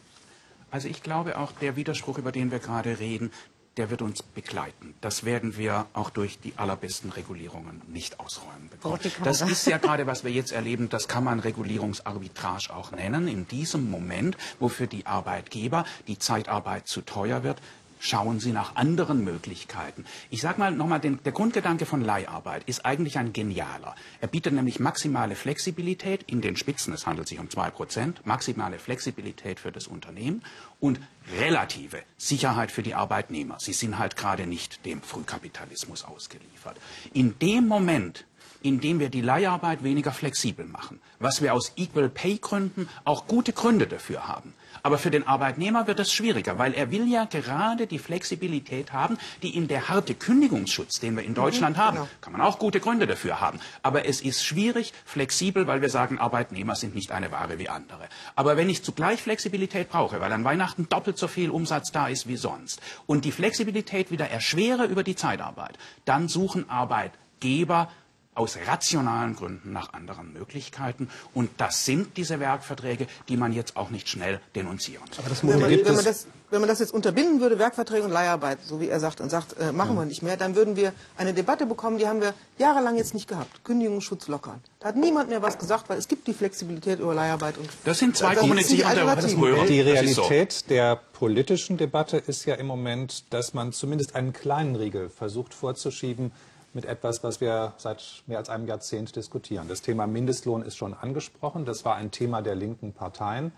Also 0.71 0.89
ich 0.89 1.03
glaube 1.03 1.39
auch, 1.39 1.53
der 1.53 1.77
Widerspruch, 1.77 2.19
über 2.19 2.33
den 2.33 2.51
wir 2.51 2.59
gerade 2.59 2.99
reden, 2.99 3.31
der 3.77 3.91
wird 3.91 4.01
uns 4.01 4.23
begleiten. 4.23 4.95
Das 5.01 5.25
werden 5.25 5.59
wir 5.59 5.87
auch 5.93 6.09
durch 6.09 6.39
die 6.41 6.55
allerbesten 6.57 7.11
Regulierungen 7.13 7.83
nicht 7.89 8.21
ausräumen 8.21 8.71
bekommen. 8.71 8.99
Das 9.23 9.43
ist 9.43 9.67
ja 9.67 9.77
gerade, 9.77 10.07
was 10.07 10.25
wir 10.25 10.31
jetzt 10.31 10.53
erleben, 10.53 10.89
das 10.89 11.09
kann 11.09 11.25
man 11.25 11.41
Regulierungsarbitrage 11.41 12.75
auch 12.75 12.93
nennen. 12.93 13.29
In 13.29 13.47
diesem 13.47 13.91
Moment, 13.91 14.37
wo 14.61 14.69
für 14.69 14.87
die 14.87 15.07
Arbeitgeber 15.07 15.85
die 16.09 16.19
Zeitarbeit 16.19 16.89
zu 16.89 17.03
teuer 17.03 17.43
wird, 17.43 17.61
schauen 17.99 18.41
Sie 18.41 18.53
nach 18.53 18.77
anderen 18.77 19.25
Möglichkeiten. 19.25 20.05
Ich 20.31 20.41
sage 20.41 20.59
mal 20.59 20.71
nochmal, 20.71 21.01
der 21.01 21.33
Grundgedanke 21.33 21.87
von 21.87 22.01
Leiharbeit 22.01 22.65
ist 22.67 22.85
eigentlich 22.85 23.19
ein 23.19 23.33
genialer. 23.33 23.95
Er 24.21 24.29
bietet 24.29 24.53
nämlich 24.53 24.81
maximale 24.81 25.35
Flexibilität 25.37 26.23
in 26.27 26.41
den 26.41 26.57
Spitzen, 26.57 26.93
es 26.93 27.07
handelt 27.07 27.29
sich 27.29 27.39
um 27.39 27.51
zwei 27.51 27.71
Prozent, 27.71 28.27
maximale 28.27 28.79
Flexibilität 28.79 29.61
für 29.61 29.73
das 29.73 29.87
Unternehmen 29.87 30.43
und 30.81 31.01
relative 31.39 32.03
Sicherheit 32.17 32.71
für 32.71 32.83
die 32.83 32.95
Arbeitnehmer. 32.95 33.57
Sie 33.59 33.73
sind 33.73 33.99
halt 33.99 34.17
gerade 34.17 34.47
nicht 34.47 34.85
dem 34.85 35.03
Frühkapitalismus 35.03 36.05
ausgeliefert. 36.05 36.77
In 37.13 37.39
dem 37.39 37.67
Moment, 37.67 38.25
in 38.63 38.81
dem 38.81 39.01
wir 39.01 39.09
die 39.09 39.21
Leiharbeit 39.21 39.83
weniger 39.83 40.13
flexibel 40.13 40.67
machen, 40.67 41.01
was 41.19 41.43
wir 41.43 41.55
aus 41.55 41.73
Equal 41.77 42.09
Pay 42.09 42.39
Gründen 42.39 42.89
auch 43.05 43.27
gute 43.27 43.53
Gründe 43.53 43.87
dafür 43.87 44.29
haben, 44.29 44.55
aber 44.87 44.99
für 44.99 45.11
den 45.11 45.27
Arbeitnehmer 45.27 45.89
wird 45.89 45.99
es 45.99 46.13
schwieriger, 46.13 46.59
weil 46.59 46.73
er 46.73 46.93
will 46.93 47.11
ja 47.11 47.25
gerade 47.25 47.89
die 47.89 47.99
Flexibilität 47.99 48.93
haben, 48.93 49.19
die 49.43 49.57
in 49.57 49.67
der 49.67 49.89
harte 49.89 50.15
Kündigungsschutz, 50.15 51.01
den 51.01 51.17
wir 51.17 51.25
in 51.25 51.35
Deutschland 51.35 51.77
mhm, 51.77 51.81
haben, 51.81 51.97
genau. 51.97 52.09
kann 52.21 52.33
man 52.33 52.43
auch 52.43 52.61
gute 52.61 52.79
Gründe 52.79 53.09
dafür 53.09 53.41
haben. 53.41 53.59
Aber 53.83 54.07
es 54.07 54.21
ist 54.21 54.45
schwierig, 54.45 54.93
flexibel, 55.05 55.67
weil 55.67 55.83
wir 55.83 55.89
sagen, 55.89 56.19
Arbeitnehmer 56.19 56.77
sind 56.77 56.95
nicht 56.95 57.11
eine 57.11 57.33
Ware 57.33 57.59
wie 57.59 57.69
andere. 57.69 58.09
Aber 58.37 58.57
wenn 58.57 58.69
ich 58.69 58.85
zugleich 58.85 59.21
Flexibilität 59.21 59.89
brauche, 59.89 60.21
weil 60.21 60.33
an 60.33 60.45
Weihnachten 60.45 60.89
doppelt 60.89 61.19
so 61.19 61.27
viel 61.27 61.51
Umsatz 61.51 61.91
da 61.91 62.07
ist 62.07 62.29
wie 62.29 62.37
sonst 62.37 62.81
und 63.07 63.25
die 63.25 63.33
Flexibilität 63.33 64.13
wieder 64.13 64.31
erschwere 64.31 64.85
über 64.85 65.03
die 65.03 65.17
Zeitarbeit, 65.17 65.77
dann 66.05 66.29
suchen 66.29 66.71
Arbeitgeber 66.71 67.91
aus 68.37 68.59
rationalen 68.67 69.35
Gründen 69.35 69.73
nach 69.73 69.93
anderen 69.95 70.33
Möglichkeiten. 70.33 71.09
Und 71.35 71.51
das 71.57 71.85
sind 71.85 72.17
diese 72.17 72.39
Werkverträge, 72.39 73.07
die 73.29 73.37
man 73.37 73.53
jetzt 73.53 73.77
auch 73.77 73.91
nicht 73.91 74.09
schnell 74.09 74.41
denunzieren 74.55 75.05
soll. 75.11 75.25
Wenn 75.43 75.61
man, 75.61 75.71
wenn, 75.71 75.95
man 75.95 76.05
das, 76.05 76.27
wenn 76.51 76.61
man 76.61 76.69
das 76.69 76.79
jetzt 76.79 76.93
unterbinden 76.93 77.41
würde, 77.41 77.59
Werkverträge 77.59 78.05
und 78.05 78.11
Leiharbeit, 78.11 78.59
so 78.63 78.79
wie 78.81 78.89
er 78.89 79.01
sagt, 79.01 79.23
und 79.23 79.31
sagt, 79.31 79.59
äh, 79.59 79.73
machen 79.73 79.95
ja. 79.95 80.03
wir 80.03 80.07
nicht 80.07 80.23
mehr, 80.23 80.37
dann 80.37 80.55
würden 80.55 80.77
wir 80.77 80.93
eine 81.17 81.33
Debatte 81.33 81.65
bekommen, 81.65 81.97
die 81.97 82.07
haben 82.07 82.21
wir 82.21 82.35
jahrelang 82.59 82.97
jetzt 82.97 83.15
nicht 83.15 83.27
gehabt. 83.27 83.65
Kündigungsschutz 83.65 84.29
lockern. 84.29 84.61
Da 84.81 84.89
hat 84.89 84.97
niemand 84.97 85.31
mehr 85.31 85.41
was 85.41 85.59
gesagt, 85.59 85.89
weil 85.89 85.99
es 85.99 86.07
gibt 86.07 86.27
die 86.27 86.35
Flexibilität 86.35 87.01
über 87.01 87.15
Leiharbeit 87.15 87.57
und 87.57 87.69
Das 87.85 87.99
sind 87.99 88.17
zwei 88.17 88.35
kommunizierende 88.35 89.67
Die 89.67 89.81
Realität 89.81 90.53
so. 90.53 90.67
der 90.69 90.97
politischen 90.97 91.79
Debatte 91.79 92.19
ist 92.19 92.45
ja 92.45 92.55
im 92.57 92.67
Moment, 92.67 93.25
dass 93.31 93.55
man 93.55 93.73
zumindest 93.73 94.15
einen 94.15 94.35
kleinen 94.35 94.77
Riegel 94.77 95.09
versucht 95.09 95.55
vorzuschieben, 95.55 96.33
mit 96.77 96.85
etwas, 96.85 97.25
was 97.25 97.41
wir 97.41 97.73
seit 97.79 98.23
mehr 98.27 98.39
als 98.39 98.51
einem 98.51 98.69
Jahrzehnt 98.69 99.17
diskutieren. 99.17 99.67
Das 99.67 99.81
Thema 99.81 100.07
Mindestlohn 100.07 100.63
ist 100.63 100.77
schon 100.77 100.93
angesprochen. 100.93 101.65
Das 101.65 101.87
war 101.87 101.97
ein 101.97 102.11
Thema 102.11 102.43
der 102.43 102.55
linken 102.55 102.93
Parteien. 102.93 103.51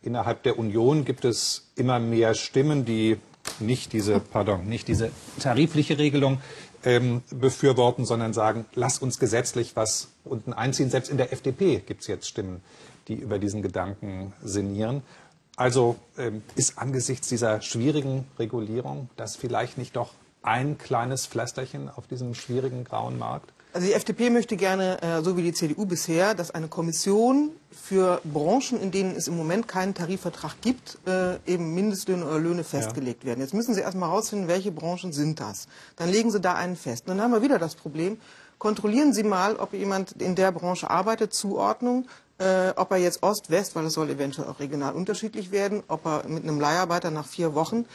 Innerhalb 0.00 0.42
der 0.42 0.58
Union 0.58 1.04
gibt 1.04 1.24
es 1.26 1.70
immer 1.76 2.00
mehr 2.00 2.34
Stimmen, 2.34 2.86
die 2.86 3.18
nicht 3.60 3.92
diese, 3.92 4.20
pardon, 4.20 4.66
nicht 4.66 4.88
diese 4.88 5.10
tarifliche 5.38 5.98
Regelung 5.98 6.40
ähm, 6.82 7.22
befürworten, 7.30 8.06
sondern 8.06 8.32
sagen, 8.32 8.64
lass 8.74 8.98
uns 8.98 9.18
gesetzlich 9.18 9.76
was 9.76 10.08
unten 10.24 10.54
einziehen. 10.54 10.88
Selbst 10.88 11.10
in 11.10 11.18
der 11.18 11.30
FDP 11.30 11.82
gibt 11.86 12.00
es 12.00 12.06
jetzt 12.06 12.26
Stimmen, 12.26 12.62
die 13.06 13.14
über 13.14 13.38
diesen 13.38 13.60
Gedanken 13.60 14.32
sinnieren. 14.42 15.02
Also 15.56 15.96
ähm, 16.16 16.42
ist 16.56 16.78
angesichts 16.78 17.28
dieser 17.28 17.60
schwierigen 17.60 18.24
Regulierung 18.38 19.10
das 19.16 19.36
vielleicht 19.36 19.76
nicht 19.76 19.94
doch 19.94 20.08
ein 20.42 20.78
kleines 20.78 21.26
Pflasterchen 21.26 21.88
auf 21.88 22.06
diesem 22.06 22.34
schwierigen 22.34 22.84
grauen 22.84 23.18
Markt? 23.18 23.52
Also 23.74 23.86
die 23.86 23.94
FDP 23.94 24.28
möchte 24.28 24.58
gerne, 24.58 25.00
äh, 25.00 25.22
so 25.22 25.38
wie 25.38 25.42
die 25.42 25.54
CDU 25.54 25.86
bisher, 25.86 26.34
dass 26.34 26.50
eine 26.50 26.68
Kommission 26.68 27.52
für 27.70 28.20
Branchen, 28.22 28.78
in 28.78 28.90
denen 28.90 29.16
es 29.16 29.28
im 29.28 29.36
Moment 29.36 29.66
keinen 29.66 29.94
Tarifvertrag 29.94 30.60
gibt, 30.60 30.98
äh, 31.06 31.36
eben 31.46 31.72
Mindestlöhne 31.72 32.26
oder 32.26 32.38
Löhne 32.38 32.64
festgelegt 32.64 33.22
ja. 33.22 33.28
werden. 33.28 33.40
Jetzt 33.40 33.54
müssen 33.54 33.74
Sie 33.74 33.80
erstmal 33.80 34.10
herausfinden, 34.10 34.46
welche 34.46 34.72
Branchen 34.72 35.12
sind 35.12 35.40
das. 35.40 35.68
Dann 35.96 36.10
legen 36.10 36.30
Sie 36.30 36.38
da 36.38 36.54
einen 36.54 36.76
fest. 36.76 37.04
Und 37.08 37.16
dann 37.16 37.22
haben 37.22 37.32
wir 37.32 37.40
wieder 37.40 37.58
das 37.58 37.74
Problem, 37.74 38.18
kontrollieren 38.58 39.14
Sie 39.14 39.22
mal, 39.22 39.56
ob 39.56 39.72
jemand 39.72 40.20
in 40.20 40.34
der 40.34 40.52
Branche 40.52 40.90
arbeitet, 40.90 41.32
Zuordnung, 41.32 42.06
äh, 42.36 42.72
ob 42.76 42.90
er 42.90 42.98
jetzt 42.98 43.22
Ost, 43.22 43.48
West, 43.48 43.74
weil 43.74 43.86
es 43.86 43.94
soll 43.94 44.10
eventuell 44.10 44.48
auch 44.48 44.60
regional 44.60 44.92
unterschiedlich 44.92 45.50
werden, 45.50 45.82
ob 45.88 46.04
er 46.04 46.28
mit 46.28 46.42
einem 46.42 46.60
Leiharbeiter 46.60 47.10
nach 47.10 47.26
vier 47.26 47.54
Wochen 47.54 47.86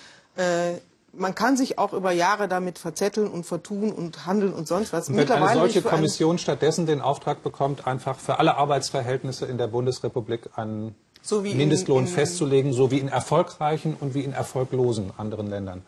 man 1.13 1.35
kann 1.35 1.57
sich 1.57 1.79
auch 1.79 1.93
über 1.93 2.11
Jahre 2.11 2.47
damit 2.47 2.77
verzetteln 2.79 3.27
und 3.27 3.45
vertun 3.45 3.91
und 3.91 4.25
handeln 4.25 4.53
und 4.53 4.67
sonst 4.67 4.93
was. 4.93 5.09
Und 5.09 5.17
wenn 5.17 5.31
eine 5.31 5.59
solche 5.59 5.81
Kommission 5.81 6.37
stattdessen 6.37 6.85
den 6.85 7.01
Auftrag 7.01 7.43
bekommt, 7.43 7.87
einfach 7.87 8.19
für 8.19 8.39
alle 8.39 8.55
Arbeitsverhältnisse 8.55 9.45
in 9.45 9.57
der 9.57 9.67
Bundesrepublik 9.67 10.49
einen 10.55 10.95
so 11.21 11.41
Mindestlohn 11.41 12.03
in, 12.03 12.07
in, 12.07 12.13
festzulegen, 12.13 12.73
so 12.73 12.91
wie 12.91 12.99
in 12.99 13.07
erfolgreichen 13.07 13.95
und 13.99 14.13
wie 14.13 14.21
in 14.21 14.33
erfolglosen 14.33 15.11
anderen 15.17 15.47
Ländern? 15.49 15.81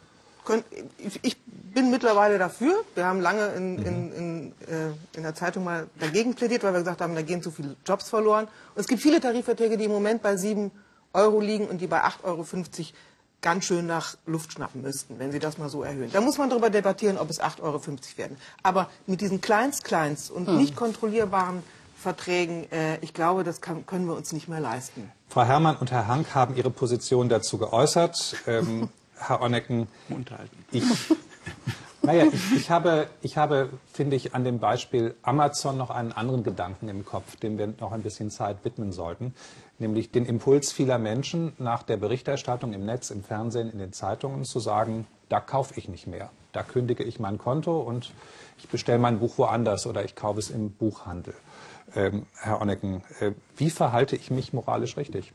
Ich 1.21 1.37
bin 1.45 1.91
mittlerweile 1.91 2.39
dafür. 2.39 2.73
Wir 2.95 3.05
haben 3.05 3.21
lange 3.21 3.47
in, 3.49 3.75
mhm. 3.75 4.53
äh, 4.67 5.17
in 5.17 5.23
der 5.23 5.35
Zeitung 5.35 5.63
mal 5.63 5.87
dagegen 5.99 6.33
plädiert, 6.33 6.63
weil 6.63 6.73
wir 6.73 6.79
gesagt 6.79 7.01
haben, 7.01 7.13
da 7.13 7.21
gehen 7.21 7.43
zu 7.43 7.51
viele 7.51 7.75
Jobs 7.85 8.09
verloren. 8.09 8.45
Und 8.73 8.81
es 8.81 8.87
gibt 8.87 9.01
viele 9.01 9.21
Tarifverträge, 9.21 9.77
die 9.77 9.85
im 9.85 9.91
Moment 9.91 10.23
bei 10.23 10.35
7 10.35 10.71
Euro 11.13 11.39
liegen 11.39 11.67
und 11.67 11.81
die 11.81 11.87
bei 11.87 12.03
8,50 12.03 12.23
Euro 12.23 12.45
ganz 13.41 13.65
schön 13.65 13.85
nach 13.85 14.15
Luft 14.25 14.53
schnappen 14.53 14.81
müssten, 14.81 15.19
wenn 15.19 15.31
Sie 15.31 15.39
das 15.39 15.57
mal 15.57 15.69
so 15.69 15.83
erhöhen. 15.83 16.09
Da 16.11 16.21
muss 16.21 16.37
man 16.37 16.49
darüber 16.49 16.69
debattieren, 16.69 17.17
ob 17.17 17.29
es 17.29 17.41
8,50 17.41 17.61
Euro 17.61 17.81
werden. 18.17 18.37
Aber 18.63 18.89
mit 19.07 19.21
diesen 19.21 19.41
Kleinst-Kleinst 19.41 20.31
und 20.31 20.47
hm. 20.47 20.57
nicht 20.57 20.75
kontrollierbaren 20.75 21.63
Verträgen, 21.97 22.69
äh, 22.71 22.97
ich 23.01 23.13
glaube, 23.13 23.43
das 23.43 23.61
kann, 23.61 23.85
können 23.85 24.07
wir 24.07 24.15
uns 24.15 24.31
nicht 24.31 24.47
mehr 24.47 24.59
leisten. 24.59 25.11
Frau 25.27 25.43
Herrmann 25.43 25.77
und 25.77 25.91
Herr 25.91 26.07
Hank 26.07 26.33
haben 26.33 26.55
ihre 26.55 26.69
Position 26.69 27.29
dazu 27.29 27.57
geäußert. 27.57 28.37
Ähm, 28.47 28.89
Herr 29.15 29.41
Onnecken, 29.41 29.87
ich, 30.71 30.83
naja, 32.01 32.25
ich, 32.31 32.55
ich, 32.55 32.69
habe, 32.69 33.07
ich 33.21 33.37
habe, 33.37 33.69
finde 33.91 34.15
ich, 34.15 34.33
an 34.33 34.43
dem 34.43 34.59
Beispiel 34.59 35.15
Amazon 35.21 35.77
noch 35.77 35.89
einen 35.89 36.11
anderen 36.11 36.43
Gedanken 36.43 36.87
im 36.87 37.05
Kopf, 37.05 37.35
dem 37.37 37.57
wir 37.57 37.73
noch 37.79 37.91
ein 37.91 38.01
bisschen 38.01 38.31
Zeit 38.31 38.63
widmen 38.63 38.91
sollten 38.91 39.33
nämlich 39.79 40.11
den 40.11 40.25
Impuls 40.25 40.71
vieler 40.71 40.97
Menschen 40.97 41.53
nach 41.57 41.83
der 41.83 41.97
Berichterstattung 41.97 42.73
im 42.73 42.85
Netz, 42.85 43.09
im 43.09 43.23
Fernsehen, 43.23 43.71
in 43.71 43.79
den 43.79 43.93
Zeitungen 43.93 44.45
zu 44.45 44.59
sagen, 44.59 45.07
da 45.29 45.39
kaufe 45.39 45.73
ich 45.77 45.87
nicht 45.87 46.07
mehr. 46.07 46.29
Da 46.51 46.63
kündige 46.63 47.03
ich 47.03 47.19
mein 47.19 47.37
Konto 47.37 47.79
und 47.79 48.11
ich 48.57 48.67
bestelle 48.67 48.99
mein 48.99 49.19
Buch 49.19 49.37
woanders 49.37 49.87
oder 49.87 50.03
ich 50.03 50.15
kaufe 50.15 50.39
es 50.39 50.49
im 50.49 50.71
Buchhandel. 50.71 51.33
Ähm, 51.95 52.25
Herr 52.35 52.61
Onnecken, 52.61 53.03
äh, 53.19 53.31
wie 53.55 53.69
verhalte 53.69 54.15
ich 54.15 54.31
mich 54.31 54.53
moralisch 54.53 54.97
richtig? 54.97 55.31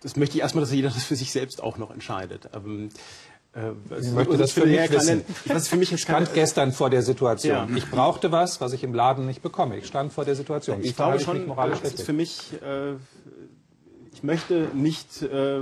Das 0.00 0.16
möchte 0.16 0.36
ich 0.36 0.42
erstmal, 0.42 0.62
dass 0.62 0.72
jeder 0.72 0.90
das 0.90 1.04
für 1.04 1.16
sich 1.16 1.32
selbst 1.32 1.62
auch 1.62 1.78
noch 1.78 1.90
entscheidet. 1.90 2.48
Ähm, 2.54 2.88
äh, 2.88 2.90
ich 4.00 4.12
möchte 4.12 4.36
das 4.36 4.52
für 4.52 4.66
mich 4.66 4.90
wissen. 4.90 5.24
Was 5.46 5.68
für 5.68 5.76
mich 5.76 5.92
ich 5.92 6.02
stand 6.02 6.34
gestern 6.34 6.72
vor 6.72 6.90
der 6.90 7.02
Situation. 7.02 7.70
Ja. 7.70 7.76
Ich 7.76 7.90
brauchte 7.90 8.30
was, 8.32 8.60
was 8.60 8.72
ich 8.72 8.84
im 8.84 8.92
Laden 8.92 9.26
nicht 9.26 9.42
bekomme. 9.42 9.78
Ich 9.78 9.86
stand 9.86 10.12
vor 10.12 10.24
der 10.24 10.34
Situation. 10.34 10.80
Ich, 10.80 10.90
ich 10.90 10.96
glaube 10.96 11.20
schon, 11.20 11.46
moralisch 11.46 11.80
das 11.80 11.94
ist 11.94 12.02
für 12.02 12.12
mich, 12.12 12.52
äh, 12.62 12.94
ich 14.12 14.22
möchte 14.22 14.68
nicht 14.74 15.22
äh, 15.22 15.60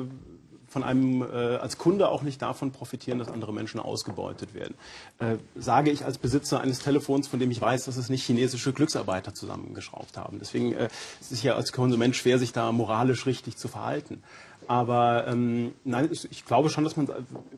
von 0.75 0.83
einem 0.83 1.23
äh, 1.23 1.27
als 1.27 1.79
Kunde 1.79 2.09
auch 2.09 2.23
nicht 2.23 2.43
davon 2.43 2.73
profitieren, 2.73 3.21
dass 3.21 3.29
andere 3.29 3.53
Menschen 3.53 3.79
ausgebeutet 3.79 4.55
werden. 4.55 4.75
Äh, 5.21 5.37
sage 5.55 5.93
ich 5.93 6.05
als 6.05 6.19
Besitzer 6.19 6.61
eines 6.61 6.81
Telefons, 6.81 7.29
von 7.29 7.39
dem 7.39 7.53
ich 7.53 7.61
weiß, 7.61 7.85
dass 7.85 7.97
es 7.97 8.09
nicht 8.09 8.25
chinesische 8.25 8.73
Glücksarbeiter 8.73 9.35
zusammengeschraubt 9.35 10.17
haben. 10.17 10.39
Deswegen 10.41 10.73
äh, 10.73 10.89
ist 11.21 11.31
es 11.31 11.45
ja 11.45 11.55
als 11.55 11.71
Konsument 11.71 12.17
schwer, 12.17 12.41
sich 12.41 12.53
da 12.53 12.73
moralisch 12.73 13.25
richtig 13.25 13.57
zu 13.57 13.69
verhalten. 13.69 14.25
Aber 14.69 15.27
ähm, 15.27 15.73
nein, 15.85 16.09
ich 16.11 16.45
glaube 16.45 16.71
schon, 16.71 16.85
dass 16.85 16.97
man 16.97 17.09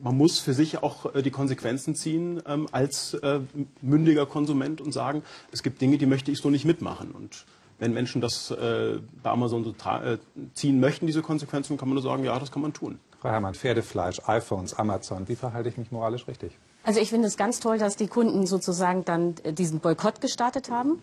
man 0.03 0.17
muss 0.17 0.39
für 0.39 0.55
sich 0.55 0.83
auch 0.83 1.15
äh, 1.15 1.23
die 1.23 1.31
Konsequenzen 1.31 1.95
ziehen 1.95 2.43
ähm, 2.47 2.69
als 2.73 3.15
äh, 3.15 3.41
mündiger 3.83 4.27
Konsument 4.27 4.81
und 4.81 4.93
sagen, 4.93 5.23
es 5.53 5.63
gibt 5.63 5.81
Dinge, 5.81 5.99
die 5.99 6.07
möchte 6.07 6.31
ich 6.31 6.39
so 6.39 6.51
nicht 6.51 6.65
mitmachen. 6.65 7.13
Und 7.13 7.47
wenn 7.79 7.93
Menschen 7.93 8.21
das 8.21 8.51
äh, 8.51 8.99
bei 9.23 9.31
Amazon 9.31 9.65
so 9.65 9.75
äh, 9.89 10.19
ziehen 10.55 10.81
möchten, 10.81 11.07
diese 11.07 11.23
Konsequenzen, 11.23 11.77
kann 11.77 11.89
man 11.89 11.95
nur 11.95 12.03
sagen, 12.03 12.25
ja, 12.25 12.39
das 12.39 12.51
kann 12.51 12.63
man 12.63 12.73
tun. 12.73 12.99
Frau 13.21 13.31
Herrmann, 13.31 13.55
Pferdefleisch, 13.55 14.21
iPhones, 14.27 14.75
Amazon, 14.75 15.29
wie 15.29 15.37
verhalte 15.37 15.69
ich 15.69 15.77
mich 15.77 15.91
moralisch 15.91 16.27
richtig? 16.29 16.53
Also 16.85 17.01
ich 17.01 17.11
finde 17.11 17.27
es 17.27 17.37
ganz 17.37 17.59
toll, 17.59 17.79
dass 17.79 17.97
die 17.97 18.07
Kunden 18.07 18.47
sozusagen 18.47 19.05
dann 19.05 19.35
äh, 19.43 19.53
diesen 19.53 19.81
Boykott 19.81 20.21
gestartet 20.21 20.71
haben. 20.71 21.03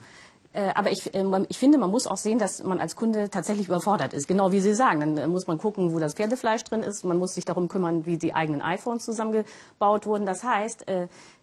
Äh, 0.53 0.71
aber 0.75 0.91
ich, 0.91 1.13
äh, 1.13 1.25
ich 1.49 1.57
finde, 1.57 1.77
man 1.77 1.89
muss 1.89 2.07
auch 2.07 2.17
sehen, 2.17 2.37
dass 2.37 2.63
man 2.63 2.79
als 2.79 2.95
Kunde 2.95 3.29
tatsächlich 3.29 3.67
überfordert 3.67 4.13
ist. 4.13 4.27
Genau 4.27 4.51
wie 4.51 4.59
Sie 4.59 4.73
sagen. 4.73 4.99
Dann 4.99 5.17
äh, 5.17 5.27
muss 5.27 5.47
man 5.47 5.57
gucken, 5.57 5.93
wo 5.93 5.99
das 5.99 6.13
Pferdefleisch 6.13 6.63
drin 6.63 6.83
ist. 6.83 7.03
Man 7.03 7.17
muss 7.17 7.33
sich 7.35 7.43
darum 7.43 7.67
kümmern, 7.67 8.05
wie 8.05 8.17
die 8.17 8.33
eigenen 8.33 8.61
iPhones 8.61 9.03
zusammengebaut 9.03 10.05
wurden. 10.05 10.25
Das 10.25 10.43
heißt, 10.43 10.85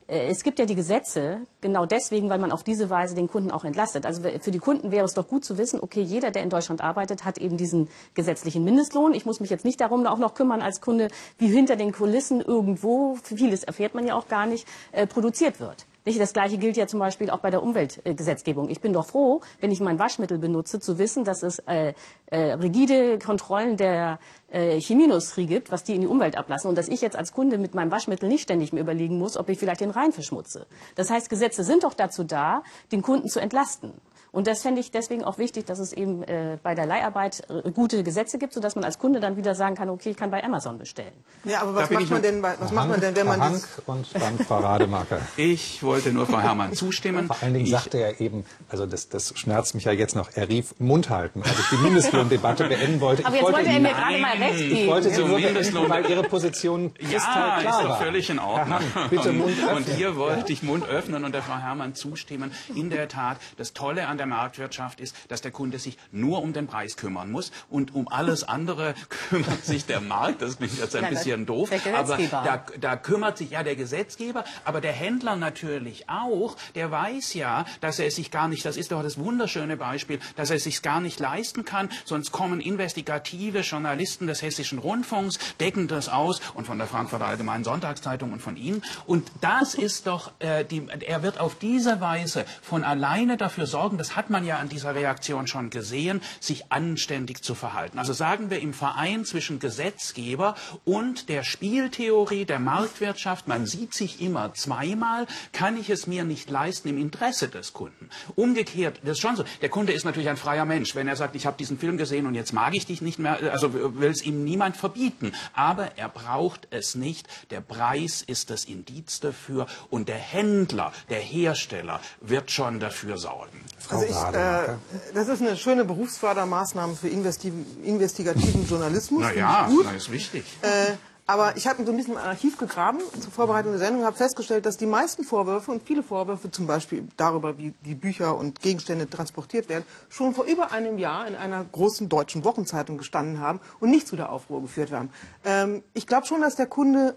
es 0.07 0.43
gibt 0.43 0.59
ja 0.59 0.67
die 0.67 0.75
Gesetze, 0.75 1.41
genau 1.61 1.87
deswegen, 1.87 2.31
weil 2.31 2.39
man 2.41 2.51
auf 2.51 2.65
diese 2.65 2.91
Weise 2.91 3.15
den 3.15 3.29
Kunden 3.29 3.53
auch 3.53 3.65
entlastet. 3.65 4.07
Also 4.07 4.23
für 4.41 4.51
die 4.51 4.59
Kunden 4.59 4.91
wäre 4.91 5.05
es 5.05 5.15
doch 5.15 5.29
gut 5.29 5.45
zu 5.45 5.57
wissen, 5.57 5.81
okay, 5.81 6.03
jeder, 6.03 6.31
der 6.33 6.43
in 6.43 6.51
Deutschland 6.51 6.81
arbeitet, 6.81 7.25
hat 7.25 7.39
eben 7.39 7.57
diesen 7.57 7.89
gesetzlichen 8.15 8.65
Mindestlohn. 8.65 9.15
Ich 9.15 9.25
muss 9.25 9.39
mich 9.39 9.51
jetzt 9.51 9.65
nicht 9.65 9.81
darum 9.81 10.07
auch 10.07 10.19
noch 10.19 10.35
kümmern 10.35 10.63
als 10.63 10.81
Kunde, 10.81 11.09
wie 11.39 11.49
hinter 11.49 11.77
den 11.77 11.93
Kulissen 11.93 12.41
irgendwo, 12.41 13.17
vieles 13.23 13.63
erfährt 13.63 13.95
man 13.95 14.07
ja 14.07 14.17
auch 14.17 14.27
gar 14.27 14.47
nicht, 14.47 14.67
produziert 15.11 15.61
wird. 15.61 15.87
Das 16.05 16.33
Gleiche 16.33 16.57
gilt 16.57 16.77
ja 16.77 16.87
zum 16.87 16.99
Beispiel 16.99 17.29
auch 17.29 17.41
bei 17.41 17.51
der 17.51 17.63
Umweltgesetzgebung. 17.63 18.71
Ich 18.71 18.81
bin 18.81 18.93
doch 18.93 19.07
froh, 19.07 19.43
wenn 19.61 19.71
ich 19.71 19.81
mein 19.81 19.99
Waschmittel 19.99 20.39
benutze, 20.39 20.81
zu 20.81 20.99
wissen, 20.99 21.25
dass 21.25 21.43
es 21.43 21.59
äh, 21.61 21.93
äh, 22.27 22.53
rigide 22.53 23.19
Kontrollen 23.19 23.77
der 23.77 24.19
äh, 24.51 24.81
Chemieindustrie 24.81 25.47
gibt, 25.47 25.71
was 25.71 25.85
die 25.85 25.95
in 25.95 26.01
die 26.01 26.07
Umwelt 26.07 26.39
ablassen 26.39 26.69
und 26.69 26.79
dass 26.79 26.89
ich 26.89 27.03
jetzt 27.03 27.17
als 27.17 27.33
Kunde 27.33 27.59
mit 27.59 27.75
meinem 27.75 27.91
Waschmittel 27.91 28.29
nicht 28.29 28.43
ständig 28.43 28.73
mir 28.73 28.81
überlegen 28.81 29.19
muss, 29.19 29.37
ob 29.37 29.49
ich 29.51 29.59
vielleicht 29.59 29.83
den 29.83 29.91
Rhein 29.91 30.13
verschmutze. 30.13 30.67
Das 30.95 31.11
heißt, 31.11 31.29
Gesetze 31.29 31.65
sind 31.65 31.85
doch 31.85 31.95
dazu 31.95 32.25
da, 32.25 32.63
den 32.93 33.03
Kunden 33.03 33.29
zu 33.29 33.39
entlasten. 33.39 33.93
Und 34.33 34.47
das 34.47 34.63
fände 34.63 34.81
ich 34.81 34.91
deswegen 34.91 35.25
auch 35.25 35.39
wichtig, 35.39 35.67
dass 35.67 35.79
es 35.79 35.93
eben 35.93 36.23
äh, 36.23 36.59
bei 36.63 36.75
der 36.75 36.87
Leiharbeit 36.87 37.43
äh, 37.49 37.71
gute 37.71 38.03
Gesetze 38.03 38.39
gibt, 38.39 38.53
sodass 38.53 38.75
man 38.75 38.85
als 38.85 38.99
Kunde 38.99 39.21
dann 39.21 39.37
wieder 39.37 39.55
sagen 39.55 39.75
kann, 39.75 39.91
okay, 39.91 40.11
ich 40.11 40.17
kann 40.17 40.31
bei 40.31 40.43
Amazon 40.45 40.79
bestellen. 40.79 41.13
Ja, 41.45 41.63
aber 41.63 41.75
was, 41.75 41.91
macht 41.91 42.11
man, 42.11 42.23
denn, 42.23 42.43
was 42.43 42.73
macht 42.73 42.89
man 42.89 43.01
denn, 43.01 43.17
wenn 43.17 43.27
man... 43.27 43.41
Hank 43.41 43.65
und 43.87 44.07
dann 44.15 44.39
Parademarke. 44.39 45.21
ich 45.37 45.83
wollte 45.83 46.13
nur 46.13 46.27
Frau 46.27 46.41
Herrmann 46.41 46.73
zustimmen. 46.75 47.27
Vor 47.27 47.37
allen 47.41 47.55
Dingen 47.55 47.67
ich, 47.67 47.73
sagte 47.73 47.99
er 47.99 48.21
eben, 48.21 48.45
also 48.69 48.87
das, 48.87 49.09
das 49.09 49.33
schmerzt 49.37 49.75
mich 49.75 49.85
ja 49.85 49.93
jetzt 49.93 50.15
noch, 50.15 50.31
er 50.35 50.49
rief 50.49 50.75
Mund 50.79 51.11
halten, 51.11 51.43
als 51.43 51.59
ich 51.59 51.69
die 51.71 51.77
Mindestlohndebatte 51.77 52.69
beenden 52.69 53.01
wollte. 53.01 53.27
Aber 53.27 53.35
ich 53.35 53.43
jetzt 53.43 53.53
wollte, 53.53 53.69
er 53.69 53.81
mir 53.81 53.89
gerade 53.91 54.19
mal 54.19 54.37
recht 54.37 54.59
geben. 54.59 54.77
Ich 54.77 54.87
wollte 54.87 55.21
nur 55.21 55.37
beenden, 55.37 55.89
weil 55.89 56.07
Ihre 56.11 56.23
Position 56.23 56.93
ja, 57.01 57.19
klar 57.19 57.61
ist 57.61 57.89
doch 57.89 57.99
völlig 57.99 58.31
in 58.31 58.39
Ordnung. 58.39 58.81
Hank, 58.95 59.11
bitte 59.11 59.33
Mund 59.33 59.51
öffnen. 59.51 59.77
Und 59.77 59.89
hier 59.89 60.17
wollte 60.17 60.53
ich 60.53 60.63
Mund 60.63 60.89
öffnen 60.89 61.25
und 61.25 61.35
der 61.35 61.43
Frau 61.43 61.57
Herrmann 61.57 61.95
zustimmen. 61.95 62.53
In 62.75 62.91
der 62.91 63.09
Tat, 63.09 63.39
das 63.57 63.73
Tolle 63.73 64.07
an 64.07 64.20
der 64.21 64.27
Marktwirtschaft 64.27 65.01
ist, 65.01 65.17
dass 65.29 65.41
der 65.41 65.51
Kunde 65.51 65.79
sich 65.79 65.97
nur 66.13 66.43
um 66.43 66.53
den 66.53 66.67
Preis 66.67 66.97
kümmern 66.97 67.31
muss 67.33 67.51
und 67.71 67.95
um 67.95 68.07
alles 68.07 68.45
andere 68.45 68.95
kümmert 69.09 69.65
sich 69.65 69.87
der 69.87 70.01
Markt. 70.01 70.43
Das 70.43 70.59
klingt 70.59 70.79
jetzt 70.79 70.95
ein 70.95 71.03
Nein, 71.03 71.15
bisschen 71.15 71.47
doof, 71.47 71.71
aber 71.97 72.19
da, 72.19 72.65
da 72.79 72.97
kümmert 72.97 73.39
sich 73.39 73.51
ja 73.51 73.63
der 73.63 73.77
Gesetzgeber, 73.77 74.45
aber 74.65 74.81
der 74.81 74.93
Händler 74.93 75.37
natürlich 75.37 76.09
auch. 76.09 76.57
Der 76.75 76.91
weiß 76.91 77.35
ja, 77.35 77.65
dass 77.81 77.99
er 77.99 78.07
es 78.07 78.17
sich 78.17 78.31
gar 78.31 78.49
nicht, 78.49 78.65
das 78.65 78.77
ist 78.77 78.93
doch 78.93 79.03
das 79.03 79.17
wunderschöne 79.17 79.79
Beispiel, 79.79 80.21
dass 80.37 80.51
er 80.51 80.57
es 80.57 80.65
sich 80.65 80.83
gar 80.83 81.01
nicht 81.01 81.19
leisten 81.19 81.65
kann, 81.65 81.89
sonst 82.05 82.31
kommen 82.31 82.61
investigative 82.61 83.61
Journalisten 83.61 84.27
des 84.27 84.43
Hessischen 84.43 84.79
Rundfunks, 84.79 85.39
decken 85.59 85.89
das 85.89 86.11
aus 86.11 86.41
und 86.53 86.67
von 86.67 86.77
der 86.77 86.87
Frankfurter 86.87 87.27
Allgemeinen 87.27 87.65
Sonntagszeitung 87.65 88.33
und 88.33 88.43
von 88.43 88.57
Ihnen. 88.57 88.83
Und 89.07 89.31
das 89.41 89.75
ist 89.75 90.07
doch, 90.07 90.33
äh, 90.41 90.65
die, 90.65 90.87
er 90.89 91.23
wird 91.23 91.41
auf 91.41 91.55
diese 91.55 92.01
Weise 92.01 92.45
von 92.61 92.85
alleine 92.85 93.39
dafür 93.39 93.67
sorgen, 93.67 93.97
hat 94.17 94.31
man 94.31 94.45
ja 94.45 94.59
an 94.59 94.69
dieser 94.69 94.95
Reaktion 94.95 95.47
schon 95.47 95.71
gesehen, 95.71 96.21
sich 96.41 96.71
anständig 96.73 97.43
zu 97.43 97.55
verhalten. 97.55 97.99
Also 97.99 98.13
sagen 98.13 98.51
wir 98.51 98.61
im 98.61 98.73
Verein 98.73 99.25
zwischen 99.25 99.59
Gesetzgeber 99.59 100.55
und 100.85 101.29
der 101.29 101.43
Spieltheorie 101.43 102.45
der 102.45 102.59
Marktwirtschaft, 102.59 103.49
man 103.49 103.67
sieht 103.67 103.95
sich 103.95 104.21
immer 104.21 104.55
zweimal, 104.55 105.27
kann 105.53 105.79
ich 105.79 105.91
es 105.91 106.07
mir 106.07 106.25
nicht 106.25 106.51
leisten 106.51 106.89
im 106.89 106.99
Interesse 106.99 107.49
des 107.49 107.73
Kunden. 107.73 108.11
Umgekehrt, 108.37 109.01
das 109.03 109.13
ist 109.13 109.21
schon 109.21 109.37
so. 109.37 109.45
Der 109.63 109.69
Kunde 109.69 109.93
ist 109.93 110.05
natürlich 110.05 110.29
ein 110.29 110.37
freier 110.37 110.65
Mensch. 110.65 110.95
Wenn 110.95 111.09
er 111.09 111.17
sagt, 111.17 111.37
ich 111.37 111.47
habe 111.47 111.57
diesen 111.57 111.79
Film 111.79 111.97
gesehen 111.97 112.27
und 112.27 112.35
jetzt 112.35 112.53
mag 112.53 112.75
ich 112.75 112.87
dich 112.87 113.01
nicht 113.03 113.19
mehr, 113.19 113.53
also 113.53 113.73
will 113.75 114.11
es 114.11 114.23
ihm 114.23 114.45
niemand 114.45 114.77
verbieten. 114.77 115.33
Aber 115.55 115.97
er 115.97 116.09
braucht 116.09 116.69
es 116.71 116.95
nicht. 116.95 117.29
Der 117.51 117.61
Preis 117.61 118.23
ist 118.23 118.51
das 118.51 118.65
Indiz 118.65 119.21
dafür 119.21 119.67
und 119.91 120.09
der 120.09 120.17
Händler, 120.17 120.93
der 121.09 121.21
Hersteller 121.21 122.01
wird 122.21 122.51
schon 122.51 122.81
dafür 122.81 123.19
sorgen. 123.19 123.61
Also 124.01 124.29
ich, 124.29 124.35
äh, 124.37 125.15
das 125.15 125.29
ist 125.29 125.43
eine 125.43 125.57
schöne 125.57 125.85
Berufsfördermaßnahme 125.85 126.95
für 126.95 127.09
investigativen 127.09 128.67
Journalismus. 128.69 129.23
Na 129.23 129.33
ja, 129.33 129.69
das 129.85 129.95
ist 129.95 130.13
wichtig. 130.13 130.45
Äh, 130.63 130.95
aber 131.31 131.57
ich 131.57 131.69
habe 131.69 131.85
so 131.85 131.93
ein 131.93 131.97
bisschen 131.97 132.15
im 132.15 132.19
Archiv 132.19 132.59
gegraben 132.59 132.99
zur 133.21 133.31
Vorbereitung 133.31 133.71
der 133.71 133.79
Sendung 133.79 134.01
und 134.01 134.07
habe 134.07 134.17
festgestellt, 134.17 134.67
dass 134.67 134.79
die 134.79 134.87
meisten 134.87 135.23
Vorwürfe 135.23 135.71
und 135.71 135.81
viele 135.87 136.03
Vorwürfe, 136.03 136.51
zum 136.51 136.67
Beispiel 136.67 137.07
darüber, 137.17 137.57
wie 137.57 137.73
die 137.85 137.95
Bücher 137.95 138.37
und 138.37 138.61
Gegenstände 138.61 139.09
transportiert 139.09 139.69
werden, 139.69 139.85
schon 140.09 140.35
vor 140.35 140.47
über 140.47 140.73
einem 140.73 140.99
Jahr 140.99 141.29
in 141.29 141.37
einer 141.37 141.65
großen 141.65 142.09
deutschen 142.09 142.45
Wochenzeitung 142.45 142.99
gestanden 142.99 143.39
haben 143.39 143.61
und 143.79 143.91
nicht 143.91 144.09
zu 144.09 144.17
der 144.17 144.33
Aufruhr 144.33 144.61
geführt 144.61 144.91
haben. 144.91 145.11
Ähm, 145.45 145.85
ich 145.95 146.09
glaube 146.09 146.27
schon, 146.27 146.41
dass 146.41 146.57
der 146.57 146.67
Kunde 146.67 147.15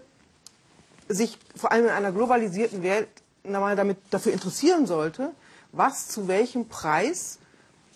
sich 1.08 1.36
vor 1.56 1.72
allem 1.72 1.86
in 1.86 1.90
einer 1.90 2.12
globalisierten 2.12 2.84
Welt 2.84 3.08
damit 3.42 3.98
dafür 4.10 4.32
interessieren 4.32 4.86
sollte, 4.86 5.32
was 5.76 6.08
zu 6.08 6.28
welchem 6.28 6.68
Preis 6.68 7.38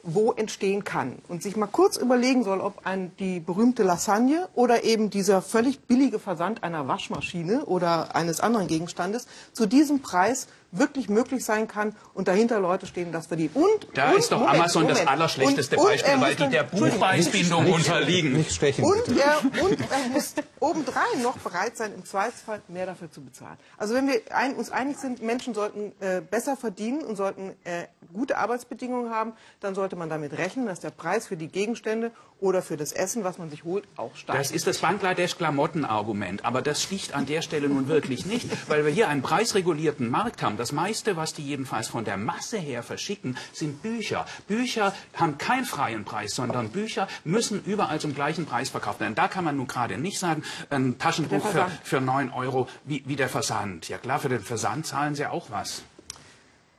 wo 0.03 0.33
entstehen 0.33 0.85
kann. 0.85 1.19
Und 1.29 1.43
sich 1.43 1.57
mal 1.57 1.67
kurz 1.67 1.97
überlegen 1.97 2.45
soll, 2.45 2.61
ob 2.61 2.87
ein, 2.87 3.13
die 3.19 3.41
berühmte 3.41 3.83
Lasagne 3.83 4.49
oder 4.55 4.85
eben 4.85 5.11
dieser 5.11 5.43
völlig 5.43 5.81
billige 5.81 6.19
Versand 6.19 6.63
einer 6.63 6.89
Waschmaschine 6.89 7.67
oder 7.67 8.15
eines 8.15 8.41
anderen 8.41 8.69
Gegenstandes 8.69 9.27
zu 9.53 9.67
diesem 9.67 10.01
Preis 10.01 10.47
wirklich 10.71 11.09
möglich 11.09 11.45
sein 11.45 11.67
kann 11.67 11.97
und 12.15 12.29
dahinter 12.29 12.61
Leute 12.61 12.87
stehen, 12.87 13.11
das 13.13 13.27
verdienen. 13.27 13.51
Und 13.55 13.89
da 13.95 14.11
und, 14.11 14.19
ist 14.19 14.31
doch 14.33 14.41
Moment, 14.41 14.57
Amazon 14.57 14.83
Moment. 14.83 15.01
das 15.01 15.07
allerschlechteste 15.07 15.77
und, 15.77 15.85
Beispiel, 15.85 16.15
und 16.15 16.21
weil 16.21 16.35
die 16.35 16.49
der 16.49 16.63
Buchpreisbindung 16.65 17.73
unterliegen. 17.73 18.33
Nicht 18.33 18.53
stechen, 18.53 18.85
und, 18.85 19.09
er, 19.19 19.41
und 19.63 19.81
er 19.81 20.09
muss 20.13 20.35
obendrein 20.61 21.23
noch 21.23 21.39
bereit 21.39 21.77
sein, 21.77 21.93
im 21.95 22.05
Zweifelsfall 22.05 22.61
mehr 22.69 22.87
dafür 22.87 23.11
zu 23.11 23.23
bezahlen. 23.23 23.57
Also 23.79 23.95
wenn 23.95 24.09
wir 24.09 24.21
ein, 24.31 24.57
uns 24.57 24.71
einig 24.71 24.99
sind, 24.99 25.23
Menschen 25.23 25.55
sollten 25.55 25.93
äh, 26.01 26.21
besser 26.21 26.57
verdienen 26.57 27.03
und 27.03 27.17
sollten 27.17 27.51
äh, 27.65 27.87
gute 28.13 28.37
Arbeitsbedingungen 28.37 29.11
haben, 29.11 29.33
dann 29.61 29.75
sollte 29.75 29.97
man 29.97 30.09
damit 30.09 30.37
rechnen, 30.37 30.67
dass 30.67 30.81
der 30.81 30.91
Preis 30.91 31.27
für 31.27 31.37
die 31.37 31.49
Gegenstände 31.49 32.11
oder 32.41 32.63
für 32.63 32.77
das 32.77 32.93
Essen, 32.93 33.25
was 33.25 33.39
man 33.39 33.51
sich 33.51 33.65
holt, 33.65 33.85
auch 33.97 34.15
steigt. 34.15 34.39
Das 34.39 34.51
ist 34.51 34.67
das 34.67 34.79
Bangladesch-Klamottenargument. 34.79 36.45
Aber 36.45 36.63
das 36.63 36.83
sticht 36.83 37.15
an 37.15 37.27
der 37.27 37.43
Stelle 37.43 37.69
nun 37.69 37.89
wirklich 37.89 38.27
nicht, 38.27 38.49
weil 38.69 38.85
wir 38.85 38.93
hier 38.93 39.09
einen 39.09 39.23
preisregulierten 39.23 40.09
Markt 40.09 40.43
haben. 40.43 40.57
Das 40.59 40.73
meiste, 40.73 41.17
was 41.17 41.33
die 41.33 41.43
jedenfalls 41.43 41.89
von 41.89 42.05
der 42.05 42.17
Masse 42.17 42.59
her 42.59 42.83
verschicken, 42.83 43.37
sind 43.53 43.81
Bücher. 43.81 44.27
Bücher 44.49 44.93
haben 45.15 45.39
keinen 45.39 45.65
freien 45.65 46.05
Preis, 46.05 46.35
sondern 46.35 46.71
Bücher 46.71 47.07
müssen 47.25 47.63
überall 47.65 48.01
zum 48.01 48.15
gleichen 48.15 48.45
Preis 48.45 48.69
verkauft 48.69 49.01
werden. 49.01 49.15
Da 49.15 49.29
kann 49.29 49.45
man 49.45 49.57
nun 49.57 49.69
gerade 49.69 49.97
nicht 49.99 50.19
sagen, 50.19 50.43
ein 50.69 50.99
Taschenbuch 50.99 51.47
für, 51.47 51.71
für 51.85 52.01
9 52.01 52.31
Euro 52.33 52.69
wie, 52.85 53.05
wie 53.07 53.17
der 53.17 53.29
Versand. 53.29 53.89
Ja 53.89 53.99
klar, 53.99 54.19
für 54.19 54.29
den 54.29 54.41
Versand 54.41 54.87
zahlen 54.87 55.15
sie 55.15 55.27
auch 55.27 55.51
was. 55.51 55.83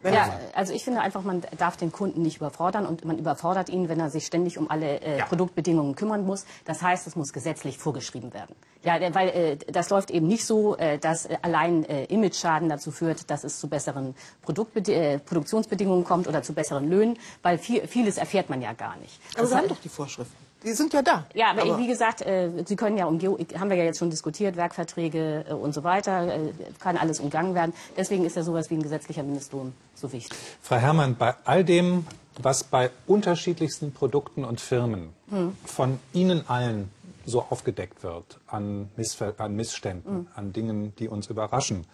Ja, 0.04 0.39
also 0.54 0.74
ich 0.74 0.84
finde 0.84 1.02
einfach, 1.02 1.24
man 1.24 1.41
darf 1.58 1.76
den 1.76 1.91
Kunden 1.91 2.22
nicht 2.22 2.38
überfordern 2.38 2.86
und 2.86 3.04
man 3.04 3.18
überfordert 3.18 3.70
ihn, 3.70 3.89
wenn 3.89 4.00
er 4.00 4.10
sich 4.10 4.26
ständig 4.26 4.58
um 4.58 4.70
alle 4.72 5.02
äh, 5.02 5.18
ja. 5.18 5.26
Produktbedingungen 5.26 5.95
kümmern 5.95 6.26
muss. 6.26 6.45
Das 6.66 6.82
heißt, 6.82 7.06
es 7.08 7.16
muss 7.16 7.34
gesetzlich 7.34 7.78
vorgeschrieben 7.78 8.34
werden. 8.34 8.56
Ja, 8.84 8.97
weil 9.14 9.30
äh, 9.30 9.58
das 9.58 9.89
läuft 9.89 10.10
eben 10.10 10.28
nicht 10.28 10.45
so, 10.45 10.78
äh, 10.78 10.97
dass 11.00 11.26
äh, 11.26 11.38
allein 11.41 11.84
äh, 11.84 12.06
Image-Schaden 12.06 12.70
dazu 12.70 12.91
führt, 12.91 13.30
dass 13.30 13.43
es 13.43 13.60
zu 13.60 13.68
besseren 13.68 14.16
Produktbedi 14.41 14.93
äh, 14.93 15.20
Produktionsbedingungen 15.20 16.06
kommt 16.06 16.30
oder 16.30 16.43
zu 16.43 16.54
besseren 16.54 16.89
Löhnen, 16.89 17.20
weil 17.41 17.58
viel, 17.58 17.86
vieles 17.88 18.18
erfährt 18.18 18.50
man 18.50 18.62
ja 18.62 18.72
gar 18.72 18.95
nicht. 18.97 19.20
Aber 19.34 19.41
das 19.41 19.52
wir 19.52 19.58
haben 19.58 19.68
doch 19.68 19.82
die 19.82 19.89
Vorschriften. 19.89 20.49
Die 20.64 20.74
sind 20.74 20.93
ja 20.93 21.01
da. 21.01 21.26
Ja, 21.34 21.51
aber, 21.51 21.62
aber 21.62 21.78
wie 21.78 21.88
gesagt, 21.88 22.22
äh, 22.22 22.49
Sie 22.66 22.76
können 22.76 22.97
ja 22.97 23.05
umgehen, 23.05 23.38
haben 23.57 23.70
wir 23.70 23.78
ja 23.78 23.86
jetzt 23.86 23.99
schon 23.99 24.10
diskutiert, 24.10 24.57
Werkverträge 24.57 25.45
äh, 25.49 25.53
und 25.53 25.74
so 25.74 25.84
weiter, 25.84 26.28
äh, 26.28 26.39
kann 26.80 26.97
alles 26.97 27.20
umgangen 27.20 27.55
werden. 27.55 27.74
Deswegen 27.95 28.26
ist 28.26 28.36
ja 28.36 28.43
sowas 28.43 28.70
wie 28.70 28.76
ein 28.76 28.84
gesetzlicher 28.84 29.24
Mindestlohn 29.24 29.74
so 29.95 30.12
wichtig. 30.12 30.38
Frau 30.62 30.76
Herrmann, 30.76 31.16
bei 31.16 31.34
all 31.45 31.64
dem, 31.64 32.05
was 32.41 32.64
bei 32.64 32.89
unterschiedlichsten 33.07 33.93
Produkten 33.93 34.43
und 34.43 34.60
Firmen 34.60 35.10
hm. 35.30 35.55
von 35.66 35.99
Ihnen 36.14 36.47
allen 36.49 36.91
so 37.26 37.45
aufgedeckt 37.49 38.03
wird 38.03 38.39
an, 38.47 38.89
Missver 38.97 39.34
an 39.38 39.55
Missständen, 39.55 40.12
hm. 40.12 40.28
an 40.36 40.53
Dingen, 40.53 40.93
die 40.97 41.07
uns 41.07 41.28
überraschen, 41.28 41.86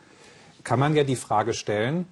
kann 0.64 0.80
man 0.80 0.96
ja 0.96 1.04
die 1.04 1.16
Frage 1.16 1.54
stellen, 1.54 2.08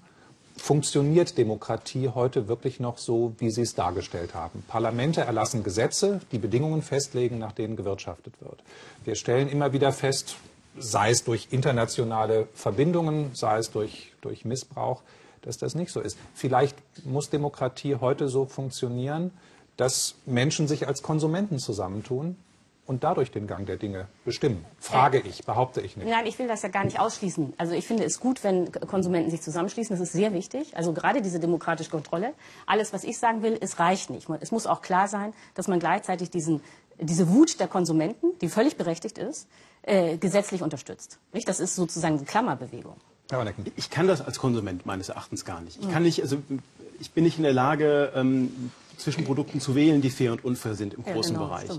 funktioniert 0.56 1.38
Demokratie 1.38 2.10
heute 2.10 2.48
wirklich 2.48 2.80
noch 2.80 2.98
so, 2.98 3.34
wie 3.40 3.50
Sie 3.50 3.62
es 3.62 3.76
dargestellt 3.76 4.34
haben? 4.34 4.64
Parlamente 4.68 5.22
erlassen 5.22 5.64
Gesetze, 5.64 6.22
die 6.32 6.38
Bedingungen 6.38 6.82
festlegen, 6.82 7.40
nach 7.40 7.52
denen 7.52 7.76
gewirtschaftet 7.76 8.34
wird. 8.40 8.64
Wir 9.04 9.16
stellen 9.16 9.50
immer 9.50 9.74
wieder 9.74 9.92
fest, 9.92 10.36
sei 10.78 11.12
es 11.12 11.24
durch 11.24 11.48
internationale 11.52 12.48
Verbindungen, 12.54 13.32
sei 13.34 13.58
es 13.58 13.72
durch, 13.72 14.14
durch 14.22 14.46
Missbrauch, 14.46 15.02
dass 15.42 15.58
das 15.58 15.76
nicht 15.76 15.92
so 15.92 16.00
ist. 16.00 16.18
Vielleicht 16.34 16.78
muss 17.06 17.30
Demokratie 17.30 17.96
heute 17.96 18.30
so 18.30 18.46
funktionieren, 18.46 19.32
dass 19.78 20.16
Menschen 20.26 20.68
sich 20.68 20.88
als 20.88 21.02
Konsumenten 21.02 21.60
zusammentun 21.60 22.38
und 22.86 23.04
dadurch 23.04 23.32
den 23.32 23.48
Gang 23.48 23.66
der 23.66 23.78
Dinge 23.78 24.08
bestimmen. 24.26 24.66
Frage 24.80 25.20
ich, 25.20 25.46
behaupte 25.46 25.82
ich 25.82 25.96
nicht. 25.96 26.10
Nein, 26.10 26.26
ich 26.26 26.38
will 26.38 26.48
das 26.48 26.64
ja 26.64 26.70
gar 26.70 26.84
nicht 26.84 27.00
ausschließen. 27.00 27.54
Also 27.58 27.74
ich 27.74 27.88
finde 27.88 28.04
es 28.04 28.20
gut, 28.20 28.44
wenn 28.44 28.72
Konsumenten 28.72 29.32
sich 29.32 29.42
zusammenschließen. 29.42 29.96
Das 29.96 30.06
ist 30.06 30.14
sehr 30.14 30.34
wichtig. 30.34 30.76
Also 30.76 30.92
gerade 30.92 31.22
diese 31.22 31.40
demokratische 31.40 31.90
Kontrolle. 31.90 32.34
Alles, 32.66 32.92
was 32.92 33.04
ich 33.04 33.18
sagen 33.18 33.42
will, 33.42 33.58
es 33.60 33.80
reicht 33.80 34.10
nicht. 34.10 34.28
Es 34.42 34.52
muss 34.52 34.68
auch 34.68 34.82
klar 34.82 35.08
sein, 35.08 35.34
dass 35.56 35.68
man 35.68 35.80
gleichzeitig 35.80 36.30
diesen, 36.30 36.62
diese 37.00 37.30
Wut 37.30 37.60
der 37.60 37.68
Konsumenten, 37.68 38.38
die 38.42 38.50
völlig 38.50 38.76
berechtigt 38.76 39.18
ist, 39.18 39.48
äh, 39.84 40.18
gesetzlich 40.18 40.62
unterstützt. 40.62 41.20
Nicht? 41.32 41.48
Das 41.48 41.60
ist 41.62 41.76
sozusagen 41.76 42.20
die 42.20 42.26
Klammerbewegung. 42.26 42.96
Ich 43.78 43.90
kann 43.90 44.08
das 44.08 44.22
als 44.22 44.40
Konsument 44.40 44.86
meines 44.86 45.08
Erachtens 45.08 45.46
gar 45.46 45.62
nicht. 45.62 45.80
Ich 45.82 45.90
kann 45.90 46.04
nicht, 46.04 46.22
also 46.22 46.38
ich 47.00 47.12
bin 47.12 47.24
nicht 47.24 47.38
in 47.38 47.44
der 47.44 47.54
Lage, 47.54 48.12
ähm, 48.16 48.72
zwischen 48.98 49.24
Produkten 49.24 49.60
zu 49.60 49.76
wählen, 49.76 50.02
die 50.02 50.10
fair 50.10 50.32
und 50.32 50.46
unfair 50.46 50.76
sind 50.76 50.94
im 50.94 51.04
großen 51.04 51.36
ja, 51.36 51.40
genau, 51.40 51.50
Bereich. 51.50 51.70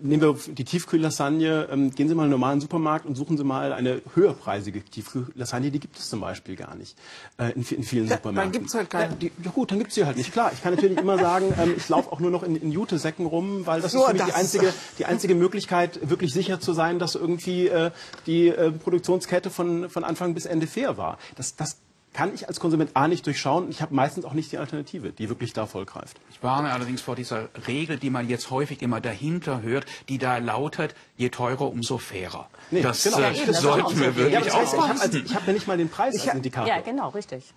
Nehmen 0.00 0.22
wir 0.22 0.36
die 0.54 0.64
Tiefkühllasagne, 0.64 1.68
ähm, 1.72 1.90
gehen 1.90 2.08
Sie 2.08 2.14
mal 2.14 2.22
in 2.22 2.26
einen 2.26 2.32
normalen 2.32 2.60
Supermarkt 2.60 3.06
und 3.06 3.16
suchen 3.16 3.36
Sie 3.36 3.42
mal 3.42 3.72
eine 3.72 4.02
höherpreisige 4.14 4.82
Tiefkühllasagne, 4.82 5.70
die 5.70 5.80
gibt 5.80 5.98
es 5.98 6.08
zum 6.08 6.20
Beispiel 6.20 6.56
gar 6.56 6.74
nicht 6.76 6.96
äh, 7.38 7.52
in, 7.52 7.62
in, 7.62 7.82
vielen 7.82 8.06
ja, 8.06 8.16
Supermärkten. 8.16 8.34
Dann 8.34 8.52
gibt 8.52 8.66
es 8.68 8.74
halt 8.74 8.90
keine. 8.90 9.12
Ja, 9.12 9.16
die, 9.16 9.32
ja 9.42 9.50
gut, 9.50 9.72
dann 9.72 9.78
gibt 9.78 9.88
es 9.88 9.96
sie 9.96 10.04
halt 10.04 10.16
nicht. 10.16 10.32
Klar, 10.32 10.52
ich 10.52 10.62
kann 10.62 10.74
natürlich 10.74 10.98
immer 10.98 11.18
sagen, 11.18 11.52
ähm, 11.58 11.74
ich 11.76 11.88
laufe 11.88 12.12
auch 12.12 12.20
nur 12.20 12.30
noch 12.30 12.42
in, 12.42 12.54
in 12.54 12.70
Jutesäcken 12.70 13.26
rum, 13.26 13.66
weil 13.66 13.80
das 13.80 13.92
so, 13.92 14.00
ist 14.00 14.06
für 14.06 14.12
mich 14.14 14.24
die 14.24 14.32
einzige, 14.32 14.74
die 14.98 15.06
einzige 15.06 15.34
Möglichkeit, 15.34 16.08
wirklich 16.08 16.32
sicher 16.32 16.60
zu 16.60 16.74
sein, 16.74 16.98
dass 16.98 17.14
irgendwie 17.14 17.68
äh, 17.68 17.90
die 18.26 18.48
äh, 18.48 18.70
Produktionskette 18.70 19.50
von, 19.50 19.88
von 19.88 20.04
Anfang 20.04 20.34
bis 20.34 20.46
Ende 20.46 20.66
fair 20.66 20.96
war. 20.96 21.18
Das, 21.36 21.56
das 21.56 21.78
kann 22.12 22.34
ich 22.34 22.48
als 22.48 22.60
Konsument 22.60 22.90
A 22.94 23.08
nicht 23.08 23.26
durchschauen. 23.26 23.70
Ich 23.70 23.82
habe 23.82 23.94
meistens 23.94 24.24
auch 24.24 24.32
nicht 24.32 24.50
die 24.52 24.58
Alternative, 24.58 25.12
die 25.12 25.28
wirklich 25.28 25.52
da 25.52 25.66
voll 25.66 25.84
greift. 25.84 26.18
Ich 26.30 26.42
warne 26.42 26.72
allerdings 26.72 27.00
vor 27.00 27.16
dieser 27.16 27.48
Regel, 27.66 27.98
die 27.98 28.10
man 28.10 28.28
jetzt 28.28 28.50
häufig 28.50 28.82
immer 28.82 29.00
dahinter 29.00 29.62
hört, 29.62 29.86
die 30.08 30.18
da 30.18 30.38
lautet, 30.38 30.94
je 31.16 31.28
teurer, 31.28 31.70
umso 31.70 31.98
fairer. 31.98 32.48
Nee, 32.70 32.82
das 32.82 33.04
genau. 33.04 33.18
äh, 33.18 33.32
ja, 33.32 33.52
sollten 33.52 34.00
wir 34.00 34.16
wirklich 34.16 34.34
ja, 34.34 34.40
das 34.40 34.54
heißt, 34.54 34.74
ich 34.74 34.80
habe 34.80 35.00
also, 35.00 35.34
hab 35.34 35.46
ja 35.46 35.52
nicht 35.52 35.66
mal 35.66 35.76
den 35.76 35.88
Preis 35.88 36.14
als 36.20 36.34
Indikator. 36.34 36.68
Ja, 36.68 36.80
genau, 36.80 37.10
richtig. 37.10 37.54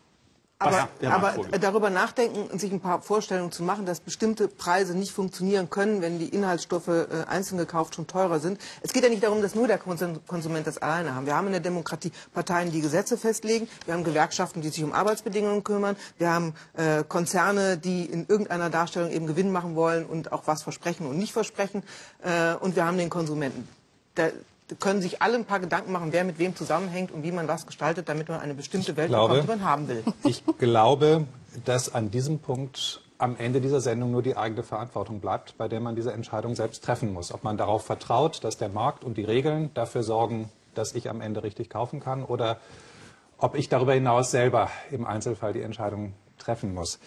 Aber, 0.62 0.90
aber 1.04 1.60
darüber 1.60 1.90
nachdenken 1.90 2.50
und 2.52 2.60
sich 2.60 2.72
ein 2.72 2.80
paar 2.80 3.02
Vorstellungen 3.02 3.52
zu 3.52 3.64
machen, 3.64 3.86
dass 3.86 4.00
bestimmte 4.00 4.48
Preise 4.48 4.96
nicht 4.96 5.12
funktionieren 5.12 5.70
können, 5.70 6.02
wenn 6.02 6.20
die 6.20 6.30
Inhaltsstoffe 6.30 6.88
äh, 6.88 7.08
einzeln 7.28 7.58
gekauft 7.58 7.96
schon 7.96 8.08
teurer 8.08 8.40
sind. 8.40 8.60
Es 8.82 8.94
geht 8.94 9.04
ja 9.04 9.10
nicht 9.10 9.24
darum, 9.24 9.42
dass 9.42 9.56
nur 9.56 9.68
der 9.68 9.78
Konsument 9.78 10.68
das 10.68 10.78
alleine 10.78 11.16
haben. 11.16 11.26
Wir 11.26 11.36
haben 11.36 11.48
in 11.48 11.54
der 11.54 11.62
Demokratie 11.62 12.12
Parteien, 12.34 12.72
die 12.72 12.82
Gesetze 12.82 13.18
festlegen. 13.18 13.68
Wir 13.86 13.94
haben 13.94 14.04
Gewerkschaften, 14.04 14.62
die 14.62 14.70
sich 14.70 14.84
um 14.84 14.94
Arbeitsbedingungen 14.94 15.64
kümmern. 15.64 15.96
Wir 16.18 16.32
haben 16.32 16.54
äh, 16.74 17.04
Konzerne, 17.08 17.78
die 17.78 18.06
in 18.06 18.26
irgendeiner 18.28 18.70
Darstellung 18.70 19.12
eben 19.12 19.28
Gewinn 19.28 19.52
machen 19.52 19.76
wollen 19.76 20.06
und 20.06 20.32
auch 20.32 20.44
was 20.46 20.64
versprechen 20.64 21.08
und 21.08 21.18
nicht 21.18 21.34
versprechen. 21.34 21.84
Äh, 22.24 22.56
und 22.56 22.76
wir 22.76 22.86
haben 22.86 22.98
den 22.98 23.10
Konsumenten. 23.10 23.68
Da, 24.16 24.30
können 24.80 25.02
sich 25.02 25.22
alle 25.22 25.36
ein 25.36 25.46
paar 25.46 25.60
Gedanken 25.60 25.92
machen, 25.92 26.12
wer 26.12 26.24
mit 26.24 26.40
wem 26.40 26.56
zusammenhängt 26.56 27.12
und 27.12 27.24
wie 27.24 27.32
man 27.32 27.48
was 27.48 27.66
gestaltet, 27.66 28.08
damit 28.10 28.30
man 28.30 28.40
eine 28.40 28.54
bestimmte 28.54 28.96
Welt 28.98 29.10
glaube, 29.10 29.36
bekommt, 29.36 29.44
die 29.44 29.58
man 29.58 29.70
haben 29.70 29.88
will. 29.88 30.04
Ich 30.24 30.44
glaube, 30.58 31.26
dass 31.66 31.94
an 31.94 32.12
diesem 32.12 32.40
Punkt 32.40 33.02
am 33.18 33.38
Ende 33.38 33.62
dieser 33.62 33.82
Sendung 33.82 34.12
nur 34.12 34.24
die 34.24 34.36
eigene 34.36 34.64
Verantwortung 34.64 35.20
bleibt, 35.20 35.58
bei 35.58 35.68
der 35.68 35.80
man 35.80 35.96
diese 35.96 36.12
Entscheidung 36.12 36.56
selbst 36.56 36.84
treffen 36.84 37.14
muss. 37.14 37.32
Ob 37.32 37.44
man 37.44 37.58
darauf 37.58 37.86
vertraut, 37.86 38.44
dass 38.44 38.58
der 38.58 38.70
Markt 38.70 39.04
und 39.04 39.18
die 39.18 39.24
Regeln 39.24 39.70
dafür 39.74 40.02
sorgen, 40.02 40.50
dass 40.74 40.94
ich 40.96 41.10
am 41.10 41.22
Ende 41.22 41.44
richtig 41.44 41.70
kaufen 41.70 42.00
kann 42.00 42.24
oder 42.24 42.58
ob 43.38 43.56
ich 43.56 43.70
darüber 43.70 43.94
hinaus 43.94 44.32
selber 44.32 44.70
im 44.92 45.06
Einzelfall 45.06 45.54
die 45.54 45.62
Entscheidung 45.62 46.14
treffen 46.40 46.74
muss. 46.74 47.00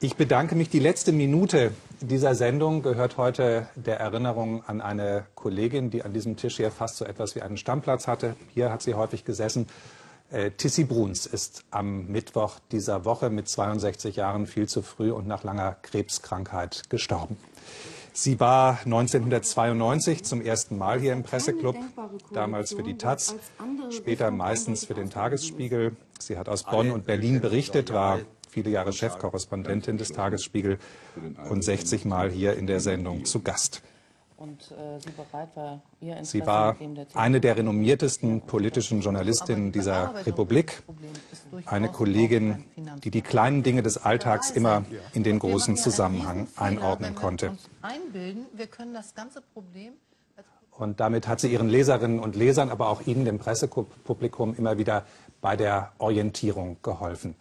Ich 0.00 0.16
bedanke 0.16 0.54
mich. 0.54 0.70
Die 0.70 0.78
letzte 0.78 1.12
Minute 1.12 1.72
dieser 2.02 2.34
Sendung 2.34 2.82
gehört 2.82 3.16
heute 3.16 3.68
der 3.74 4.00
Erinnerung 4.00 4.64
an 4.64 4.80
eine 4.80 5.24
Kollegin, 5.34 5.90
die 5.90 6.02
an 6.02 6.12
diesem 6.12 6.36
Tisch 6.36 6.56
hier 6.56 6.70
fast 6.70 6.96
so 6.96 7.04
etwas 7.04 7.34
wie 7.34 7.42
einen 7.42 7.56
Stammplatz 7.56 8.06
hatte. 8.06 8.36
Hier 8.54 8.72
hat 8.72 8.82
sie 8.82 8.94
häufig 8.94 9.24
gesessen. 9.24 9.66
Äh, 10.30 10.52
Tissi 10.52 10.84
Bruns 10.84 11.26
ist 11.26 11.64
am 11.70 12.06
Mittwoch 12.06 12.58
dieser 12.72 13.04
Woche 13.04 13.30
mit 13.30 13.48
62 13.48 14.16
Jahren 14.16 14.46
viel 14.46 14.68
zu 14.68 14.82
früh 14.82 15.10
und 15.10 15.26
nach 15.26 15.44
langer 15.44 15.76
Krebskrankheit 15.82 16.88
gestorben. 16.88 17.36
Sie 18.12 18.40
war 18.40 18.80
1992 18.84 20.24
zum 20.24 20.40
ersten 20.40 20.76
Mal 20.78 21.00
hier 21.00 21.12
im 21.12 21.22
Presseclub, 21.22 21.76
damals 22.32 22.74
für 22.74 22.82
die 22.82 22.98
Taz, 22.98 23.34
später 23.90 24.30
meistens 24.30 24.84
für 24.84 24.94
den 24.94 25.10
Tagesspiegel. 25.10 25.96
Sie 26.18 26.36
hat 26.36 26.48
aus 26.48 26.64
Bonn 26.64 26.90
und 26.90 27.06
Berlin 27.06 27.40
berichtet, 27.40 27.92
war 27.92 28.18
viele 28.50 28.70
Jahre 28.70 28.92
Chefkorrespondentin 28.92 29.96
des 29.96 30.08
Tagesspiegel 30.08 30.78
und 31.48 31.62
60 31.62 32.04
Mal 32.04 32.30
hier 32.30 32.56
in 32.56 32.66
der 32.66 32.80
Sendung 32.80 33.24
zu 33.24 33.40
Gast. 33.40 33.82
Und, 34.40 34.72
äh, 34.72 34.98
sie, 34.98 35.12
war, 35.18 36.22
sie 36.22 36.46
war 36.46 36.76
eine 37.12 37.42
der 37.42 37.58
renommiertesten 37.58 38.40
politischen 38.40 39.02
Journalistinnen 39.02 39.70
dieser 39.70 40.14
Republik, 40.24 40.82
eine 41.66 41.90
Kollegin, 41.90 42.64
die 43.04 43.10
die 43.10 43.20
kleinen 43.20 43.62
Dinge 43.62 43.82
des 43.82 43.98
Alltags 43.98 44.50
immer 44.50 44.86
in 45.12 45.24
den 45.24 45.40
großen 45.40 45.76
Zusammenhang 45.76 46.48
einordnen 46.56 47.14
konnte. 47.14 47.52
Und 50.70 51.00
damit 51.00 51.28
hat 51.28 51.40
sie 51.40 51.52
ihren 51.52 51.68
Leserinnen 51.68 52.18
und 52.18 52.34
Lesern, 52.34 52.70
aber 52.70 52.88
auch 52.88 53.02
Ihnen, 53.06 53.26
dem 53.26 53.38
Pressepublikum, 53.38 54.54
immer 54.54 54.78
wieder 54.78 55.04
bei 55.42 55.54
der 55.54 55.92
Orientierung 55.98 56.78
geholfen. 56.82 57.34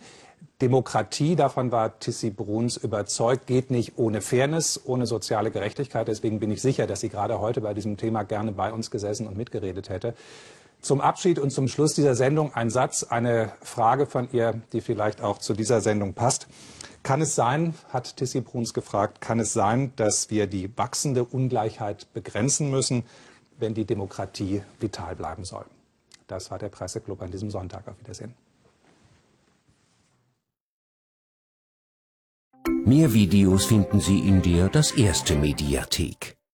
Demokratie, 0.61 1.37
davon 1.37 1.71
war 1.71 1.99
Tissi 1.99 2.31
Bruns 2.31 2.75
überzeugt, 2.75 3.47
geht 3.47 3.71
nicht 3.71 3.97
ohne 3.97 4.19
Fairness, 4.19 4.81
ohne 4.83 5.05
soziale 5.05 5.51
Gerechtigkeit. 5.51 6.09
Deswegen 6.09 6.41
bin 6.41 6.51
ich 6.51 6.61
sicher, 6.61 6.85
dass 6.85 6.99
sie 6.99 7.07
gerade 7.07 7.39
heute 7.39 7.61
bei 7.61 7.73
diesem 7.73 7.95
Thema 7.95 8.23
gerne 8.23 8.51
bei 8.51 8.73
uns 8.73 8.91
gesessen 8.91 9.25
und 9.25 9.37
mitgeredet 9.37 9.87
hätte. 9.87 10.13
Zum 10.81 10.99
Abschied 10.99 11.39
und 11.39 11.51
zum 11.51 11.69
Schluss 11.69 11.93
dieser 11.93 12.15
Sendung 12.15 12.53
ein 12.53 12.69
Satz, 12.69 13.03
eine 13.03 13.53
Frage 13.61 14.05
von 14.05 14.29
ihr, 14.33 14.61
die 14.73 14.81
vielleicht 14.81 15.21
auch 15.21 15.37
zu 15.37 15.53
dieser 15.53 15.79
Sendung 15.79 16.13
passt. 16.13 16.47
Kann 17.03 17.21
es 17.21 17.35
sein, 17.35 17.73
hat 17.93 18.17
Tissi 18.17 18.41
Bruns 18.41 18.73
gefragt, 18.73 19.21
kann 19.21 19.39
es 19.39 19.53
sein, 19.53 19.93
dass 19.95 20.29
wir 20.29 20.47
die 20.47 20.77
wachsende 20.77 21.23
Ungleichheit 21.23 22.13
begrenzen 22.13 22.69
müssen, 22.69 23.03
wenn 23.57 23.73
die 23.73 23.85
Demokratie 23.85 24.61
vital 24.81 25.15
bleiben 25.15 25.45
soll? 25.45 25.65
Das 26.27 26.51
war 26.51 26.59
der 26.59 26.69
Presseclub 26.69 27.21
an 27.21 27.31
diesem 27.31 27.49
Sonntag. 27.49 27.87
Auf 27.87 27.97
Wiedersehen. 27.99 28.33
Mehr 32.89 33.13
Videos 33.13 33.65
finden 33.65 33.99
Sie 33.99 34.17
in 34.17 34.41
der 34.41 34.67
Das 34.67 34.89
Erste 34.93 35.35
Mediathek. 35.35 36.38